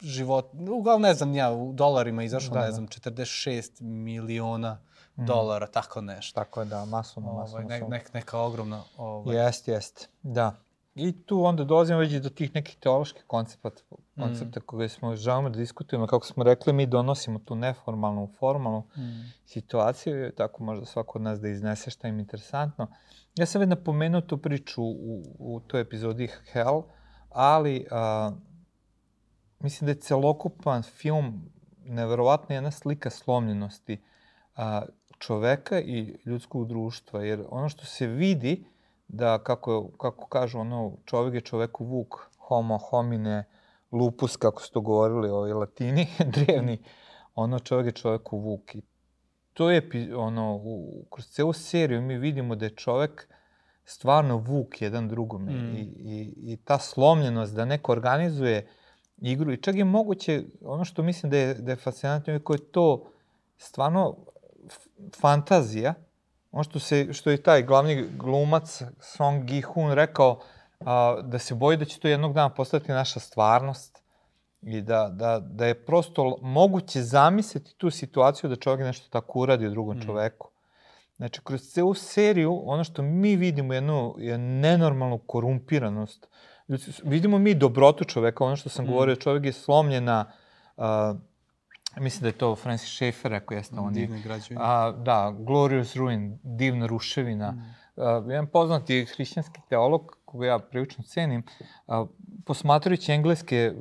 život, 0.00 0.50
uglavnom 0.70 1.02
ne 1.02 1.14
znam 1.14 1.34
ja, 1.34 1.52
u 1.52 1.72
dolarima 1.72 2.22
izašlo, 2.22 2.54
da, 2.54 2.60
ne 2.60 2.66
da. 2.66 2.72
znam, 2.72 2.88
46 2.88 3.82
miliona 3.82 4.78
mm. 5.16 5.26
dolara, 5.26 5.66
tako 5.66 6.00
nešto. 6.00 6.34
Tako 6.34 6.60
je, 6.60 6.66
da, 6.66 6.84
masovno, 6.84 7.30
ovaj, 7.30 7.42
masovno. 7.42 7.68
Ne, 7.68 7.80
ne, 7.80 8.04
neka 8.14 8.38
ogromna... 8.38 8.82
Ovaj... 8.96 9.36
Jest, 9.36 9.68
jest, 9.68 10.08
da. 10.22 10.54
I 10.98 11.12
tu 11.26 11.44
onda 11.44 11.64
dolazimo 11.64 11.98
već 11.98 12.12
do 12.12 12.28
tih 12.28 12.54
nekih 12.54 12.76
teoloških 12.76 13.24
koncepta, 13.26 13.70
koncepta 14.18 14.60
mm. 14.60 14.62
koje 14.66 14.88
smo 14.88 15.16
želimo 15.16 15.50
da 15.50 15.58
diskutujemo. 15.58 16.06
Kako 16.06 16.26
smo 16.26 16.44
rekli, 16.44 16.72
mi 16.72 16.86
donosimo 16.86 17.38
tu 17.38 17.54
neformalnu, 17.54 18.28
formalnu 18.38 18.80
mm. 18.80 19.32
situaciju, 19.46 20.32
tako 20.36 20.64
možda 20.64 20.86
svako 20.86 21.18
od 21.18 21.22
nas 21.22 21.40
da 21.40 21.48
iznese 21.48 21.90
šta 21.90 22.08
im 22.08 22.18
interesantno. 22.18 22.86
Ja 23.34 23.46
sam 23.46 23.60
već 23.60 23.68
napomenuo 23.68 24.20
tu 24.20 24.38
priču 24.38 24.82
u, 24.82 25.22
u 25.38 25.60
toj 25.60 25.80
epizodi 25.80 26.28
Hell, 26.52 26.82
ali 27.30 27.86
a, 27.90 28.32
mislim 29.60 29.86
da 29.86 29.90
je 29.90 30.00
celokupan 30.00 30.82
film 30.82 31.50
neverovatna 31.84 32.54
jedna 32.54 32.70
slika 32.70 33.10
slomljenosti 33.10 34.02
a, 34.56 34.82
čoveka 35.18 35.80
i 35.80 36.18
ljudskog 36.24 36.68
društva, 36.68 37.22
jer 37.24 37.44
ono 37.50 37.68
što 37.68 37.86
se 37.86 38.06
vidi, 38.06 38.64
da 39.08 39.38
kako, 39.38 39.90
kako 39.98 40.26
kažu 40.26 40.58
ono, 40.58 40.92
čovek 41.04 41.34
je 41.34 41.40
čoveku 41.40 41.84
vuk, 41.84 42.14
homo 42.38 42.78
homine, 42.78 43.44
lupus, 43.92 44.36
kako 44.36 44.62
su 44.62 44.72
to 44.72 44.80
govorili 44.80 45.30
ovi 45.30 45.52
latini, 45.52 46.06
drevni, 46.36 46.78
ono 47.34 47.58
čovek 47.58 47.86
je 47.86 47.92
čoveku 47.92 48.38
vuk. 48.38 48.74
I 48.74 48.82
to 49.52 49.70
je, 49.70 49.88
ono, 50.16 50.60
u, 50.64 51.04
kroz 51.10 51.26
celu 51.26 51.52
seriju 51.52 52.02
mi 52.02 52.18
vidimo 52.18 52.54
da 52.54 52.64
je 52.64 52.74
čovek 52.74 53.28
stvarno 53.84 54.36
vuk 54.36 54.82
jedan 54.82 55.08
drugome 55.08 55.52
Mm. 55.52 55.76
i, 55.76 55.80
i, 55.80 56.34
i 56.52 56.56
ta 56.56 56.78
slomljenost 56.78 57.54
da 57.54 57.64
neko 57.64 57.92
organizuje 57.92 58.68
igru 59.16 59.52
i 59.52 59.62
čak 59.62 59.74
je 59.74 59.84
moguće, 59.84 60.42
ono 60.64 60.84
što 60.84 61.02
mislim 61.02 61.30
da 61.30 61.36
je, 61.36 61.54
da 61.54 61.72
je 61.72 61.76
fascinantno 61.76 62.32
je 62.32 62.40
to 62.72 63.10
stvarno 63.58 64.16
fantazija, 65.20 65.94
ono 66.56 66.64
što, 66.64 66.78
se, 66.78 67.12
što 67.12 67.30
je 67.30 67.42
taj 67.42 67.62
glavni 67.62 68.06
glumac 68.16 68.82
Song 69.00 69.44
Gi-hun 69.44 69.92
rekao, 69.92 70.40
a, 70.80 71.20
da 71.22 71.38
se 71.38 71.54
boji 71.54 71.76
da 71.76 71.84
će 71.84 71.98
to 72.00 72.08
jednog 72.08 72.32
dana 72.32 72.48
postati 72.48 72.92
naša 72.92 73.20
stvarnost 73.20 74.02
i 74.62 74.80
da, 74.80 75.08
da, 75.12 75.38
da 75.40 75.66
je 75.66 75.84
prosto 75.84 76.38
moguće 76.42 77.02
zamisliti 77.02 77.74
tu 77.76 77.90
situaciju 77.90 78.50
da 78.50 78.56
čovjek 78.56 78.80
nešto 78.80 79.08
tako 79.10 79.40
uradi 79.40 79.68
drugom 79.70 79.96
Mm. 79.96 80.00
čoveku. 80.06 80.48
Znači, 81.16 81.40
kroz 81.44 81.60
celu 81.62 81.94
seriju, 81.94 82.62
ono 82.64 82.84
što 82.84 83.02
mi 83.02 83.36
vidimo 83.36 83.74
jednu, 83.74 84.14
je 84.18 84.38
nenormalnu 84.38 85.18
korumpiranost. 85.18 86.28
Vidimo 87.02 87.38
mi 87.38 87.54
dobrotu 87.54 88.04
čoveka, 88.04 88.44
ono 88.44 88.56
što 88.56 88.68
sam 88.68 88.84
Mm. 88.84 88.88
govorio, 88.88 89.16
čovek 89.16 89.44
je 89.44 89.52
slomljena, 89.52 90.24
uh, 90.76 90.84
mislim 91.96 92.22
da 92.22 92.28
je 92.28 92.32
to 92.32 92.56
Francis 92.56 92.88
Schaeffer 92.90 93.30
rekao, 93.30 93.54
jeste 93.54 93.76
on 93.78 93.92
Divne 93.92 94.20
građevine. 94.20 94.60
a, 94.60 94.92
da, 94.92 95.34
Glorious 95.38 95.96
Ruin, 95.96 96.38
divna 96.42 96.86
ruševina. 96.86 97.50
Mm. 97.52 97.74
Uh, 97.96 98.30
jedan 98.30 98.46
poznati 98.46 99.04
hrišćanski 99.06 99.60
teolog, 99.68 100.16
koga 100.24 100.46
ja 100.46 100.58
prilično 100.60 101.04
cenim, 101.04 101.42
uh, 101.86 102.08
posmatrajući 102.44 103.12
engleske 103.12 103.72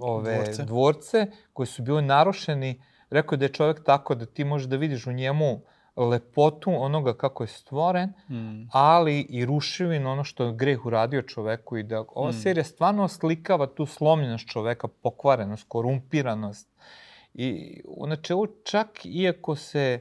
ove 0.00 0.34
Dvorce. 0.34 0.64
dvorce 0.64 1.26
koji 1.52 1.66
su 1.66 1.82
bili 1.82 2.02
narušeni, 2.02 2.82
rekao 3.10 3.38
da 3.38 3.44
je 3.44 3.48
čovek 3.50 3.84
tako 3.84 4.14
da 4.14 4.26
ti 4.26 4.44
možeš 4.44 4.68
da 4.68 4.76
vidiš 4.76 5.06
u 5.06 5.12
njemu 5.12 5.60
lepotu 5.96 6.72
onoga 6.74 7.14
kako 7.14 7.42
je 7.42 7.48
stvoren, 7.48 8.12
Mm. 8.28 8.68
ali 8.72 9.20
i 9.20 9.44
ruševinu 9.44 10.10
ono 10.10 10.24
što 10.24 10.44
je 10.44 10.54
greh 10.54 10.86
uradio 10.86 11.22
čoveku 11.22 11.76
i 11.76 11.82
da 11.82 12.04
ova 12.08 12.30
Mm. 12.30 12.32
serija 12.34 12.64
stvarno 12.64 13.04
oslikava 13.04 13.66
tu 13.66 13.86
slomljenost 13.86 14.46
čoveka, 14.46 14.88
pokvarenost, 14.88 15.64
korumpiranost. 15.68 16.68
I 17.34 17.80
u 17.86 18.06
načelu 18.06 18.46
čak 18.64 18.88
iako 19.04 19.56
se 19.56 20.00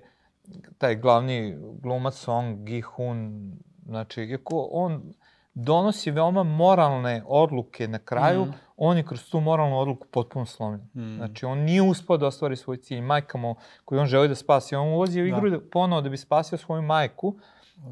taj 0.77 0.95
glavni 0.95 1.57
glumac 1.81 2.13
Song 2.15 2.59
Gi-hun, 2.59 3.51
znači 3.85 4.23
iako 4.23 4.69
on 4.71 5.13
donosi 5.53 6.11
veoma 6.11 6.43
moralne 6.43 7.23
odluke 7.25 7.87
na 7.87 7.99
kraju, 7.99 8.45
Mm. 8.45 8.53
on 8.77 8.97
je 8.97 9.05
kroz 9.05 9.29
tu 9.29 9.39
moralnu 9.39 9.79
odluku 9.79 10.07
potpuno 10.07 10.45
slomljen. 10.45 10.81
Mm. 10.95 11.15
Znači, 11.15 11.45
on 11.45 11.59
nije 11.59 11.81
uspao 11.81 12.17
da 12.17 12.27
ostvari 12.27 12.55
svoj 12.55 12.77
cilj. 12.77 13.01
Majka 13.01 13.37
mu, 13.37 13.55
koju 13.85 13.99
on 13.99 14.07
želi 14.07 14.27
da 14.27 14.35
spasi, 14.35 14.75
on 14.75 14.87
ulazi 14.87 15.21
u 15.21 15.27
igru 15.27 15.49
da. 15.49 15.59
ponovo 15.61 16.01
da 16.01 16.09
bi 16.09 16.17
spasio 16.17 16.57
svoju 16.57 16.81
majku, 16.81 17.35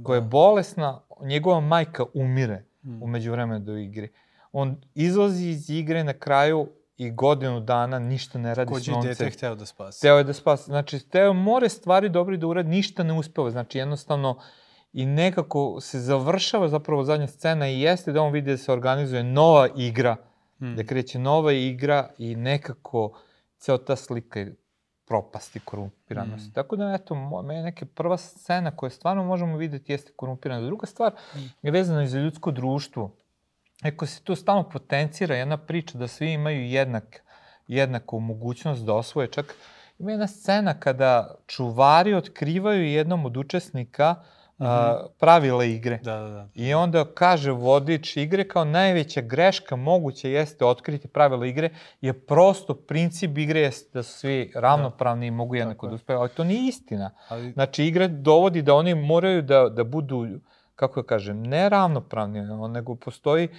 koja 0.03 0.15
je 0.15 0.21
bolesna, 0.21 1.01
njegova 1.21 1.59
majka 1.59 2.03
umire 2.13 2.65
Mm. 2.83 3.03
umeđu 3.03 3.31
vremena 3.31 3.59
do 3.59 3.77
igre. 3.77 4.07
On 4.51 4.75
izlazi 4.95 5.47
iz 5.47 5.69
igre 5.69 6.03
na 6.03 6.13
kraju 6.13 6.69
i 6.99 7.11
godinu 7.11 7.59
dana 7.61 7.99
ništa 7.99 8.39
ne 8.39 8.55
radi 8.55 8.69
s 8.69 8.71
Kođe 8.71 8.91
dete 8.91 8.97
je 8.99 9.09
novcem. 9.09 9.29
hteo 9.29 9.55
da 9.55 9.65
spasi. 9.65 10.01
Teo 10.01 10.17
je 10.17 10.23
da 10.23 10.33
spasi. 10.33 10.63
Znači, 10.65 10.99
teo 11.01 11.33
more 11.33 11.69
stvari 11.69 12.09
dobri 12.09 12.37
da 12.37 12.47
uradi, 12.47 12.69
ništa 12.69 13.03
ne 13.03 13.13
uspeva. 13.13 13.51
Znači, 13.51 13.77
jednostavno, 13.77 14.39
i 14.93 15.05
nekako 15.05 15.77
se 15.81 15.99
završava 15.99 16.67
zapravo 16.67 17.03
zadnja 17.03 17.27
scena 17.27 17.69
i 17.69 17.81
jeste 17.81 18.11
da 18.11 18.21
on 18.21 18.31
vidi 18.31 18.51
da 18.51 18.57
se 18.57 18.71
organizuje 18.71 19.23
nova 19.23 19.67
igra, 19.69 20.15
Mm. 20.59 20.75
da 20.75 20.83
kreće 20.83 21.19
nova 21.19 21.51
igra 21.53 22.09
i 22.17 22.35
nekako 22.35 23.19
ceo 23.57 23.77
ta 23.77 23.95
slika 23.95 24.39
je 24.39 24.55
propasti, 25.05 25.59
korumpiranosti. 25.59 26.49
Mm. 26.49 26.53
Tako 26.53 26.75
da, 26.75 26.93
eto, 26.93 27.15
mo- 27.15 27.41
meni 27.43 27.63
neka 27.63 27.85
prva 27.87 28.17
scena 28.17 28.71
koju 28.71 28.89
stvarno 28.89 29.23
možemo 29.23 29.57
videti 29.57 29.91
jeste 29.91 30.11
korumpiranost. 30.13 30.65
Druga 30.65 30.85
stvar 30.85 31.13
Mm. 31.35 31.39
je 31.61 31.71
vezana 31.71 32.03
i 32.03 32.07
za 32.07 32.19
ljudsko 32.19 32.51
društvo. 32.51 33.11
Eko 33.83 34.05
se 34.05 34.21
tu 34.21 34.35
stalno 34.35 34.69
potencira 34.69 35.35
jedna 35.35 35.57
priča 35.57 35.97
da 35.97 36.07
svi 36.07 36.31
imaju 36.31 36.65
jednak, 36.65 37.23
jednaku 37.67 38.19
mogućnost 38.19 38.85
da 38.85 38.93
osvoje. 38.93 39.27
Čak 39.27 39.55
ima 39.99 40.11
jedna 40.11 40.27
scena 40.27 40.79
kada 40.79 41.35
čuvari 41.47 42.13
otkrivaju 42.13 42.83
jednom 42.83 43.25
od 43.25 43.37
učesnika 43.37 44.15
a, 44.59 45.05
pravila 45.19 45.65
igre. 45.65 45.99
Da, 46.03 46.17
da, 46.19 46.29
da. 46.29 46.47
I 46.55 46.73
onda 46.73 47.05
kaže 47.13 47.51
vodič 47.51 48.17
igre 48.17 48.47
kao 48.47 48.65
najveća 48.65 49.21
greška 49.21 49.75
moguća 49.75 50.27
jeste 50.27 50.65
otkriti 50.65 51.07
pravila 51.07 51.45
igre, 51.45 51.69
je 52.01 52.25
prosto 52.25 52.73
princip 52.73 53.37
igre 53.37 53.59
jeste 53.59 53.89
da 53.93 54.03
su 54.03 54.13
svi 54.19 54.51
ravnopravni 54.55 55.27
i 55.27 55.31
mogu 55.31 55.55
jednako 55.55 55.87
da 55.87 55.95
uspeju, 55.95 56.19
ali 56.19 56.29
to 56.29 56.43
nije 56.43 56.67
istina. 56.67 57.11
Ali, 57.27 57.51
Znači 57.51 57.83
igra 57.83 58.07
dovodi 58.07 58.61
da 58.61 58.73
oni 58.73 58.95
moraju 58.95 59.41
da, 59.41 59.69
da 59.69 59.83
budu, 59.83 60.27
kako 60.79 61.01
da 61.01 61.07
kažem, 61.07 61.43
ne 61.43 61.69
ravnopravni, 61.69 62.41
nego 62.69 62.95
postoji 62.97 63.49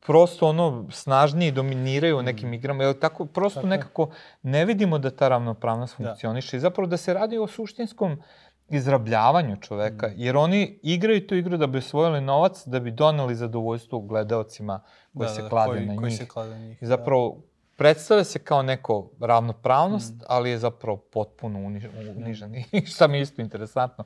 prosto 0.00 0.48
ono 0.48 0.86
snažniji 0.90 1.52
dominiraju 1.52 2.18
u 2.18 2.22
nekim 2.22 2.52
igrama, 2.52 2.84
jer 2.84 2.98
tako 2.98 3.24
prosto. 3.26 3.60
Tako 3.60 3.68
nekako 3.68 4.08
ne 4.42 4.64
vidimo 4.64 4.98
da 4.98 5.10
ta 5.10 5.28
ravnopravnost 5.28 5.94
Da. 5.94 6.04
funkcioniše 6.04 6.56
i 6.56 6.60
zapravo 6.60 6.86
da 6.86 6.96
se 6.96 7.14
radi 7.14 7.38
o 7.38 7.46
suštinskom 7.48 8.22
izrabljavanju 8.70 9.56
čoveka, 9.58 10.06
Mm. 10.06 10.12
jer 10.16 10.36
oni 10.36 10.78
igraju 10.84 11.26
tu 11.26 11.34
igru 11.34 11.56
da 11.56 11.66
bi 11.66 11.78
osvojili 11.78 12.20
novac, 12.20 12.62
da 12.66 12.80
bi 12.80 12.90
doneli 12.92 13.34
zadovoljstvo 13.34 14.00
gledaocima 14.00 14.80
koji 15.14 15.26
da, 15.26 15.34
se 15.34 15.42
da, 15.42 15.48
klade 15.48 15.70
koji, 15.70 15.86
na 15.86 15.96
koji 15.96 16.10
njih. 16.10 16.18
se 16.18 16.26
klade 16.26 16.50
na 16.50 16.58
njih. 16.58 16.82
I 16.82 16.86
zapravo 16.86 17.42
predstavlja 17.76 18.24
se 18.24 18.38
kao 18.38 18.62
neko 18.62 19.10
ravnopravnost, 19.20 20.14
Mm. 20.14 20.24
ali 20.28 20.50
je 20.50 20.58
zapravo 20.58 20.96
potpuno 20.98 21.58
uniž, 21.60 21.84
unižan. 22.16 22.54
I 22.72 22.86
šta 22.86 23.06
mi 23.06 23.18
je 23.18 23.22
isto 23.22 23.42
interesantno, 23.42 24.04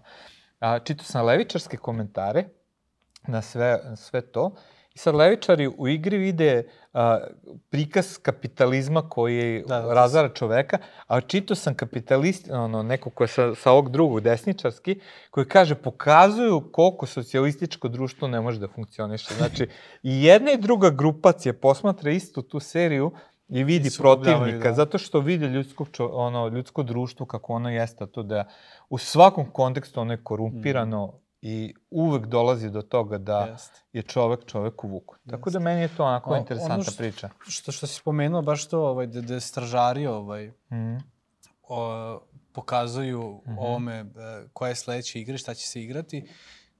a, 0.60 0.78
čitao 0.78 1.04
sam 1.04 1.26
levičarske 1.26 1.76
komentare 1.76 2.44
na 3.26 3.42
sve, 3.42 3.80
na 3.84 3.96
sve 3.96 4.20
to 4.20 4.54
i 4.94 4.98
sad 4.98 5.14
levičari 5.14 5.68
u 5.78 5.88
igri 5.88 6.18
vide 6.18 6.68
a, 6.92 7.18
prikaz 7.70 8.18
kapitalizma 8.18 9.08
koji 9.08 9.64
Da, 9.66 9.80
da, 9.80 9.82
to 9.82 9.94
razara 9.94 10.28
čoveka, 10.28 10.78
a 11.06 11.20
čitao 11.20 11.54
sam 11.54 11.74
kapitalist, 11.74 12.50
ono, 12.50 12.82
neko 12.82 13.10
ko 13.10 13.24
je 13.24 13.28
sa, 13.28 13.54
sa 13.54 13.70
ovog 13.70 13.90
drugog 13.90 14.20
desničarski, 14.20 15.00
koji 15.30 15.46
kaže 15.46 15.74
pokazuju 15.74 16.68
koliko 16.72 17.06
socijalističko 17.06 17.88
društvo 17.88 18.28
ne 18.28 18.40
može 18.40 18.60
da 18.60 18.68
funkcioniše. 18.68 19.34
Znači, 19.34 19.68
i 20.02 20.24
jedna 20.24 20.52
i 20.52 20.58
druga 20.58 20.90
grupacija 20.90 21.52
posmatra 21.52 22.10
istu 22.10 22.42
tu 22.42 22.60
seriju 22.60 23.12
i 23.50 23.64
vidi 23.64 23.88
I 23.88 23.96
protivnika, 23.98 24.68
da. 24.68 24.74
zato 24.74 24.98
što 24.98 25.20
vide 25.20 25.46
ljudsko, 25.48 25.86
čo, 25.86 26.06
ono, 26.08 26.48
ljudsko 26.48 26.82
društvo 26.82 27.26
kako 27.26 27.52
ono 27.52 27.70
jeste, 27.70 28.06
to 28.06 28.22
da 28.22 28.44
u 28.88 28.98
svakom 28.98 29.46
kontekstu 29.46 30.00
ono 30.00 30.12
je 30.12 30.24
korumpirano 30.24 31.12
i 31.42 31.74
uvek 31.90 32.26
dolazi 32.26 32.70
do 32.70 32.82
toga 32.82 33.18
da 33.18 33.38
Jeste. 33.42 33.80
je 33.92 34.02
čovek 34.02 34.44
čoveku 34.46 34.88
vuku. 34.88 35.16
Tako 35.20 35.48
Jeste. 35.48 35.50
da 35.50 35.58
meni 35.60 35.80
je 35.80 35.88
to 35.88 36.04
onako 36.04 36.30
O- 36.30 36.36
interesantna 36.36 36.74
ono 36.74 36.84
što- 36.84 36.96
priča. 36.98 37.28
Što, 37.40 37.72
što 37.72 37.86
si 37.86 37.94
spomenuo, 37.94 38.42
baš 38.42 38.68
to, 38.68 38.80
ovaj, 38.82 39.06
da, 39.06 39.20
da 39.20 39.40
stražari 39.40 40.06
ovaj, 40.06 40.52
Mhm. 40.66 40.96
o, 41.64 42.20
pokazuju 42.52 43.40
Mhm. 43.46 43.58
ovome 43.58 43.94
e, 43.96 44.04
koja 44.52 44.68
je 44.68 44.74
sledeća 44.74 45.18
igra 45.18 45.38
šta 45.38 45.54
će 45.54 45.66
se 45.66 45.82
igrati. 45.82 46.26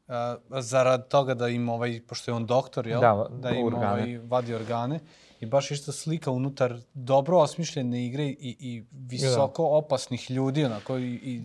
A, 0.08 0.36
zarad 0.52 1.08
toga 1.08 1.34
da 1.34 1.48
im 1.48 1.68
ovaj, 1.68 2.00
pošto 2.02 2.30
je 2.30 2.34
on 2.34 2.46
doktor, 2.46 2.86
jel? 2.86 3.00
Da, 3.00 3.26
da 3.32 3.50
im 3.50 3.74
ovaj, 3.74 4.18
vadi 4.18 4.54
organe. 4.54 5.00
I 5.40 5.46
baš 5.46 5.70
isto 5.70 5.92
slika 5.92 6.30
unutar 6.30 6.78
dobro 6.94 7.38
osmišljene 7.38 8.06
igre 8.06 8.24
i, 8.24 8.36
i 8.60 8.84
visoko 8.92 9.64
opasnih 9.64 10.30
ljudi, 10.30 10.64
onako, 10.64 10.98
i, 10.98 11.14
i, 11.14 11.40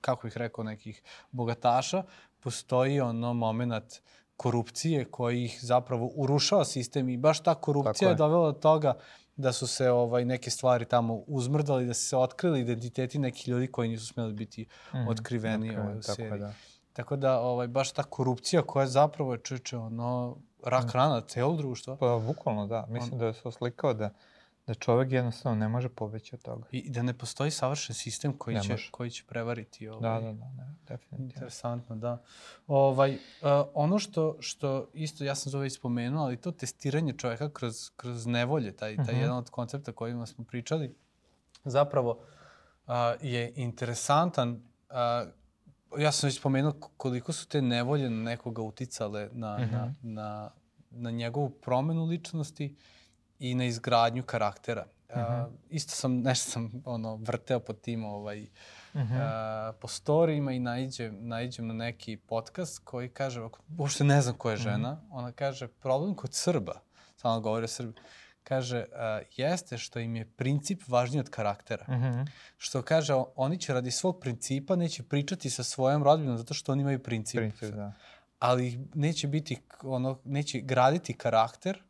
kako 0.00 0.26
bih 0.26 0.36
rekao, 0.36 0.64
nekih 0.64 1.02
bogataša, 1.30 2.02
postoji 2.40 3.00
ono 3.00 3.34
moment 3.34 3.94
korupcije 4.36 5.04
koji 5.04 5.44
ih 5.44 5.58
zapravo 5.62 6.10
urušava 6.14 6.64
sistem 6.64 7.08
i 7.08 7.16
baš 7.16 7.40
ta 7.40 7.54
korupcija 7.54 7.92
Tako 7.92 8.04
je 8.04 8.10
je. 8.10 8.16
dovela 8.16 8.52
do 8.52 8.58
toga 8.58 8.98
da 9.36 9.52
su 9.52 9.66
se 9.66 9.90
ovaj 9.90 10.24
neke 10.24 10.50
stvari 10.50 10.84
tamo 10.84 11.14
uzmrdali, 11.16 11.86
da 11.86 11.94
su 11.94 12.08
se 12.08 12.16
otkrili 12.16 12.60
identiteti 12.60 13.18
nekih 13.18 13.48
ljudi 13.48 13.66
koji 13.66 13.88
nisu 13.88 14.06
smeli 14.06 14.32
biti 14.32 14.66
Mhm, 14.92 15.08
otkriveni 15.08 15.66
je, 15.68 15.80
ovaj, 15.80 15.94
u 15.94 16.00
tako 16.00 16.10
je, 16.12 16.28
seriji. 16.28 16.40
da. 16.40 16.52
Tako 16.92 17.16
da 17.16 17.40
ovaj 17.40 17.68
baš 17.68 17.92
ta 17.92 18.02
korupcija 18.02 18.62
koja 18.62 18.82
je 18.82 18.88
zapravo 18.88 19.36
čeče 19.36 19.76
ono 19.76 20.36
rak 20.64 20.92
rana 20.92 21.20
celog 21.20 21.56
društva 21.56 21.96
Pa, 21.96 22.20
bukvalno, 22.26 22.66
da. 22.66 22.86
Mislim 22.88 23.18
da 23.18 23.32
se 23.32 23.48
oslikao 23.48 23.94
da, 23.94 24.10
da 24.66 24.74
čovek 24.74 25.12
jednostavno 25.12 25.58
ne 25.58 25.68
može 25.68 25.88
pobeći 25.88 26.34
od 26.34 26.42
toga. 26.42 26.66
i 26.70 26.90
da 26.90 27.02
ne 27.02 27.14
postoji 27.14 27.50
savršen 27.50 27.94
sistem 27.94 28.32
koji 28.32 28.56
Ne 28.56 28.62
će 28.62 28.72
može. 28.72 28.90
koji 28.90 29.10
će 29.10 29.24
prevariti 29.24 29.88
ovaj. 29.88 30.00
Da, 30.20 30.26
da, 30.26 30.32
da, 30.32 30.44
ne, 30.46 30.74
definitivno. 30.88 31.24
Interesantno, 31.24 31.96
da. 31.96 32.22
Ovaj, 32.66 33.14
uh, 33.14 33.18
ono 33.74 33.98
što, 33.98 34.36
što 34.40 34.88
isto, 34.94 35.24
ja 35.24 35.34
sam 35.34 35.50
zove 35.50 35.62
već 35.62 35.74
spomenuo, 35.74 36.24
ali 36.24 36.36
to 36.36 36.52
testiranje 36.52 37.12
čoveka 37.12 37.50
kroz, 37.50 37.90
kroz 37.96 38.26
nevolje, 38.26 38.72
taj, 38.72 38.96
taj 38.96 39.04
Mhm. 39.04 39.20
jedan 39.20 39.36
od 39.36 39.50
koncepta 39.50 39.92
kojima 39.92 40.26
smo 40.26 40.44
pričali, 40.44 40.94
zapravo 41.64 42.10
uh, 42.86 42.92
je 43.20 43.52
interesantan. 43.56 44.50
Uh, 44.90 45.28
ja 45.98 46.12
sam 46.12 46.26
već 46.28 46.36
spomenuo 46.38 46.72
k- 46.72 46.86
koliko 46.96 47.32
su 47.32 47.48
te 47.48 47.62
nevolje 47.62 48.10
na 48.10 48.22
nekoga 48.22 48.62
uticale 48.62 49.28
na, 49.32 49.58
Mhm. 49.58 49.72
na, 49.72 49.94
na, 50.02 50.50
na 50.90 51.10
njegovu 51.10 51.50
promenu 51.50 52.04
ličnosti 52.04 52.76
i 53.38 53.54
na 53.54 53.64
izgradnju 53.64 54.22
karaktera. 54.22 54.86
uh 55.08 55.14
-huh. 55.16 55.46
isto 55.68 55.92
sam, 55.92 56.18
nešto 56.20 56.50
sam 56.50 56.82
ono, 56.84 57.16
vrteo 57.16 57.60
po 57.60 57.72
tim 57.72 58.04
ovaj, 58.04 58.42
uh 58.42 58.48
-huh. 58.94 59.68
uh, 59.70 59.76
po 59.80 59.88
storijima 59.88 60.52
i 60.52 60.58
naiđem, 60.58 61.18
naiđem 61.20 61.66
na 61.66 61.74
neki 61.74 62.16
podcast 62.18 62.78
koji 62.78 63.08
kaže, 63.08 63.40
uopšte 63.78 64.04
ne 64.04 64.22
znam 64.22 64.34
ko 64.34 64.50
je 64.50 64.56
žena, 64.56 64.92
uh 64.92 64.98
-huh. 64.98 65.06
ona 65.10 65.32
kaže, 65.32 65.68
problem 65.68 66.14
kod 66.14 66.34
Srba, 66.34 66.80
samo 67.16 67.40
govori 67.40 67.64
o 67.64 67.68
Srbi, 67.68 67.92
kaže, 68.48 68.78
uh, 68.78 69.26
jeste 69.36 69.78
što 69.78 69.98
im 69.98 70.16
je 70.16 70.24
princip 70.24 70.82
važniji 70.88 71.20
od 71.20 71.30
karaktera. 71.30 71.84
Uh 71.88 71.94
-huh. 71.94 72.26
Što 72.56 72.82
kaže, 72.82 73.14
oni 73.36 73.58
će 73.58 73.74
radi 73.74 73.90
svog 73.90 74.20
principa, 74.20 74.76
neće 74.76 75.02
pričati 75.02 75.50
sa 75.50 75.62
svojom 75.62 76.02
rodbinom 76.02 76.38
zato 76.38 76.54
što 76.54 76.72
oni 76.72 76.82
imaju 76.82 77.02
princip. 77.02 77.38
Princip, 77.38 77.74
da. 77.74 77.92
Ali 78.38 78.78
neće 78.94 79.28
biti, 79.28 79.56
ono, 79.82 80.18
neće 80.24 80.60
graditi 80.60 81.14
karakter 81.14 81.82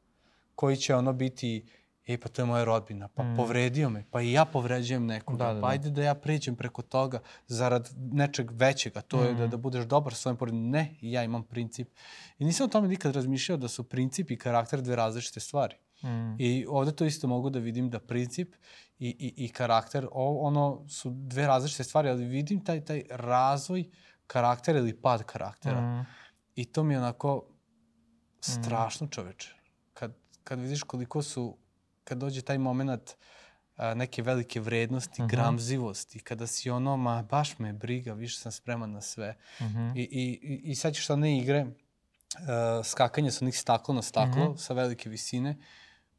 koji 0.54 0.76
će 0.76 0.94
ono 0.94 1.12
biti 1.12 1.64
e 2.06 2.16
pa 2.18 2.28
to 2.28 2.42
je 2.42 2.46
moja 2.46 2.64
rodbina, 2.64 3.08
pa 3.08 3.22
mm. 3.22 3.36
povredio 3.36 3.90
me, 3.90 4.04
pa 4.10 4.22
i 4.22 4.32
ja 4.32 4.44
povređujem 4.44 5.06
nekoga, 5.06 5.44
da, 5.44 5.48
da, 5.48 5.54
da. 5.54 5.60
pa 5.60 5.68
ajde 5.68 5.90
da 5.90 6.02
ja 6.02 6.14
pređem 6.14 6.56
preko 6.56 6.82
toga 6.82 7.20
zarad 7.46 7.90
nečeg 8.12 8.50
većega, 8.50 9.00
to 9.00 9.16
mm. 9.16 9.24
je 9.24 9.34
da, 9.34 9.46
mm. 9.46 9.50
da 9.50 9.56
budeš 9.56 9.84
dobar 9.84 10.14
svojim 10.14 10.36
porodom. 10.36 10.70
Ne, 10.70 10.94
ja 11.00 11.24
imam 11.24 11.42
princip. 11.42 11.88
I 12.38 12.44
nisam 12.44 12.64
o 12.64 12.68
tome 12.68 12.88
nikad 12.88 13.14
razmišljao 13.14 13.58
da 13.58 13.68
su 13.68 13.84
princip 13.84 14.30
i 14.30 14.36
karakter 14.36 14.82
dve 14.82 14.96
različite 14.96 15.40
stvari. 15.40 15.76
Mm. 16.02 16.36
I 16.38 16.66
ovde 16.68 16.92
to 16.92 17.04
isto 17.04 17.26
mogu 17.26 17.50
da 17.50 17.58
vidim 17.58 17.90
da 17.90 17.98
princip 17.98 18.54
i, 18.98 19.08
i, 19.08 19.44
i 19.44 19.48
karakter, 19.48 20.08
o, 20.12 20.46
ono 20.46 20.88
su 20.88 21.10
dve 21.10 21.46
različite 21.46 21.84
stvari, 21.84 22.08
ali 22.08 22.24
vidim 22.24 22.64
taj, 22.64 22.84
taj 22.84 23.02
razvoj 23.10 23.84
karaktera 24.26 24.78
ili 24.78 25.00
pad 25.00 25.22
karaktera. 25.22 25.80
Mm. 25.80 26.06
I 26.54 26.64
to 26.64 26.84
mi 26.84 26.94
je 26.94 26.98
onako 26.98 27.44
strašno 28.40 29.06
čoveče. 29.06 29.54
Kad, 29.94 30.14
kad 30.44 30.60
vidiš 30.60 30.82
koliko 30.82 31.22
su, 31.22 31.56
kad 32.04 32.18
dođe 32.18 32.42
taj 32.42 32.58
moment 32.58 33.14
a, 33.76 33.94
neke 33.94 34.22
velike 34.22 34.60
vrednosti, 34.60 35.22
mm 35.22 35.24
-hmm. 35.24 35.30
gramzivosti, 35.30 36.18
kada 36.18 36.46
si 36.46 36.70
ono, 36.70 36.96
ma 36.96 37.22
baš 37.22 37.58
me 37.58 37.72
briga, 37.72 38.12
više 38.12 38.38
sam 38.38 38.52
spreman 38.52 38.92
na 38.92 39.00
sve. 39.00 39.36
Mm 39.60 39.64
-hmm. 39.64 39.92
I, 39.96 40.02
i, 40.02 40.60
I 40.64 40.74
sad 40.74 40.94
ćeš 40.94 41.10
one 41.10 41.38
igre, 41.38 41.66
uh, 41.66 42.86
skakanje 42.86 43.30
sa 43.30 43.44
onih 43.44 43.58
staklo 43.58 43.94
na 43.94 44.02
staklo, 44.02 44.44
mm 44.44 44.52
-hmm. 44.52 44.56
sa 44.56 44.74
velike 44.74 45.10
visine, 45.10 45.56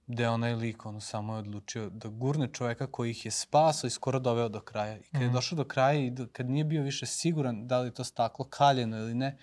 gde 0.09 0.29
onaj 0.29 0.55
lik 0.55 0.85
ono 0.85 0.99
samo 0.99 1.33
je 1.33 1.39
odlučio 1.39 1.89
da 1.89 2.09
gurne 2.09 2.47
čoveka 2.53 2.87
koji 2.87 3.11
ih 3.11 3.25
je 3.25 3.31
spasao 3.31 3.87
i 3.87 3.91
skoro 3.91 4.19
doveo 4.19 4.49
do 4.49 4.61
kraja. 4.61 4.97
I 4.97 5.03
kad 5.03 5.21
mm. 5.21 5.23
je 5.23 5.27
mhm. 5.27 5.35
došao 5.35 5.55
do 5.55 5.63
kraja 5.63 5.99
i 5.99 6.09
do, 6.09 6.27
kad 6.31 6.49
nije 6.49 6.63
bio 6.63 6.83
više 6.83 7.05
siguran 7.05 7.67
da 7.67 7.79
li 7.79 7.93
to 7.93 8.03
staklo 8.03 8.45
kaljeno 8.45 8.97
ili 8.97 9.15
ne, 9.15 9.37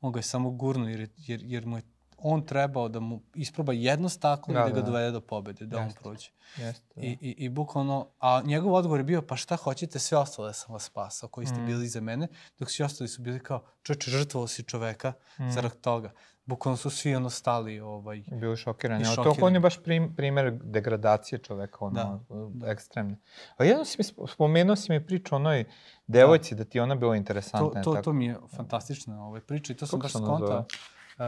on 0.00 0.12
ga 0.12 0.18
je 0.18 0.22
samo 0.22 0.50
gurnuo 0.50 0.88
jer, 0.88 1.08
jer, 1.16 1.40
jer 1.42 1.66
mu 1.66 1.76
je 1.76 1.82
on 2.18 2.46
trebao 2.46 2.88
da 2.88 3.00
mu 3.00 3.22
isproba 3.34 3.72
jedno 3.72 4.08
staklo 4.08 4.54
da, 4.54 4.60
i 4.60 4.62
da 4.62 4.70
ga 4.70 4.80
da. 4.80 4.86
dovede 4.86 5.10
do 5.10 5.20
pobede, 5.20 5.66
da 5.66 5.78
Jeste. 5.78 5.98
on 5.98 6.02
prođe. 6.02 6.30
Jeste, 6.56 6.86
da. 6.96 7.06
I, 7.06 7.18
i, 7.20 7.34
I 7.38 7.48
bukvalno, 7.48 8.08
a 8.20 8.42
njegov 8.44 8.74
odgovor 8.74 9.00
je 9.00 9.04
bio, 9.04 9.22
pa 9.22 9.36
šta 9.36 9.56
hoćete, 9.56 9.98
sve 9.98 10.18
ostale 10.18 10.54
sam 10.54 10.72
vas 10.72 10.84
spasao, 10.84 11.28
koji 11.28 11.46
ste 11.46 11.60
mm. 11.60 11.66
bili 11.66 11.88
za 11.88 12.00
mene, 12.00 12.28
dok 12.58 12.70
svi 12.70 12.84
ostali 12.84 13.08
su 13.08 13.22
bili 13.22 13.40
kao, 13.40 13.64
čoče, 13.82 14.10
žrtvovao 14.10 14.48
si 14.48 14.62
čoveka 14.62 15.12
mm. 15.38 15.50
zarad 15.50 15.80
toga 15.80 16.12
bukvalno 16.48 16.76
su 16.76 16.90
svi 16.90 17.14
ono 17.14 17.30
stali. 17.30 17.80
Ovaj, 17.80 18.22
Bio 18.30 18.56
šokirani. 18.56 19.04
šokirani. 19.04 19.36
To 19.38 19.46
on 19.46 19.54
je 19.54 19.60
baš 19.60 19.82
prim, 19.82 20.14
primer 20.16 20.58
degradacije 20.62 21.38
čoveka, 21.38 21.76
ono, 21.80 22.24
da. 22.28 22.70
ekstremne. 22.70 23.16
A 23.56 23.64
jedno 23.64 23.84
si 23.84 23.96
mi, 23.98 24.28
spomenuo 24.28 24.76
si 24.76 24.92
mi 24.92 25.06
priču 25.06 25.34
onoj 25.34 25.64
devojci, 26.06 26.54
da, 26.54 26.64
da 26.64 26.70
ti 26.70 26.80
ona 26.80 26.94
bila 26.94 27.16
interesantna. 27.16 27.82
To, 27.82 27.90
to, 27.90 27.92
tako? 27.92 28.04
to 28.04 28.12
mi 28.12 28.26
je 28.26 28.36
fantastična 28.56 29.26
ovaj, 29.26 29.40
priča 29.40 29.72
i 29.72 29.76
to 29.76 29.86
sam 29.86 30.00
baš 30.00 30.12
skontao. 30.12 30.64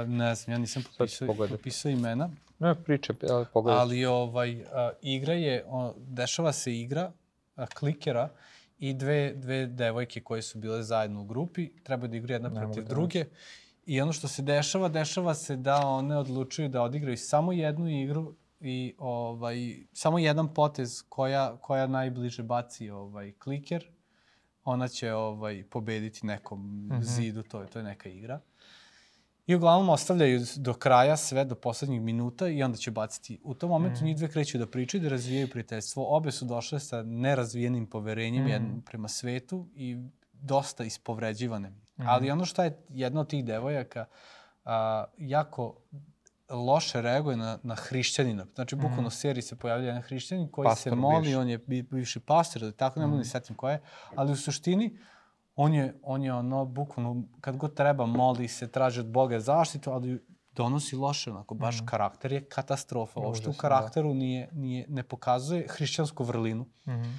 Ne 0.07 0.35
znam, 0.35 0.55
ja 0.55 0.59
nisam 0.59 0.83
popisao, 0.99 1.35
popisao 1.51 1.91
imena. 1.91 2.31
Ne, 2.59 2.75
priče, 2.75 3.12
ali 3.31 3.47
pogledaj. 3.53 3.81
Ali 3.81 4.05
ovaj, 4.07 4.64
a, 4.73 4.91
igra 5.03 5.35
je, 5.35 5.64
dešava 5.97 6.53
se 6.53 6.77
igra 6.77 7.12
a, 7.57 7.66
klikera 7.66 8.29
i 8.79 8.95
dve, 8.95 9.33
dve 9.35 9.66
devojke 9.66 10.21
koje 10.21 10.43
su 10.43 10.59
bile 10.59 10.83
zajedno 10.83 11.21
u 11.21 11.25
grupi, 11.25 11.68
treba 11.83 12.07
da 12.07 12.16
igraju 12.16 12.35
jedna 12.35 12.49
ne 12.49 12.61
protiv 12.61 12.83
da 12.83 12.89
druge. 12.89 13.25
Da 13.25 13.31
I 13.91 14.01
ono 14.01 14.12
što 14.12 14.28
se 14.28 14.43
dešava, 14.43 14.88
dešava 14.88 15.34
se 15.34 15.57
da 15.57 15.86
one 15.86 16.18
odlučuju 16.18 16.68
da 16.68 16.82
odigraju 16.82 17.16
samo 17.16 17.53
jednu 17.53 17.88
igru 17.88 18.34
i 18.61 18.95
ovaj, 18.99 19.76
samo 19.93 20.18
jedan 20.18 20.55
potez 20.55 21.03
koja, 21.09 21.57
koja 21.57 21.86
najbliže 21.86 22.43
baci 22.43 22.91
ovaj, 22.91 23.32
kliker, 23.32 23.86
ona 24.64 24.88
će 24.88 25.12
ovaj, 25.12 25.64
pobediti 25.70 26.26
nekom 26.26 26.61
mm 26.61 26.91
-hmm. 26.91 27.03
zidu, 27.03 27.43
to 27.43 27.61
je, 27.61 27.66
to 27.66 27.78
je 27.78 27.82
neka 27.82 28.09
igra. 28.09 28.41
I 29.47 29.55
uglavnom 29.55 29.88
ostavljaju 29.88 30.41
do 30.57 30.74
kraja 30.74 31.16
sve, 31.16 31.45
do 31.45 31.55
poslednjih 31.55 32.01
minuta 32.01 32.49
i 32.49 32.62
onda 32.62 32.78
će 32.78 32.91
baciti. 32.91 33.41
U 33.43 33.55
tom 33.55 33.70
momentu 33.70 34.01
mm. 34.01 34.05
njih 34.05 34.16
dve 34.16 34.28
kreću 34.28 34.59
da 34.59 34.66
pričaju, 34.66 35.03
da 35.03 35.09
razvijaju 35.09 35.51
prijateljstvo. 35.51 36.16
Obe 36.16 36.30
su 36.30 36.45
došle 36.45 36.80
sa 36.80 37.03
nerazvijenim 37.03 37.86
poverenjem 37.86 38.45
mm. 38.45 38.49
jedno 38.49 38.80
prema 38.86 39.09
svetu 39.09 39.66
i 39.74 39.97
dosta 40.43 40.84
ispovređivane. 40.84 41.70
-hmm. 41.70 42.05
Ali 42.09 42.30
ono 42.30 42.45
što 42.45 42.62
je 42.62 42.82
jedna 42.88 43.20
od 43.20 43.28
tih 43.28 43.45
devojaka 43.45 44.05
a, 44.64 45.05
jako 45.18 45.76
loše 46.51 47.03
reaguje 47.03 47.36
na, 47.36 47.59
na 47.62 47.74
hrišćanina. 47.74 48.47
Znači, 48.55 48.76
bukvalno 48.76 49.03
mm. 49.03 49.07
-hmm. 49.07 49.20
seriji 49.20 49.43
se 49.43 49.57
pojavlja 49.57 49.86
jedan 49.86 50.03
hrišćanin 50.03 50.49
koji 50.49 50.66
pastor 50.66 50.93
se 50.93 50.97
moli, 50.97 51.26
biš. 51.26 51.36
on 51.36 51.49
je 51.49 51.59
bivši 51.91 52.20
pastor, 52.20 52.64
ali 52.64 52.76
tako, 52.76 53.01
ne 53.01 53.07
mogu 53.07 53.16
mm. 53.16 53.18
ni 53.18 53.24
setim 53.24 53.57
ko 53.57 53.68
je, 53.68 53.82
ali 54.16 54.32
u 54.32 54.36
suštini 54.36 54.99
on 55.57 55.74
je, 55.74 56.01
on 56.03 56.22
je 56.22 56.34
ono, 56.34 56.64
bukvalno, 56.64 57.22
kad 57.41 57.57
god 57.57 57.74
treba, 57.74 58.07
moli 58.07 58.49
se, 58.49 58.68
traži 58.68 59.01
od 59.01 59.07
Boga 59.07 59.41
zaštitu, 59.41 59.91
ali 59.91 60.26
donosi 60.53 60.97
loše, 60.97 61.30
onako, 61.30 61.55
baš 61.55 61.80
mm. 61.80 61.86
karakter 61.86 62.32
je 62.32 62.45
katastrofa. 62.45 63.20
Što 63.34 63.51
u 63.51 63.53
da. 63.53 63.59
karakteru 63.59 64.09
da. 64.09 64.14
nije, 64.14 64.49
nije, 64.53 64.86
ne 64.88 65.03
pokazuje 65.03 65.66
hrišćansku 65.70 66.24
vrlinu. 66.24 66.62
Mm 66.62 66.91
-hmm. 66.91 67.16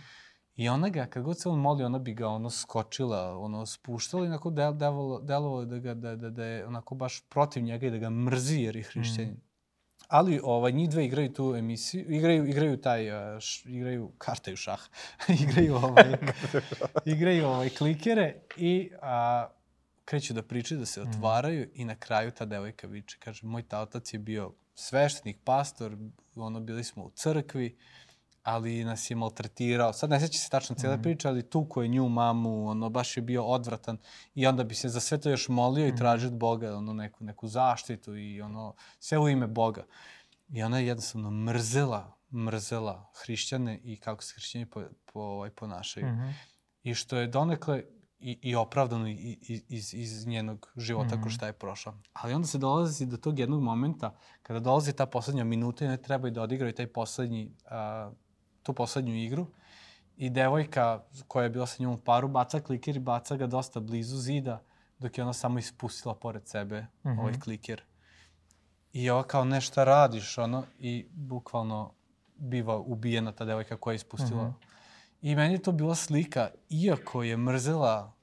I 0.56 0.70
ona 0.70 0.90
ga, 0.90 1.06
kad 1.06 1.24
god 1.24 1.40
se 1.40 1.50
on 1.50 1.60
moli, 1.60 1.84
ona 1.84 2.00
bi 2.00 2.14
ga 2.14 2.28
ono 2.28 2.50
skočila, 2.50 3.38
ono 3.38 3.66
spuštala 3.66 4.26
i 4.26 4.28
onako 4.28 4.50
del, 4.50 4.74
delovalo, 4.74 5.20
delovalo 5.20 5.66
da, 5.66 5.78
ga, 5.80 5.94
da, 5.94 6.16
da, 6.16 6.30
da 6.30 6.46
je 6.46 6.68
onako 6.68 6.96
baš 6.96 7.22
protiv 7.30 7.64
njega 7.64 7.88
i 7.88 7.92
da 7.92 7.98
ga 7.98 8.10
mrzi 8.10 8.62
jer 8.62 8.76
je 8.76 8.84
hrišćanin. 8.84 9.34
Mm. 9.34 9.42
Ali 10.08 10.40
ovaj, 10.44 10.72
njih 10.72 10.90
dve 10.90 11.06
igraju 11.06 11.34
tu 11.34 11.56
emisiju, 11.56 12.06
igraju, 12.10 12.46
igraju 12.46 12.82
taj, 12.82 13.06
š, 13.40 13.70
igraju, 13.70 14.12
kartaju 14.18 14.58
šah, 14.58 14.82
igraju, 15.44 15.76
ovaj, 15.76 16.18
igraju 17.16 17.48
ovaj, 17.48 17.70
klikere 17.70 18.36
i 18.58 18.92
a, 19.02 19.48
kreću 20.06 20.34
da 20.34 20.44
pričaju, 20.44 20.80
da 20.80 20.86
se 20.86 21.04
mm. 21.04 21.10
otvaraju 21.10 21.66
mm. 21.66 21.72
i 21.74 21.86
na 21.86 21.96
kraju 21.96 22.32
ta 22.32 22.46
devojka 22.46 22.88
viče, 22.88 23.18
kaže, 23.20 23.48
moj 23.48 23.64
taotac 23.64 24.14
je 24.14 24.20
bio 24.20 24.54
sveštenik, 24.76 25.38
pastor, 25.44 25.98
ono, 26.36 26.60
bili 26.60 26.84
smo 26.84 27.04
u 27.04 27.12
crkvi, 27.12 27.78
ali 28.44 28.84
nas 28.84 29.12
je 29.12 29.16
maltretirao. 29.16 29.94
Sad 29.94 30.10
ne 30.10 30.20
seća 30.20 30.40
se 30.40 30.50
tačno 30.50 30.76
cijela 30.76 30.98
mm. 30.98 31.02
priča, 31.02 31.30
ali 31.30 31.50
tu 31.50 31.66
ko 31.70 31.82
je 31.82 31.88
nju 31.88 32.10
mamu, 32.10 32.70
ono, 32.70 32.90
baš 32.90 33.18
je 33.18 33.24
bio 33.24 33.44
odvratan 33.44 33.98
i 34.36 34.48
onda 34.48 34.64
bi 34.64 34.76
se 34.76 34.90
za 34.90 35.00
sve 35.00 35.22
to 35.22 35.30
još 35.30 35.50
molio 35.50 35.86
mm. 35.86 35.90
i 35.90 35.96
tražio 35.96 36.30
od 36.30 36.38
Boga 36.38 36.78
ono, 36.78 36.94
neku, 36.94 37.24
neku 37.24 37.48
zaštitu 37.48 38.18
i 38.18 38.42
ono, 38.42 38.76
sve 39.00 39.20
u 39.20 39.30
ime 39.30 39.48
Boga. 39.48 39.86
I 40.50 40.64
ona 40.64 40.80
je 40.80 40.88
jednostavno 40.88 41.32
mrzela, 41.32 42.18
mrzela 42.34 43.12
hrišćane 43.24 43.80
i 43.84 43.98
kako 43.98 44.24
se 44.24 44.34
hrišćani 44.34 44.66
po, 44.66 44.84
po, 45.14 45.20
ovaj, 45.20 45.50
ponašaju. 45.50 46.08
Mm 46.08 46.10
-hmm. 46.10 46.34
I 46.84 46.94
što 46.94 47.18
je 47.18 47.28
donekle 47.28 47.84
i, 48.20 48.40
i 48.42 48.56
opravdano 48.56 49.08
i, 49.08 49.14
i, 49.14 49.62
iz, 49.70 49.94
iz 49.94 50.28
njenog 50.28 50.72
života 50.78 51.16
mm 51.16 51.20
-hmm. 51.20 51.22
kroz 51.22 51.34
šta 51.34 51.48
je 51.48 51.54
prošla. 51.54 51.98
Ali 52.14 52.34
onda 52.34 52.48
se 52.48 52.58
dolazi 52.58 53.06
do 53.06 53.18
tog 53.18 53.40
jednog 53.40 53.62
momenta 53.62 54.16
kada 54.42 54.60
dolazi 54.60 54.94
ta 54.94 55.06
poslednja 55.06 55.44
minuta 55.44 55.86
i 55.86 55.88
ne 55.88 55.98
treba 55.98 56.28
i 56.28 56.32
da 56.32 56.42
odigraju 56.42 56.74
taj 56.74 56.88
poslednji 56.88 57.52
uh, 57.66 58.14
tu 58.64 58.74
poslednju 58.74 59.16
igru 59.16 59.48
i 60.18 60.30
devojka 60.30 61.04
koja 61.28 61.44
je 61.44 61.50
bila 61.50 61.68
sa 61.68 61.84
njom 61.84 61.94
u 61.94 61.98
paru 61.98 62.28
baca 62.28 62.60
kliker 62.60 62.96
i 62.96 63.00
baca 63.00 63.36
ga 63.36 63.48
dosta 63.48 63.80
blizu 63.80 64.18
zida 64.18 64.62
dok 65.00 65.18
je 65.18 65.24
ona 65.24 65.34
samo 65.34 65.60
ispustila 65.60 66.16
pored 66.16 66.48
sebe 66.48 66.82
mm 66.82 67.10
-hmm. 67.10 67.20
ovaj 67.20 67.40
kliker. 67.40 67.84
I 68.94 69.10
ova 69.10 69.24
kao 69.24 69.46
nešto 69.46 69.86
radiš 69.86 70.38
ono 70.38 70.64
i 70.80 71.08
bukvalno 71.12 71.94
biva 72.36 72.78
ubijena 72.78 73.32
ta 73.32 73.46
devojka 73.46 73.78
koja 73.78 73.92
je 73.92 73.96
ispustila. 73.96 74.44
Mm 74.44 74.48
-hmm. 74.48 74.72
I 75.22 75.36
meni 75.36 75.54
je 75.54 75.62
to 75.62 75.72
bila 75.72 75.96
slika, 75.96 76.50
iako 76.70 77.24
je 77.24 77.38
mrzela 77.38 78.14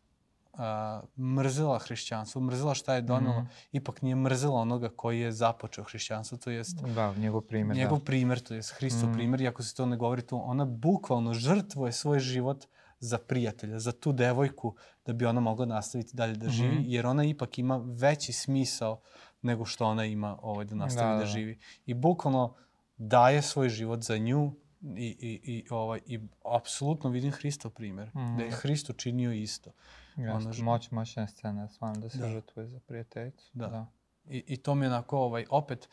a, 0.59 1.01
mrzela 1.19 1.79
hrišćanstvo, 1.79 2.41
mrzela 2.41 2.75
šta 2.75 2.95
je 2.95 3.03
donelo, 3.03 3.41
mm. 3.41 3.49
ipak 3.73 4.03
nije 4.03 4.17
mrzela 4.17 4.61
onoga 4.61 4.89
koji 4.89 5.21
je 5.21 5.33
započeo 5.33 5.85
hrišćanstvo, 5.85 6.39
to 6.39 6.51
jest... 6.51 6.81
Da, 6.95 7.15
njegov 7.15 7.41
primer, 7.41 7.77
Njegov 7.77 7.99
da. 7.99 8.05
primer, 8.05 8.41
to 8.41 8.55
jest 8.55 8.71
Hristov 8.71 9.09
mm. 9.09 9.13
primer, 9.13 9.41
iako 9.41 9.63
se 9.63 9.75
to 9.75 9.87
ne 9.87 9.97
govori 9.97 10.23
tu, 10.23 10.41
ona 10.45 10.65
bukvalno 10.65 11.35
žrtvoje 11.35 11.93
svoj 11.93 12.21
život 12.21 12.65
za 13.01 13.19
prijatelja, 13.19 13.79
za 13.79 13.93
tu 13.93 14.13
devojku, 14.13 14.75
da 15.07 15.13
bi 15.13 15.27
ona 15.27 15.41
mogla 15.41 15.67
nastaviti 15.67 16.17
dalje 16.17 16.35
da 16.35 16.49
živi, 16.49 16.79
mm. 16.79 16.85
jer 16.87 17.07
ona 17.07 17.25
ipak 17.25 17.59
ima 17.59 17.77
veći 17.77 18.33
smisao 18.33 19.01
nego 19.43 19.65
što 19.65 19.87
ona 19.87 20.05
ima 20.05 20.39
ovaj, 20.43 20.65
da 20.65 20.75
nastavi 20.75 21.09
da, 21.09 21.13
da, 21.13 21.19
da 21.19 21.27
živi. 21.27 21.59
I 21.87 21.95
bukvalno 21.95 22.55
daje 22.97 23.43
svoj 23.43 23.69
život 23.69 24.03
za 24.03 24.19
nju, 24.19 24.53
i, 24.83 25.17
i, 25.21 25.41
i, 25.45 25.67
ovaj, 25.71 26.01
i 26.07 26.21
apsolutno 26.45 27.11
vidim 27.11 27.31
Hristov 27.31 27.71
primer, 27.71 28.09
mm. 28.15 28.37
da 28.37 28.45
je 28.45 28.51
Hristo 28.51 28.93
činio 28.93 29.33
isto. 29.33 29.73
Ono, 30.17 30.53
moć, 30.63 30.91
moćna 30.91 31.27
scena, 31.27 31.69
stvarno 31.69 32.01
da 32.01 32.09
se 32.09 32.19
da. 32.19 32.29
žrtvuje 32.29 32.67
za 32.67 32.81
prijateljicu. 32.81 33.51
Da. 33.53 33.67
da. 33.67 33.87
I, 34.29 34.45
I 34.47 34.57
to 34.57 34.75
mi 34.75 34.85
je 34.85 34.89
onako, 34.89 35.19
ovaj, 35.19 35.45
opet, 35.51 35.89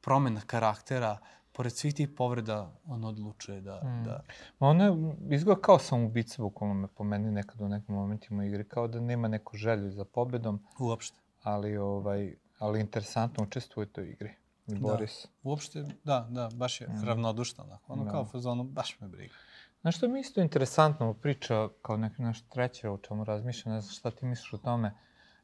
promena 0.00 0.40
karaktera, 0.40 1.18
pored 1.52 1.72
svih 1.72 1.94
tih 1.94 2.08
povreda, 2.08 2.72
on 2.86 3.04
odlučuje 3.04 3.60
da... 3.60 3.80
Mm. 3.84 4.04
da... 4.04 4.22
Ma 4.58 4.68
ono 4.68 4.84
je, 4.84 5.16
izgleda 5.34 5.60
kao 5.60 5.78
samoubica, 5.78 6.42
bukvalno 6.42 6.74
me 6.74 6.88
pomeni 6.88 7.30
nekad 7.30 7.60
u 7.60 7.68
nekim 7.68 7.94
momentima 7.94 8.44
igre, 8.44 8.64
kao 8.64 8.88
da 8.88 9.00
nema 9.00 9.28
neku 9.28 9.56
želju 9.56 9.90
za 9.90 10.04
pobedom. 10.04 10.66
Uopšte. 10.80 11.18
Ali, 11.42 11.76
ovaj, 11.76 12.34
ali 12.58 12.80
interesantno 12.80 13.44
učestvuje 13.44 13.86
u 13.86 13.88
toj 13.88 14.10
igri. 14.10 14.34
I 14.76 14.78
bori 14.78 15.06
da. 15.06 15.28
Uopšte, 15.42 15.84
da, 16.04 16.26
da, 16.30 16.48
baš 16.54 16.80
je 16.80 16.88
mm. 16.88 17.04
ravnodušno. 17.04 17.78
Ono 17.88 18.04
da. 18.04 18.10
kao 18.10 18.24
fazonu, 18.24 18.64
baš 18.64 19.00
me 19.00 19.08
briga. 19.08 19.34
Znaš 19.80 19.96
što 19.96 20.08
mi 20.08 20.20
isto 20.20 20.40
interesantno 20.40 21.14
priča, 21.14 21.68
kao 21.82 21.96
neko 21.96 22.22
nešto 22.22 22.48
treće 22.50 22.88
o 22.88 22.98
čemu 22.98 23.24
razmišljam, 23.24 23.74
ne 23.74 23.80
znam 23.80 23.92
šta 23.92 24.10
ti 24.10 24.26
misliš 24.26 24.52
o 24.52 24.58
tome, 24.58 24.94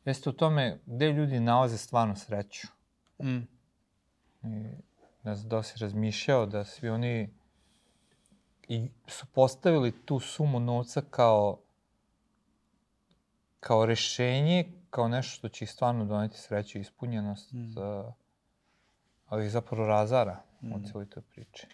jeste 0.05 0.31
u 0.31 0.33
tome 0.33 0.81
gde 0.87 1.12
ljudi 1.12 1.41
nalaze 1.41 1.79
stvarno 1.79 2.16
sreću. 2.16 2.66
Mm. 3.22 3.37
I, 4.43 4.70
ne 5.22 5.35
znam 5.35 5.49
da 5.49 5.62
si 5.62 5.79
razmišljao 5.79 6.47
da 6.47 6.64
svi 6.64 6.89
oni 6.89 7.31
i 8.68 8.91
su 9.07 9.27
postavili 9.27 9.93
tu 10.05 10.20
sumu 10.20 10.61
novca 10.61 11.03
kao 11.11 11.59
kao 13.61 13.87
rešenje, 13.87 14.72
kao 14.91 15.09
nešto 15.09 15.37
što 15.37 15.49
će 15.49 15.66
stvarno 15.66 16.05
doneti 16.05 16.39
sreću 16.39 16.79
i 16.79 16.81
ispunjenost, 16.81 17.53
mm. 17.53 17.59
uh, 17.59 18.12
ali 19.27 19.45
ih 19.45 19.51
zapravo 19.53 19.87
razara 19.87 20.43
mm. 20.62 20.72
u 20.72 20.81
cijeloj 20.85 21.11
toj 21.11 21.22
priči. 21.22 21.66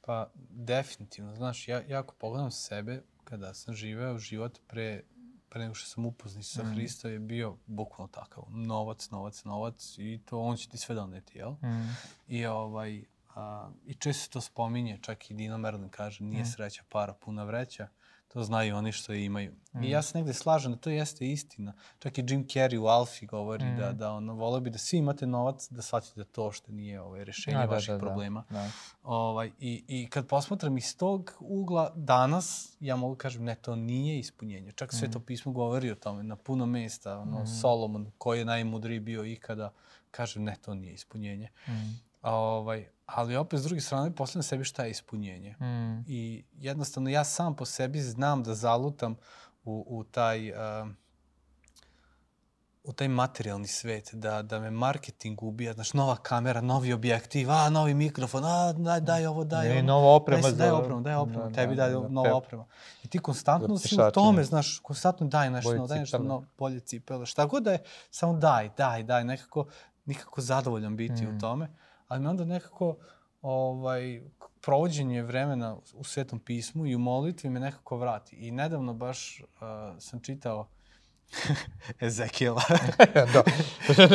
Pa, 0.00 0.30
definitivno. 0.50 1.34
Znaš, 1.34 1.68
ja, 1.68 1.82
ja 1.88 2.00
ako 2.00 2.14
pogledam 2.14 2.50
sebe, 2.50 3.02
kada 3.24 3.54
sam 3.54 3.74
živeo 3.74 4.18
život 4.18 4.58
pre, 4.66 5.02
pre 5.48 5.60
nego 5.60 5.74
što 5.74 5.88
sam 5.88 6.06
upoznao 6.06 6.42
sa 6.42 6.62
mm. 6.62 6.66
Hrista, 6.66 7.08
je 7.08 7.18
bio 7.18 7.56
bukvalno 7.66 8.12
takav. 8.12 8.44
Novac, 8.48 9.10
novac, 9.10 9.44
novac 9.44 9.94
i 9.98 10.20
to 10.24 10.40
on 10.40 10.56
će 10.56 10.68
ti 10.68 10.78
sve 10.78 10.94
doneti, 10.94 11.38
jel? 11.38 11.50
Mm. 11.50 11.96
I, 12.28 12.46
ovaj, 12.46 13.04
a, 13.34 13.70
I 13.86 13.94
često 13.94 14.32
to 14.32 14.40
spominje, 14.40 14.98
čak 15.02 15.30
i 15.30 15.34
Dino 15.34 15.58
Merlin 15.58 15.88
kaže, 15.88 16.24
nije 16.24 16.42
mm. 16.42 16.46
sreća 16.46 16.82
para 16.88 17.14
puna 17.14 17.44
vreća. 17.44 17.88
To 18.28 18.42
znaju 18.42 18.76
oni 18.76 18.92
što 18.92 19.12
je 19.12 19.24
imaju. 19.24 19.52
Mm. 19.74 19.82
I 19.82 19.90
ja 19.90 20.02
se 20.02 20.18
negde 20.18 20.32
slažem 20.32 20.72
da 20.72 20.78
to 20.78 20.90
jeste 20.90 21.26
istina. 21.26 21.72
Čak 21.98 22.18
i 22.18 22.24
Jim 22.28 22.46
Carrey 22.46 22.78
u 22.78 22.86
Alfi 22.86 23.26
govori 23.26 23.64
mm. 23.64 23.76
da, 23.76 23.92
da 23.92 24.12
ono, 24.12 24.34
voleo 24.34 24.60
bi 24.60 24.70
da 24.70 24.78
svi 24.78 24.98
imate 24.98 25.26
novac, 25.26 25.68
da 25.70 25.82
shvatite 25.82 26.20
da 26.20 26.24
to 26.24 26.52
što 26.52 26.72
nije 26.72 27.00
ovaj, 27.00 27.24
rešenje 27.24 27.56
da, 27.56 27.64
vaših 27.64 27.88
da, 27.88 27.94
da, 27.94 28.00
problema. 28.00 28.44
Da, 28.50 28.58
da. 28.58 28.70
Ovaj, 29.02 29.50
i, 29.58 29.84
I 29.88 30.06
kad 30.10 30.26
posmatram 30.26 30.78
iz 30.78 30.96
tog 30.96 31.32
ugla, 31.40 31.92
danas 31.96 32.76
ja 32.80 32.96
mogu 32.96 33.14
kažem 33.14 33.44
ne, 33.44 33.54
to 33.54 33.76
nije 33.76 34.18
ispunjenje. 34.18 34.72
Čak 34.72 34.92
mm. 34.92 34.96
Sveto 34.96 35.20
pismo 35.20 35.52
govori 35.52 35.90
o 35.90 35.94
tome 35.94 36.22
na 36.22 36.36
puno 36.36 36.66
mesta. 36.66 37.18
Ono, 37.18 37.42
mm. 37.42 37.46
Solomon, 37.46 38.10
koji 38.18 38.38
je 38.38 38.44
najmudriji 38.44 39.00
bio 39.00 39.24
ikada, 39.24 39.72
kaže 40.10 40.40
ne, 40.40 40.56
to 40.64 40.74
nije 40.74 40.94
ispunjenje. 40.94 41.48
Mm. 41.68 42.00
Ovaj, 42.22 42.86
ali 43.06 43.36
opet 43.36 43.60
s 43.60 43.64
druge 43.64 43.80
strane 43.80 44.14
postavljam 44.14 44.42
sebi 44.42 44.64
šta 44.64 44.84
je 44.84 44.90
ispunjenje. 44.90 45.54
Mm. 45.60 46.04
I 46.06 46.44
jednostavno 46.52 47.10
ja 47.10 47.24
sam 47.24 47.56
po 47.56 47.64
sebi 47.64 48.00
znam 48.00 48.42
da 48.42 48.54
zalutam 48.54 49.16
u, 49.64 49.84
u 49.88 50.04
taj... 50.04 50.50
Uh, 50.50 50.88
u 52.86 52.92
taj 52.92 53.08
materijalni 53.08 53.66
svet, 53.66 54.10
da, 54.12 54.42
da 54.42 54.60
me 54.60 54.70
marketing 54.70 55.42
ubija, 55.42 55.72
znaš, 55.72 55.92
nova 55.92 56.16
kamera, 56.16 56.60
novi 56.60 56.92
objektiv, 56.92 57.50
a, 57.50 57.70
novi 57.70 57.94
mikrofon, 57.94 58.44
a, 58.44 58.72
daj, 58.72 59.00
daj 59.00 59.26
ovo, 59.26 59.44
daj 59.44 59.72
ovo. 59.72 59.82
nova 59.82 60.14
oprema. 60.14 60.42
Daj, 60.42 60.50
se, 60.50 60.56
daj 60.56 60.70
opremu, 60.70 61.00
daj 61.00 61.14
opremu, 61.14 61.48
da, 61.48 61.52
tebi 61.52 61.74
da, 61.74 61.82
daj 61.82 61.92
da, 61.92 62.08
nova 62.08 62.34
oprema. 62.34 62.64
I 63.04 63.08
ti 63.08 63.18
konstantno 63.18 63.78
si 63.78 63.94
u 63.94 64.10
tome, 64.10 64.44
znaš, 64.44 64.78
konstantno 64.78 65.26
daj 65.26 65.50
nešto, 65.50 65.74
no, 65.74 65.86
daj 65.86 65.98
nešto, 65.98 66.18
no, 66.18 66.44
bolje 66.58 66.80
cipele, 66.80 67.26
šta 67.26 67.46
god 67.46 67.62
da 67.62 67.72
je, 67.72 67.82
samo 68.10 68.32
daj, 68.32 68.70
daj, 68.76 69.02
daj, 69.02 69.24
nekako, 69.24 69.66
nikako 70.04 70.40
zadovoljan 70.40 70.96
biti 70.96 71.26
mm. 71.26 71.36
u 71.36 71.40
tome 71.40 71.68
ali 72.08 72.20
me 72.20 72.28
onda 72.28 72.44
nekako 72.44 72.96
ovaj, 73.42 74.22
provođenje 74.60 75.22
vremena 75.22 75.76
u 75.94 76.04
Svetom 76.04 76.38
pismu 76.38 76.86
i 76.86 76.94
u 76.94 76.98
molitvi 76.98 77.50
me 77.50 77.60
nekako 77.60 77.96
vrati. 77.96 78.36
I 78.36 78.50
nedavno 78.50 78.94
baš 78.94 79.40
uh, 79.40 79.46
sam 79.98 80.20
čitao 80.20 80.68
Ezekijela. 82.06 82.62
da. 83.32 83.42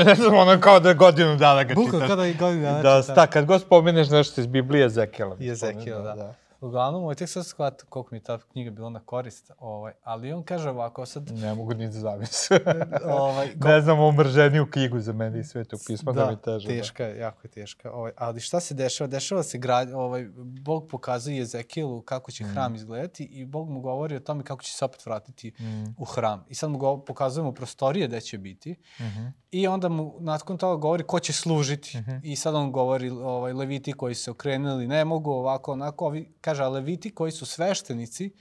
ne 0.06 0.16
znam, 0.22 0.36
ono 0.36 0.62
kao 0.62 0.80
da 0.80 0.90
je 0.90 0.96
godinu 0.96 1.36
dana 1.36 1.64
ga 1.64 1.70
čitaš. 1.70 1.86
Bukla, 1.86 2.08
kada 2.08 2.26
je 2.26 2.34
godinu 2.34 2.62
dana 2.62 2.82
da, 2.82 3.02
čitaš. 3.02 3.16
Da, 3.16 3.28
kad 3.28 3.46
god 3.46 3.62
spomeneš 3.62 4.10
nešto 4.10 4.42
iz 4.42 4.48
Biblije, 4.48 4.86
Ezekijela. 4.86 5.38
Ezekijela, 5.40 6.02
da. 6.02 6.16
da. 6.16 6.36
Uglavnom, 6.62 7.04
ovaj, 7.04 7.16
tek 7.16 7.30
sad 7.30 7.46
shvatam 7.46 7.88
koliko 7.90 8.10
mi 8.12 8.18
je 8.18 8.24
ta 8.24 8.40
knjiga 8.52 8.72
bila 8.72 8.90
na 8.90 9.00
korist, 9.00 9.52
ovaj, 9.58 9.94
ali 10.04 10.34
on 10.34 10.44
kaže 10.44 10.70
ovako 10.70 11.06
sad... 11.06 11.32
Ne 11.32 11.56
mogu 11.56 11.74
ni 11.74 11.86
da 11.86 11.92
zamislim. 11.92 12.60
ovaj, 13.22 13.48
ko... 13.60 13.68
Ne 13.68 13.82
znam 13.82 14.00
omrženiju 14.00 14.68
knjigu 14.72 15.00
za 15.00 15.14
mene 15.14 15.40
i 15.40 15.44
sve 15.44 15.64
to 15.64 15.78
pisma 15.88 16.12
da, 16.12 16.26
da 16.26 16.32
mi 16.32 16.38
teže. 16.42 16.68
Da. 16.68 16.74
teška 16.74 17.06
je, 17.06 17.20
jako 17.20 17.40
je 17.44 17.52
teška. 17.52 17.92
Ovaj, 17.92 18.12
ali 18.18 18.40
šta 18.40 18.60
se 18.60 18.74
dešava? 18.74 19.08
Dešava 19.08 19.44
se 19.44 19.58
grad, 19.58 19.92
ovaj, 19.94 20.28
Bog 20.38 20.88
pokazuje 20.90 21.42
Ezekielu 21.42 22.02
kako 22.02 22.32
će 22.32 22.44
mm. 22.44 22.48
hram 22.48 22.76
izgledati 22.76 23.24
i 23.24 23.46
Bog 23.46 23.70
mu 23.70 23.82
govori 23.82 24.16
o 24.16 24.20
tome 24.20 24.44
kako 24.44 24.64
će 24.64 24.72
se 24.72 24.86
opet 24.86 25.06
vratiti 25.06 25.54
mm. 25.60 25.96
u 25.98 26.06
hram. 26.06 26.46
I 26.50 26.56
sad 26.56 26.70
mu 26.70 26.78
go, 26.78 27.06
pokazujemo 27.06 27.52
prostorije 27.52 28.08
gde 28.08 28.22
će 28.22 28.38
biti 28.38 28.72
mm 28.72 29.04
-hmm. 29.04 29.32
i 29.52 29.68
onda 29.68 29.90
mu 29.90 30.16
nakon 30.20 30.58
toga 30.58 30.76
govori 30.76 31.04
ko 31.04 31.20
će 31.20 31.34
služiti. 31.34 31.98
Mm 31.98 32.02
-hmm. 32.02 32.20
I 32.24 32.36
sad 32.36 32.56
on 32.56 32.72
govori 32.72 33.10
ovaj, 33.10 33.54
leviti 33.54 33.94
koji 33.94 34.16
se 34.16 34.32
okrenuli, 34.32 34.88
ne 34.88 35.06
mogu 35.06 35.32
ovako, 35.32 35.72
onako, 35.72 36.06
ovi, 36.06 36.34
kaže, 36.52 36.64
a 36.64 36.70
leviti 36.70 37.16
koji 37.16 37.32
su 37.32 37.46
sveštenici 37.46 38.32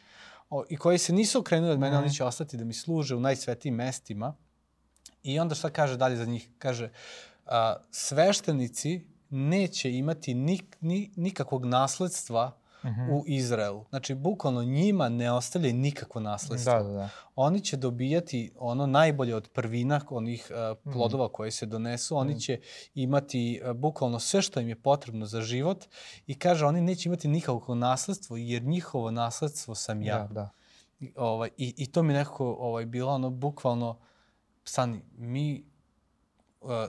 o, 0.51 0.65
i 0.69 0.77
koji 0.77 0.99
se 0.99 1.13
nisu 1.13 1.39
okrenuli 1.39 1.73
od 1.73 1.79
mene, 1.79 1.97
mm. 1.97 2.01
oni 2.03 2.15
će 2.15 2.25
ostati 2.25 2.57
da 2.57 2.65
mi 2.65 2.75
služe 2.75 3.15
u 3.15 3.21
najsvetijim 3.21 3.75
mestima. 3.75 4.35
I 5.23 5.39
onda 5.39 5.55
šta 5.55 5.71
kaže 5.71 5.97
dalje 5.97 6.17
za 6.17 6.25
njih? 6.25 6.49
Kaže, 6.59 6.91
a, 7.47 7.77
sveštenici 7.91 9.07
neće 9.31 9.93
imati 9.93 10.35
nik, 10.35 10.77
ni, 10.81 11.13
nikakvog 11.17 11.67
nasledstva 11.67 12.60
-huh. 12.83 13.11
u 13.11 13.25
Izraelu. 13.27 13.85
Znači, 13.89 14.15
bukvalno 14.15 14.65
njima 14.65 15.09
ne 15.09 15.33
ostavlja 15.33 15.73
nikakvo 15.73 16.21
nasledstvo. 16.21 16.73
Da, 16.73 16.83
da, 16.83 16.93
da. 16.93 17.09
Oni 17.37 17.61
će 17.61 17.77
dobijati 17.77 18.53
ono 18.59 18.87
najbolje 18.87 19.35
od 19.35 19.49
prvina, 19.49 20.01
onih 20.11 20.51
uh, 20.51 20.93
plodova 20.93 21.25
uh 21.25 21.31
-huh. 21.31 21.35
koje 21.35 21.51
se 21.51 21.67
donesu. 21.67 22.17
Oni 22.17 22.33
uh 22.33 22.39
-huh. 22.39 22.45
će 22.45 22.61
imati 22.95 23.61
uh, 23.65 23.77
bukvalno 23.77 24.19
sve 24.19 24.43
što 24.43 24.61
im 24.61 24.69
je 24.69 24.83
potrebno 24.83 25.27
za 25.27 25.41
život 25.41 25.85
i 26.27 26.35
kaže, 26.35 26.67
oni 26.67 26.81
neće 26.81 27.09
imati 27.09 27.29
nikakvo 27.29 27.75
nasledstvo 27.75 28.37
jer 28.37 28.63
njihovo 28.63 29.11
nasledstvo 29.11 29.75
sam 29.75 30.03
ja. 30.03 30.19
Da, 30.19 30.35
da. 30.35 30.51
I, 31.01 31.13
ovaj, 31.17 31.51
i, 31.57 31.75
I 31.77 31.87
to 31.87 32.03
mi 32.03 32.13
nekako 32.13 32.57
ovaj, 32.61 32.87
bilo 32.87 33.13
ono 33.13 33.31
bukvalno, 33.31 33.99
stani, 34.65 35.03
mi 35.17 35.70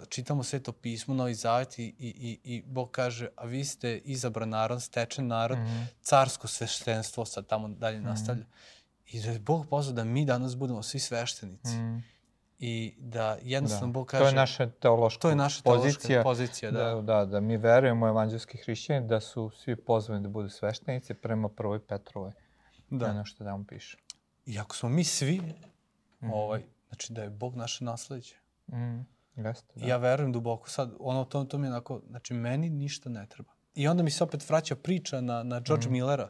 čitamo 0.09 0.43
sveto 0.43 0.71
pismo, 0.71 1.13
Novi 1.13 1.33
Zavet 1.33 1.79
i, 1.79 1.83
i, 1.83 1.93
i, 1.99 2.39
i 2.43 2.63
Bog 2.65 2.91
kaže, 2.91 3.27
a 3.35 3.45
vi 3.45 3.65
ste 3.65 3.97
izabran 3.97 4.49
narod, 4.49 4.81
stečen 4.81 5.27
narod, 5.27 5.57
mm 5.57 5.65
-hmm. 5.65 5.85
carsko 6.01 6.47
sveštenstvo, 6.47 7.25
sad 7.25 7.47
tamo 7.47 7.67
dalje 7.67 7.99
mm 7.99 8.03
-hmm. 8.03 8.07
nastavlja. 8.07 8.45
I 9.05 9.21
da 9.21 9.31
je 9.31 9.39
Bog 9.39 9.67
pozvao 9.69 9.93
da 9.93 10.03
mi 10.03 10.25
danas 10.25 10.55
budemo 10.55 10.83
svi 10.83 10.99
sveštenici. 10.99 11.75
Mm 11.75 11.79
-hmm. 11.79 12.01
I 12.59 12.93
da 12.97 13.37
jednostavno 13.41 13.87
da. 13.87 13.91
Bog 13.91 14.07
kaže... 14.07 14.23
To 14.23 14.27
je 14.27 14.35
naša 14.35 14.69
teološka 14.69 15.21
to 15.21 15.29
je 15.29 15.35
naša 15.35 15.61
pozicija, 15.63 16.23
pozicija 16.23 16.71
da. 16.71 16.83
da. 16.83 17.01
Da, 17.01 17.25
da 17.25 17.39
mi 17.39 17.57
verujemo 17.57 18.07
evanđelski 18.07 18.57
hrišćani 18.57 19.07
da 19.07 19.19
su 19.19 19.51
svi 19.55 19.75
pozvani 19.75 20.23
da 20.23 20.29
budu 20.29 20.49
sveštenici 20.49 21.13
prema 21.13 21.49
prvoj 21.49 21.79
Petrovoj. 21.79 22.31
Da. 22.89 23.09
Ono 23.09 23.25
što 23.25 23.43
da 23.43 23.57
mu 23.57 23.65
piše. 23.65 23.97
I 24.45 24.59
ako 24.59 24.75
smo 24.75 24.89
mi 24.89 25.03
svi, 25.03 25.37
mm 25.39 25.53
-hmm. 26.21 26.31
ovaj, 26.33 26.63
znači 26.87 27.13
da 27.13 27.23
je 27.23 27.29
Bog 27.29 27.55
naše 27.55 27.83
nasledđe. 27.83 28.35
Mm 28.67 28.75
-hmm. 28.75 29.03
Jeste, 29.35 29.73
da. 29.75 29.87
Ja 29.87 29.97
verujem 29.97 30.31
duboko 30.31 30.69
sad, 30.69 30.93
ono, 30.99 31.25
to, 31.25 31.43
to 31.43 31.57
mi 31.57 31.67
je 31.67 31.71
onako, 31.71 32.01
znači 32.09 32.33
meni 32.33 32.69
ništa 32.69 33.09
ne 33.09 33.27
treba. 33.29 33.51
I 33.73 33.87
onda 33.87 34.03
mi 34.03 34.11
se 34.11 34.23
opet 34.23 34.49
vraća 34.49 34.75
priča 34.75 35.21
na, 35.21 35.43
na 35.43 35.59
George 35.59 35.87
mm. 35.87 35.91
Millera, 35.91 36.29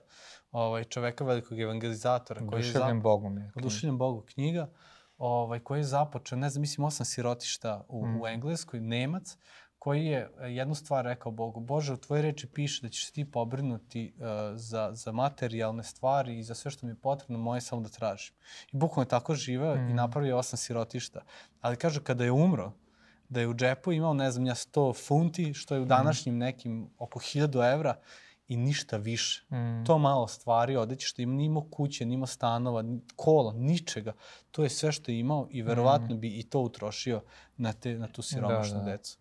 ovaj, 0.51 0.83
čoveka 0.83 1.23
velikog 1.23 1.59
evangelizatora. 1.59 2.47
Koji 2.47 2.61
je 2.61 2.71
zap... 2.71 2.93
Bogom 3.01 3.37
je. 3.37 3.51
Oduševljen 3.55 3.97
Bogu 3.97 4.21
knjiga, 4.21 4.69
ovaj, 5.17 5.59
koji 5.59 5.79
je 5.79 5.83
započeo, 5.83 6.37
ne 6.37 6.49
znam, 6.49 6.61
mislim, 6.61 6.85
osam 6.85 7.05
sirotišta 7.05 7.85
u, 7.87 8.07
mm. 8.07 8.21
u 8.21 8.27
Engleskoj, 8.27 8.79
Nemac, 8.79 9.37
koji 9.81 10.05
je 10.05 10.29
e, 10.41 10.47
jednu 10.51 10.75
stvar 10.75 11.05
rekao 11.05 11.31
Bogu, 11.31 11.59
Bože, 11.59 11.93
u 11.93 11.97
tvojoj 11.97 12.21
reči 12.21 12.47
piše 12.47 12.81
da 12.81 12.89
ćeš 12.89 13.05
se 13.05 13.13
ti 13.13 13.31
pobrinuti 13.31 14.13
uh, 14.15 14.23
za, 14.55 14.89
za 14.93 15.11
materijalne 15.11 15.83
stvari 15.83 16.39
i 16.39 16.43
za 16.43 16.55
sve 16.55 16.71
što 16.71 16.85
mi 16.85 16.91
je 16.91 16.95
potrebno, 17.01 17.37
moje 17.37 17.61
samo 17.61 17.81
da 17.81 17.89
tražim. 17.89 18.35
I 18.71 18.77
bukvalno 18.77 19.05
je 19.05 19.09
tako 19.09 19.35
živeo 19.35 19.75
mm. 19.75 19.89
i 19.89 19.93
napravio 19.93 20.37
osam 20.37 20.57
sirotišta. 20.57 21.21
Ali 21.61 21.75
kaže, 21.75 22.03
kada 22.03 22.23
je 22.23 22.31
umro, 22.31 22.71
da 23.31 23.39
je 23.39 23.47
u 23.47 23.53
džepu 23.53 23.91
imao, 23.91 24.13
ne 24.13 24.31
znam 24.31 24.45
ja, 24.45 24.55
100 24.55 25.07
funti, 25.07 25.53
što 25.53 25.75
je 25.75 25.79
u 25.79 25.83
mhm. 25.83 25.89
današnjim 25.89 26.37
nekim 26.37 26.89
oko 26.97 27.19
1000 27.19 27.73
evra 27.73 27.95
i 28.47 28.57
ništa 28.57 28.97
više. 28.97 29.45
Mm. 29.51 29.85
To 29.85 29.97
malo 29.97 30.27
stvari, 30.27 30.75
odeći 30.75 31.05
što 31.05 31.21
ima, 31.21 31.33
nimao 31.33 31.63
kuće, 31.71 32.05
nimao 32.05 32.27
stanova, 32.27 32.83
kola, 33.15 33.53
ničega. 33.53 34.13
To 34.51 34.63
je 34.63 34.69
sve 34.69 34.91
što 34.91 35.11
je 35.11 35.19
imao 35.19 35.47
i 35.51 35.61
verovatno 35.61 36.15
mm. 36.15 36.19
bi 36.19 36.39
i 36.39 36.43
to 36.43 36.59
utrošio 36.59 37.21
na, 37.57 37.73
te, 37.73 37.97
na 37.97 38.07
tu 38.07 38.21
siromašnu 38.21 38.77
da, 38.77 38.83
da. 38.83 38.91
decu. 38.91 39.17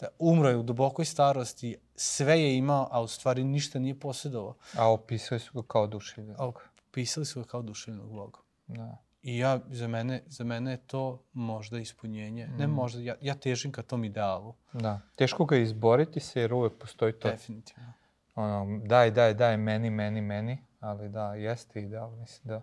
Da, 0.00 0.06
umro 0.18 0.48
je 0.48 0.56
u 0.56 0.62
dubokoj 0.62 1.04
starosti, 1.04 1.76
sve 1.96 2.40
je 2.40 2.56
imao, 2.56 2.88
a 2.90 3.00
u 3.00 3.08
stvari 3.08 3.44
ništa 3.44 3.78
nije 3.78 4.00
posjedovao. 4.00 4.54
A 4.76 4.92
opisali 4.92 5.40
su 5.40 5.52
ga 5.54 5.62
kao 5.68 5.86
duševnog. 5.86 6.36
A 6.38 6.46
opisali 6.88 7.26
su 7.26 7.40
ga 7.40 7.46
kao 7.46 7.62
duševnog 7.62 8.12
Boga. 8.12 8.38
Da. 8.66 8.98
I 9.22 9.38
ja, 9.38 9.60
za 9.70 9.88
mene, 9.88 10.22
za 10.26 10.44
mene 10.44 10.70
je 10.70 10.76
to 10.76 11.22
možda 11.32 11.78
ispunjenje. 11.78 12.46
Mm. 12.46 12.56
Ne 12.56 12.66
možda, 12.66 13.00
ja, 13.00 13.14
ja 13.20 13.34
težim 13.34 13.72
ka 13.72 13.82
tom 13.82 14.04
idealu. 14.04 14.54
Da. 14.72 15.00
Teško 15.16 15.44
ga 15.44 15.56
izboriti 15.56 16.20
se 16.20 16.40
jer 16.40 16.52
uvek 16.54 16.72
postoji 16.78 17.12
to. 17.12 17.28
Definitivno. 17.28 17.92
ono, 18.34 18.80
daj, 18.86 19.10
daj, 19.10 19.34
daj, 19.34 19.56
meni, 19.56 19.90
meni, 19.90 20.20
meni, 20.20 20.58
ali 20.80 21.08
da, 21.08 21.34
jeste 21.34 21.82
ideal, 21.82 22.10
mislim 22.10 22.48
da, 22.48 22.62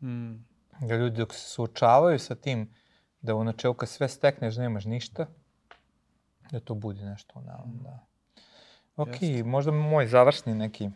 Mm. 0.00 0.44
da 0.80 0.96
ljudi 0.96 1.16
dok 1.16 1.34
se 1.34 1.40
suočavaju 1.40 2.18
sa 2.18 2.34
tim, 2.34 2.74
da 3.20 3.34
u 3.34 3.44
načelu 3.44 3.74
kad 3.74 3.88
sve 3.88 4.08
stekneš 4.08 4.56
nemaš 4.56 4.84
ništa, 4.84 5.26
da 6.50 6.60
to 6.60 6.74
budi 6.74 7.02
nešto 7.02 7.38
u 7.38 7.42
nama, 7.42 7.64
da. 7.82 7.98
Ok, 8.96 9.22
Jeste. 9.22 9.42
možda 9.44 9.72
moj 9.72 10.06
završni 10.06 10.54
neki, 10.54 10.90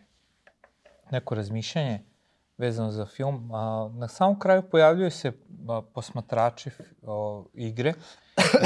neko 1.11 1.35
razmišljanje 1.35 2.01
vezano 2.57 2.91
za 2.91 3.05
film. 3.05 3.51
A, 3.53 3.89
na 3.93 4.07
samom 4.07 4.39
kraju 4.39 4.61
pojavljuju 4.71 5.11
se 5.11 5.31
a, 5.69 5.81
posmatrači 5.93 6.69
o, 7.01 7.45
igre 7.53 7.93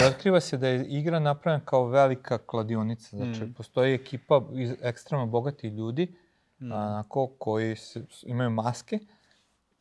i 0.02 0.04
otkriva 0.04 0.40
se 0.40 0.58
da 0.58 0.68
je 0.68 0.86
igra 0.86 1.20
napravljena 1.20 1.66
kao 1.66 1.86
velika 1.88 2.38
kladionica. 2.38 3.18
Znači, 3.18 3.44
Mm. 3.44 3.54
postoji 3.54 3.94
ekipa 3.94 4.42
iz, 4.54 4.74
ekstremno 4.82 5.26
bogatih 5.26 5.72
ljudi 5.74 6.16
Mm. 6.60 6.72
onako, 6.72 7.28
koji 7.28 7.76
se, 7.76 8.06
imaju 8.24 8.50
maske 8.50 9.00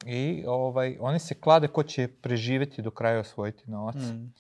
i 0.06 0.44
ovaj, 0.46 0.96
oni 1.00 1.18
se 1.18 1.34
klade 1.34 1.68
ko 1.68 1.82
će 1.82 2.08
preživeti 2.08 2.82
do 2.82 2.90
kraja 2.90 3.20
osvojiti 3.20 3.70
novac. 3.70 3.96
Mm. 3.96 4.32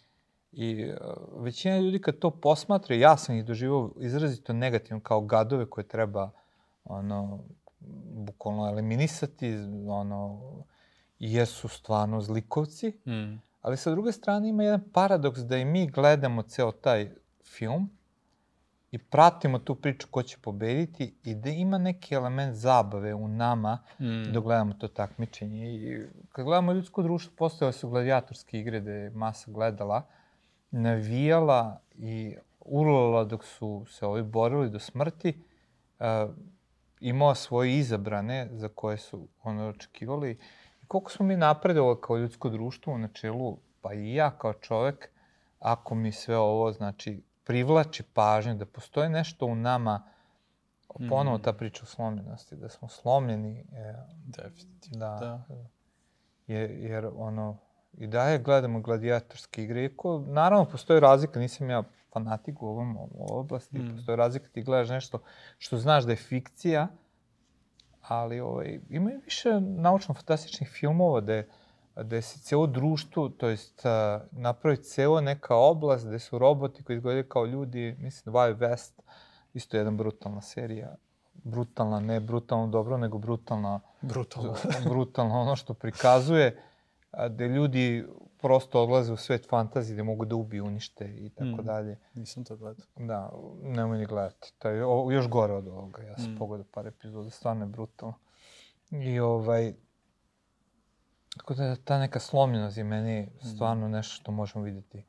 I 0.52 0.84
uh, 0.90 0.96
većina 1.44 1.78
ljudi 1.78 2.00
kad 2.00 2.18
to 2.18 2.30
posmatra, 2.30 2.96
ja 2.96 3.16
sam 3.16 3.36
ih 3.36 3.44
doživao 3.44 3.90
izrazito 4.00 4.52
negativno 4.52 5.00
kao 5.00 5.20
gadove 5.20 5.66
koje 5.70 5.88
treba 5.88 6.30
ono, 6.84 7.38
bukvalno 8.14 8.68
eliminisati, 8.68 9.54
ono, 9.88 10.40
jer 11.18 11.46
su 11.46 11.68
stvarno 11.68 12.20
zlikovci. 12.20 12.88
Mm. 13.06 13.42
Ali 13.60 13.76
sa 13.76 13.90
druge 13.90 14.12
strane 14.12 14.48
ima 14.48 14.62
jedan 14.62 14.80
paradoks 14.92 15.40
da 15.40 15.56
i 15.56 15.64
mi 15.64 15.86
gledamo 15.86 16.42
ceo 16.42 16.72
taj 16.72 17.10
film 17.44 17.90
i 18.90 18.98
pratimo 18.98 19.58
tu 19.58 19.74
priču 19.74 20.08
ko 20.10 20.22
će 20.22 20.38
pobediti 20.42 21.14
i 21.24 21.34
da 21.34 21.50
ima 21.50 21.78
neki 21.78 22.14
element 22.14 22.54
zabave 22.56 23.14
u 23.14 23.28
nama 23.28 23.78
Mm. 24.00 24.32
dok 24.32 24.44
gledamo 24.44 24.72
to 24.74 24.88
takmičenje. 24.88 25.74
I 25.74 26.02
kad 26.32 26.44
gledamo 26.44 26.72
ljudsko 26.72 27.02
društvo, 27.02 27.32
postojale 27.36 27.72
su 27.72 27.88
gladijatorske 27.88 28.60
igre 28.60 28.80
gde 28.80 28.92
je 28.92 29.10
masa 29.10 29.50
gledala, 29.50 30.06
navijala 30.70 31.80
i 31.94 32.36
urlala 32.60 33.24
dok 33.24 33.44
su 33.44 33.84
se 33.88 34.06
ovi 34.06 34.22
borili 34.22 34.70
do 34.70 34.78
smrti, 34.78 35.42
uh, 35.98 36.34
imao 37.00 37.34
svoje 37.34 37.78
izabrane 37.78 38.48
za 38.52 38.68
koje 38.68 38.96
su 38.98 39.28
ono 39.42 39.68
očekivali. 39.68 40.38
I 40.82 40.86
koliko 40.86 41.10
smo 41.10 41.26
mi 41.26 41.36
napredovali 41.36 42.00
kao 42.00 42.16
ljudsko 42.16 42.48
društvo 42.48 42.92
u 42.92 42.98
načelu, 42.98 43.58
pa 43.80 43.94
i 43.94 44.14
ja 44.14 44.30
kao 44.30 44.52
čovek, 44.52 45.10
ako 45.58 45.94
mi 45.94 46.12
sve 46.12 46.36
ovo, 46.36 46.72
znači, 46.72 47.22
privlači 47.44 48.02
pažnju, 48.02 48.54
da 48.54 48.66
postoji 48.66 49.08
nešto 49.08 49.46
u 49.46 49.54
nama, 49.54 50.02
ponovo 51.08 51.38
ta 51.38 51.52
priča 51.52 51.82
o 51.82 51.86
slomljenosti, 51.86 52.56
da 52.56 52.68
smo 52.68 52.88
slomljeni, 52.88 53.64
e, 53.72 53.94
Definitivno. 54.26 54.98
da, 54.98 55.16
Da. 55.20 55.44
jer, 56.46 56.70
jer 56.70 57.10
ono, 57.16 57.56
i 57.92 58.06
dalje 58.06 58.38
gledamo 58.38 58.80
gladijatorske 58.80 59.64
igre, 59.64 59.82
iako 59.82 60.24
naravno 60.26 60.64
postoji 60.64 61.00
razlika, 61.00 61.40
nisam 61.40 61.70
ja 61.70 61.82
fanatik 62.12 62.62
u 62.62 62.66
ovom 62.66 62.96
u 62.96 63.08
ovoj 63.18 63.40
oblasti, 63.40 63.78
Mm. 63.78 63.96
postoji 63.96 64.16
razlika 64.16 64.48
ti 64.48 64.62
gledaš 64.62 64.88
nešto 64.88 65.18
što 65.58 65.76
znaš 65.76 66.04
da 66.04 66.12
je 66.12 66.16
fikcija, 66.16 66.88
ali 68.02 68.40
ovaj, 68.40 68.80
ima 68.90 69.10
i 69.10 69.16
više 69.24 69.48
naučno-fantastičnih 69.60 70.68
filmova 70.68 71.20
gde, 71.20 71.48
gde 71.96 72.22
se 72.22 72.38
celo 72.38 72.66
društvo, 72.66 73.28
to 73.28 73.48
jest 73.48 73.82
napravi 74.30 74.76
celo 74.76 75.20
neka 75.20 75.56
oblast 75.56 76.06
gde 76.06 76.18
su 76.18 76.38
roboti 76.38 76.82
koji 76.82 76.96
izgledaju 76.96 77.28
kao 77.28 77.46
ljudi, 77.46 77.96
mislim 77.98 78.34
Wild 78.34 78.56
West, 78.58 78.92
isto 79.54 79.76
jedna 79.76 79.90
brutalna 79.92 80.40
serija, 80.40 80.94
brutalna, 81.34 82.00
ne 82.00 82.20
brutalno 82.20 82.66
dobro, 82.66 82.96
nego 82.98 83.18
brutalna 83.18 83.80
Brutalno. 84.02 84.54
brutalno 84.90 85.40
ono 85.40 85.56
što 85.56 85.74
prikazuje, 85.74 86.62
gde 87.30 87.48
ljudi 87.48 88.06
prosto 88.40 88.82
odlaze 88.82 89.12
u 89.12 89.16
svet 89.16 89.48
fantazije, 89.48 89.94
gde 89.94 90.02
mogu 90.02 90.24
da 90.24 90.36
ubiju, 90.36 90.64
unište 90.64 91.04
i 91.16 91.30
tako 91.30 91.62
Mm. 91.62 91.64
dalje. 91.64 91.98
Nisam 92.14 92.44
to 92.44 92.56
gledao. 92.56 92.86
Da, 92.96 93.30
nemoj 93.62 93.98
ni 93.98 94.06
gledati. 94.06 94.52
To 94.58 94.68
je 94.68 94.84
o, 94.86 95.10
još 95.10 95.28
gore 95.28 95.52
od 95.52 95.68
ovoga. 95.68 96.02
Ja 96.02 96.18
sam 96.18 96.32
Mm. 96.32 96.38
pogledao 96.38 96.66
par 96.72 96.86
epizoda, 96.86 97.30
stvarno 97.30 97.64
je 97.64 97.68
brutalno. 97.68 98.14
I 98.90 99.20
ovaj... 99.20 99.74
Tako 101.36 101.54
da 101.54 101.76
ta 101.76 101.98
neka 101.98 102.20
slomljenost 102.20 102.76
je 102.76 102.84
meni 102.84 103.28
stvarno 103.44 103.88
nešto 103.88 104.14
što 104.14 104.32
možemo 104.32 104.64
videti 104.64 105.04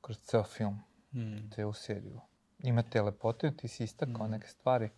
kroz 0.00 0.18
ceo 0.18 0.42
film, 0.44 0.78
Mm. 1.12 1.50
celu 1.50 1.72
seriju. 1.72 2.20
Ima 2.58 2.82
te 2.82 3.02
lepote, 3.02 3.50
ti 3.52 3.68
si 3.68 3.84
istakao 3.84 4.26
Mm. 4.26 4.30
neke 4.30 4.46
stvari. 4.46 4.90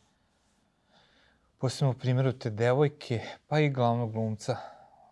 Posebno 1.58 1.90
u 1.90 1.98
primjeru 1.98 2.32
te 2.32 2.50
devojke, 2.50 3.20
pa 3.46 3.60
i 3.60 3.70
glavnog 3.70 4.12
glumca, 4.12 4.56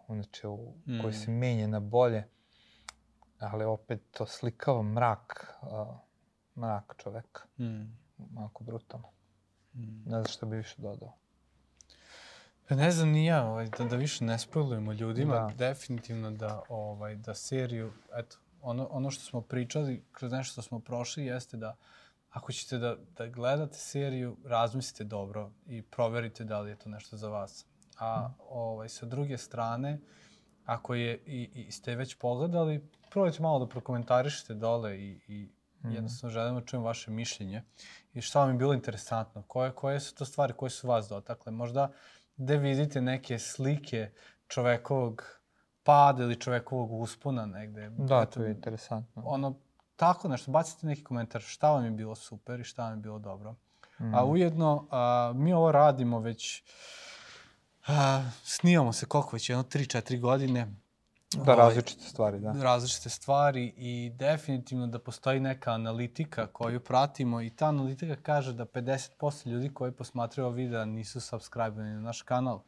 u 0.09 0.15
načelu, 0.15 0.73
koji 1.03 1.09
Mm. 1.09 1.13
se 1.15 1.31
menja 1.31 1.67
na 1.67 1.81
bolje, 1.81 2.25
ali 3.39 3.65
opet 3.65 4.01
to 4.11 4.27
slikava 4.27 4.83
mrak, 4.83 5.55
a, 5.63 5.99
mrak 6.57 6.95
čoveka. 7.03 7.43
Mm. 7.59 7.83
Malko 8.31 8.65
brutalno. 8.65 9.09
Mm. 9.75 10.03
Ne 10.05 10.11
znam 10.11 10.27
šta 10.27 10.47
bi 10.47 10.57
više 10.57 10.75
dodao. 10.79 11.13
Pa 12.69 12.75
ne 12.75 12.91
znam 12.91 13.09
ni 13.09 13.27
ja, 13.27 13.47
ovaj, 13.47 13.69
da, 13.79 13.85
da 13.85 13.97
više 13.97 14.25
ne 14.25 14.39
spojlujemo 14.39 14.93
ljudima, 14.93 15.35
Da. 15.35 15.55
definitivno 15.57 16.31
da, 16.31 16.63
ovaj, 16.69 17.17
da 17.17 17.35
seriju, 17.35 17.93
eto, 18.15 18.37
ono, 18.63 18.89
ono 18.91 19.11
što 19.11 19.25
smo 19.25 19.41
pričali, 19.41 20.05
kroz 20.13 20.33
nešto 20.33 20.53
što 20.53 20.63
smo 20.63 20.81
prošli, 20.81 21.27
jeste 21.27 21.57
da 21.57 21.77
ako 22.31 22.53
ćete 22.53 22.79
da, 22.79 22.97
da 23.17 23.27
gledate 23.27 23.79
seriju, 23.79 24.37
razmislite 24.45 25.05
dobro 25.05 25.51
i 25.67 25.83
proverite 25.83 26.45
da 26.45 26.61
li 26.61 26.71
je 26.71 26.77
to 26.77 26.89
nešto 26.89 27.17
za 27.17 27.29
vas. 27.29 27.67
A 27.99 28.31
ovaj, 28.51 28.89
sa 28.89 29.07
druge 29.07 29.39
strane, 29.39 29.99
ako 30.65 30.95
je 30.95 31.23
i, 31.27 31.51
i 31.55 31.73
ste 31.73 31.97
već 31.97 32.15
pogledali, 32.15 32.89
probajte 33.11 33.43
malo 33.43 33.59
da 33.59 33.67
prokomentarišete 33.67 34.55
dole 34.55 34.99
i, 34.99 35.21
i 35.29 35.49
Mhm. 35.85 35.95
jednostavno 35.95 36.33
želimo 36.33 36.61
da 36.61 36.67
čujem 36.67 36.85
vaše 36.85 37.11
mišljenje 37.11 37.63
i 38.15 38.21
šta 38.21 38.41
vam 38.41 38.51
je 38.51 38.57
bilo 38.57 38.75
interesantno, 38.75 39.43
koje, 39.43 39.73
koje 39.73 40.01
su 40.01 40.15
to 40.15 40.25
stvari 40.25 40.53
koje 40.53 40.71
su 40.71 40.89
vas 40.89 41.09
dotakle. 41.09 41.53
Možda 41.53 41.93
gde 42.37 42.57
vidite 42.57 43.01
neke 43.01 43.39
slike 43.39 44.11
čovekovog 44.49 45.41
pada 45.83 46.23
ili 46.23 46.41
čovekovog 46.41 46.93
uspona 46.93 47.47
negde. 47.47 47.91
Da, 47.91 48.21
Eto, 48.23 48.31
to 48.31 48.43
je 48.43 48.51
interesantno. 48.51 49.23
Ono, 49.27 49.55
tako 49.97 50.29
nešto, 50.29 50.51
bacite 50.51 50.87
neki 50.87 51.05
komentar 51.05 51.41
šta 51.41 51.71
vam 51.71 51.85
je 51.85 51.91
bilo 51.91 52.15
super 52.15 52.61
i 52.61 52.65
šta 52.65 52.83
vam 52.83 52.93
je 52.93 53.03
bilo 53.03 53.19
dobro. 53.19 53.55
Mm. 54.01 54.15
A 54.15 54.25
ujedno, 54.25 54.87
a, 54.91 55.33
mi 55.35 55.53
ovo 55.53 55.73
radimo 55.73 56.21
već, 56.21 56.63
a, 57.87 58.31
snimamo 58.45 58.93
se 58.93 59.07
koliko 59.07 59.31
već, 59.33 59.51
jedno 59.51 59.65
3-4 59.65 60.21
godine. 60.21 60.67
Da, 61.37 61.55
različite 61.55 62.03
stvari, 62.03 62.41
da. 62.41 62.53
različite 62.63 63.09
stvari 63.09 63.73
i 63.77 64.11
definitivno 64.15 64.87
da 64.87 64.99
postoji 64.99 65.41
neka 65.41 65.73
analitika 65.73 66.47
koju 66.47 66.81
pratimo 66.81 67.43
i 67.43 67.51
ta 67.51 67.67
analitika 67.67 68.17
kaže 68.23 68.53
da 68.53 68.65
50% 68.65 69.47
ljudi 69.47 69.71
koji 69.75 69.93
posmatraju 69.93 70.47
ovo 70.47 70.55
videa 70.55 70.85
nisu 70.85 71.21
subscribe-ani 71.21 71.95
na 71.95 72.01
naš 72.01 72.23
kanal. 72.23 72.63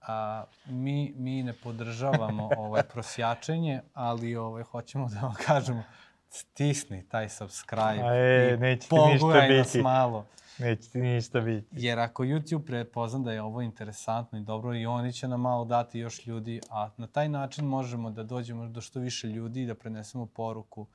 A, 0.00 0.44
mi, 0.66 1.14
mi 1.16 1.42
ne 1.42 1.52
podržavamo 1.52 2.50
ovaj 2.58 2.82
prosjačenje, 2.82 3.80
ali 3.94 4.36
ovaj, 4.36 4.62
hoćemo 4.62 5.08
da 5.08 5.20
vam 5.20 5.34
kažemo 5.46 5.82
stisni 6.30 7.08
taj 7.08 7.28
subscribe 7.28 8.02
A, 8.02 8.14
e, 8.14 8.58
i 8.72 8.88
pogledaj 8.88 9.58
nas 9.58 9.74
malo. 9.74 10.26
Neće 10.58 10.90
ti 10.90 10.98
ništa 11.00 11.40
biti. 11.40 11.68
Jer 11.72 11.98
ako 11.98 12.24
YouTube 12.24 12.66
prepozna 12.66 13.18
da 13.18 13.32
je 13.32 13.42
ovo 13.42 13.60
interesantno 13.62 14.38
i 14.38 14.42
dobro 14.42 14.74
i 14.74 14.86
oni 14.86 15.12
će 15.12 15.28
nam 15.28 15.40
malo 15.40 15.64
dati 15.64 15.98
još 15.98 16.26
ljudi, 16.26 16.60
a 16.70 16.90
na 16.96 17.06
taj 17.06 17.28
način 17.28 17.64
možemo 17.66 18.10
da 18.10 18.22
dođemo 18.22 18.68
do 18.68 18.80
što 18.80 19.00
više 19.00 19.26
ljudi 19.26 19.62
i 19.62 19.66
da 19.66 19.74
prenesemo 19.74 20.26
poruku 20.26 20.86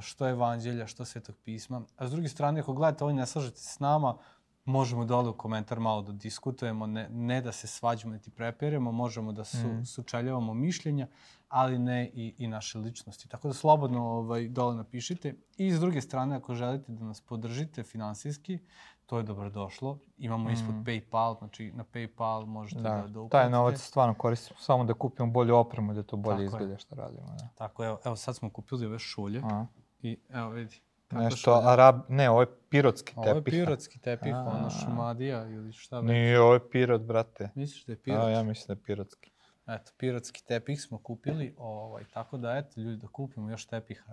što 0.00 0.28
evanđelja, 0.28 0.86
što 0.86 1.04
svetog 1.04 1.36
pisma. 1.44 1.82
A 1.96 2.08
s 2.08 2.10
druge 2.10 2.28
strane, 2.28 2.60
ako 2.60 2.72
gledate 2.72 3.04
ovo 3.04 3.10
i 3.10 3.14
ne 3.14 3.26
slažete 3.26 3.60
s 3.60 3.78
nama, 3.80 4.16
možemo 4.64 5.04
dole 5.04 5.28
u 5.28 5.36
komentar 5.36 5.80
malo 5.80 6.02
da 6.02 6.12
diskutujemo, 6.12 6.86
ne, 6.86 7.08
ne 7.10 7.40
da 7.40 7.52
se 7.52 7.66
svađamo 7.66 8.14
niti 8.14 8.30
prepiremo, 8.30 8.92
možemo 8.92 9.32
da 9.32 9.44
su, 9.44 9.68
Mhm. 9.68 9.82
sučeljavamo 9.82 10.54
mišljenja, 10.54 11.06
ali 11.48 11.78
ne 11.78 12.10
i, 12.14 12.34
i 12.38 12.46
naše 12.48 12.78
ličnosti. 12.78 13.28
Tako 13.28 13.48
da 13.48 13.54
slobodno 13.54 14.04
ovaj, 14.04 14.48
dole 14.48 14.74
napišite. 14.76 15.34
I 15.56 15.72
s 15.72 15.80
druge 15.80 16.00
strane, 16.00 16.36
ako 16.36 16.54
želite 16.54 16.92
da 16.92 17.04
nas 17.04 17.20
podržite 17.20 17.82
finansijski, 17.82 18.58
to 19.06 19.16
je 19.16 19.22
dobrodošlo. 19.24 19.98
Imamo 20.18 20.50
ispod 20.50 20.74
Mm. 20.74 20.82
PayPal, 20.82 21.38
znači 21.38 21.72
na 21.72 21.84
PayPal 21.84 22.46
možete 22.46 22.80
da, 22.80 22.88
Da, 22.90 22.96
da, 22.98 23.20
uplatite. 23.20 23.28
taj 23.32 23.50
novac 23.50 23.78
stvarno 23.78 24.14
koristimo 24.14 24.58
samo 24.58 24.84
da 24.84 24.94
kupimo 24.94 25.28
bolju 25.28 25.56
opremu, 25.56 25.94
da 25.94 26.02
to 26.02 26.16
bolje 26.16 26.36
Tako 26.36 26.42
je. 26.42 26.46
izgleda 26.46 26.78
što 26.78 26.94
radimo. 26.94 27.26
Da. 27.28 27.48
Tako, 27.56 27.84
evo, 27.84 27.98
evo 28.04 28.16
sad 28.16 28.36
smo 28.36 28.50
kupili 28.50 28.86
ove 28.86 28.98
šulje 28.98 29.42
A, 29.44 29.66
i 30.00 30.18
evo 30.30 30.50
vidi. 30.50 30.80
kako 31.08 31.22
nešto, 31.22 31.36
šulje. 31.52 31.68
arab, 31.68 31.96
ne, 32.08 32.30
ovo 32.30 32.40
je 32.40 32.48
pirotski 32.68 33.12
Ovo 33.16 33.26
je 33.26 33.34
tepih. 33.34 33.52
pirotski 33.52 33.98
tepih, 33.98 34.34
A. 34.34 34.38
ono 34.40 34.70
šumadija 34.72 35.44
ili 35.44 35.72
šta 35.72 36.00
već. 36.00 36.08
Nije, 36.08 36.40
ovo 36.40 36.54
je 36.54 36.70
pirot, 36.70 37.02
brate. 37.02 37.50
Misliš 37.54 37.84
da 37.84 37.92
je 37.92 37.96
A, 37.96 38.00
pirot? 38.04 38.30
ja 38.30 38.42
mislim 38.42 38.66
da 38.66 38.72
je 38.72 38.84
pirotski. 38.84 39.30
Eto, 39.66 39.92
pirotski 39.96 40.44
tepih 40.44 40.82
smo 40.82 40.98
kupili, 40.98 41.54
ovaj, 41.58 42.04
tako 42.04 42.36
da, 42.36 42.56
eto, 42.56 42.80
ljudi, 42.80 42.96
da 42.96 43.08
kupimo 43.08 43.50
još 43.50 43.66
tepiha. 43.66 44.12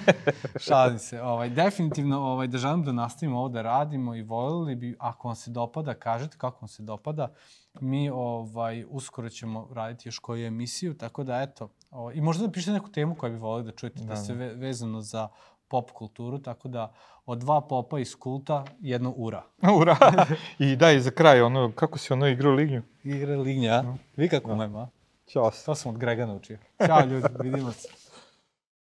Šalim 0.66 0.98
se. 0.98 1.22
Ovaj, 1.22 1.50
definitivno, 1.50 2.20
ovaj, 2.20 2.46
da 2.46 2.58
želim 2.58 2.84
da 2.84 2.92
nastavimo 2.92 3.38
ovo 3.38 3.48
da 3.48 3.62
radimo 3.62 4.14
i 4.14 4.22
voljeli 4.22 4.74
bi, 4.74 4.96
ako 4.98 5.28
vam 5.28 5.34
se 5.34 5.50
dopada, 5.50 5.94
kažete 5.94 6.38
kako 6.38 6.58
vam 6.60 6.68
se 6.68 6.82
dopada. 6.82 7.32
Mi 7.80 8.10
ovaj, 8.10 8.84
uskoro 8.88 9.28
ćemo 9.28 9.68
raditi 9.72 10.08
još 10.08 10.18
koju 10.18 10.46
emisiju, 10.46 10.94
tako 10.94 11.24
da, 11.24 11.42
eto, 11.42 11.68
ovaj, 11.90 12.14
i 12.14 12.20
možda 12.20 12.46
da 12.46 12.52
pišete 12.52 12.72
neku 12.72 12.88
temu 12.88 13.14
koju 13.14 13.32
bi 13.32 13.38
volili 13.38 13.64
da 13.64 13.76
čujete, 13.76 14.00
da, 14.00 14.06
da 14.06 14.16
se 14.16 14.34
ve, 14.34 14.54
vezano 14.54 15.00
za 15.00 15.28
pop 15.74 15.90
kulturu, 15.90 16.38
tako 16.38 16.68
da 16.68 16.92
od 17.26 17.38
dva 17.38 17.60
popa 17.60 17.98
iz 17.98 18.14
kulta, 18.16 18.64
jedno 18.80 19.10
ura. 19.16 19.42
ura. 19.80 19.96
I 20.58 20.76
daj 20.76 21.00
za 21.00 21.10
kraj, 21.10 21.42
ono, 21.42 21.72
kako 21.74 21.98
si 21.98 22.12
ono 22.12 22.28
igrao 22.28 22.52
lignju? 22.52 22.82
Igra 23.04 23.36
lignja, 23.36 23.82
no. 23.82 23.96
vi 24.16 24.28
kako 24.28 24.54
no. 24.54 24.78
a? 24.78 24.88
Ćao. 25.26 25.50
To 25.64 25.74
sam 25.74 25.94
od 25.94 25.98
Grega 25.98 26.26
naučio. 26.26 26.58
Ćao 26.86 27.00
ljudi, 27.00 27.28
vidimo 27.40 27.72
se. 27.72 27.88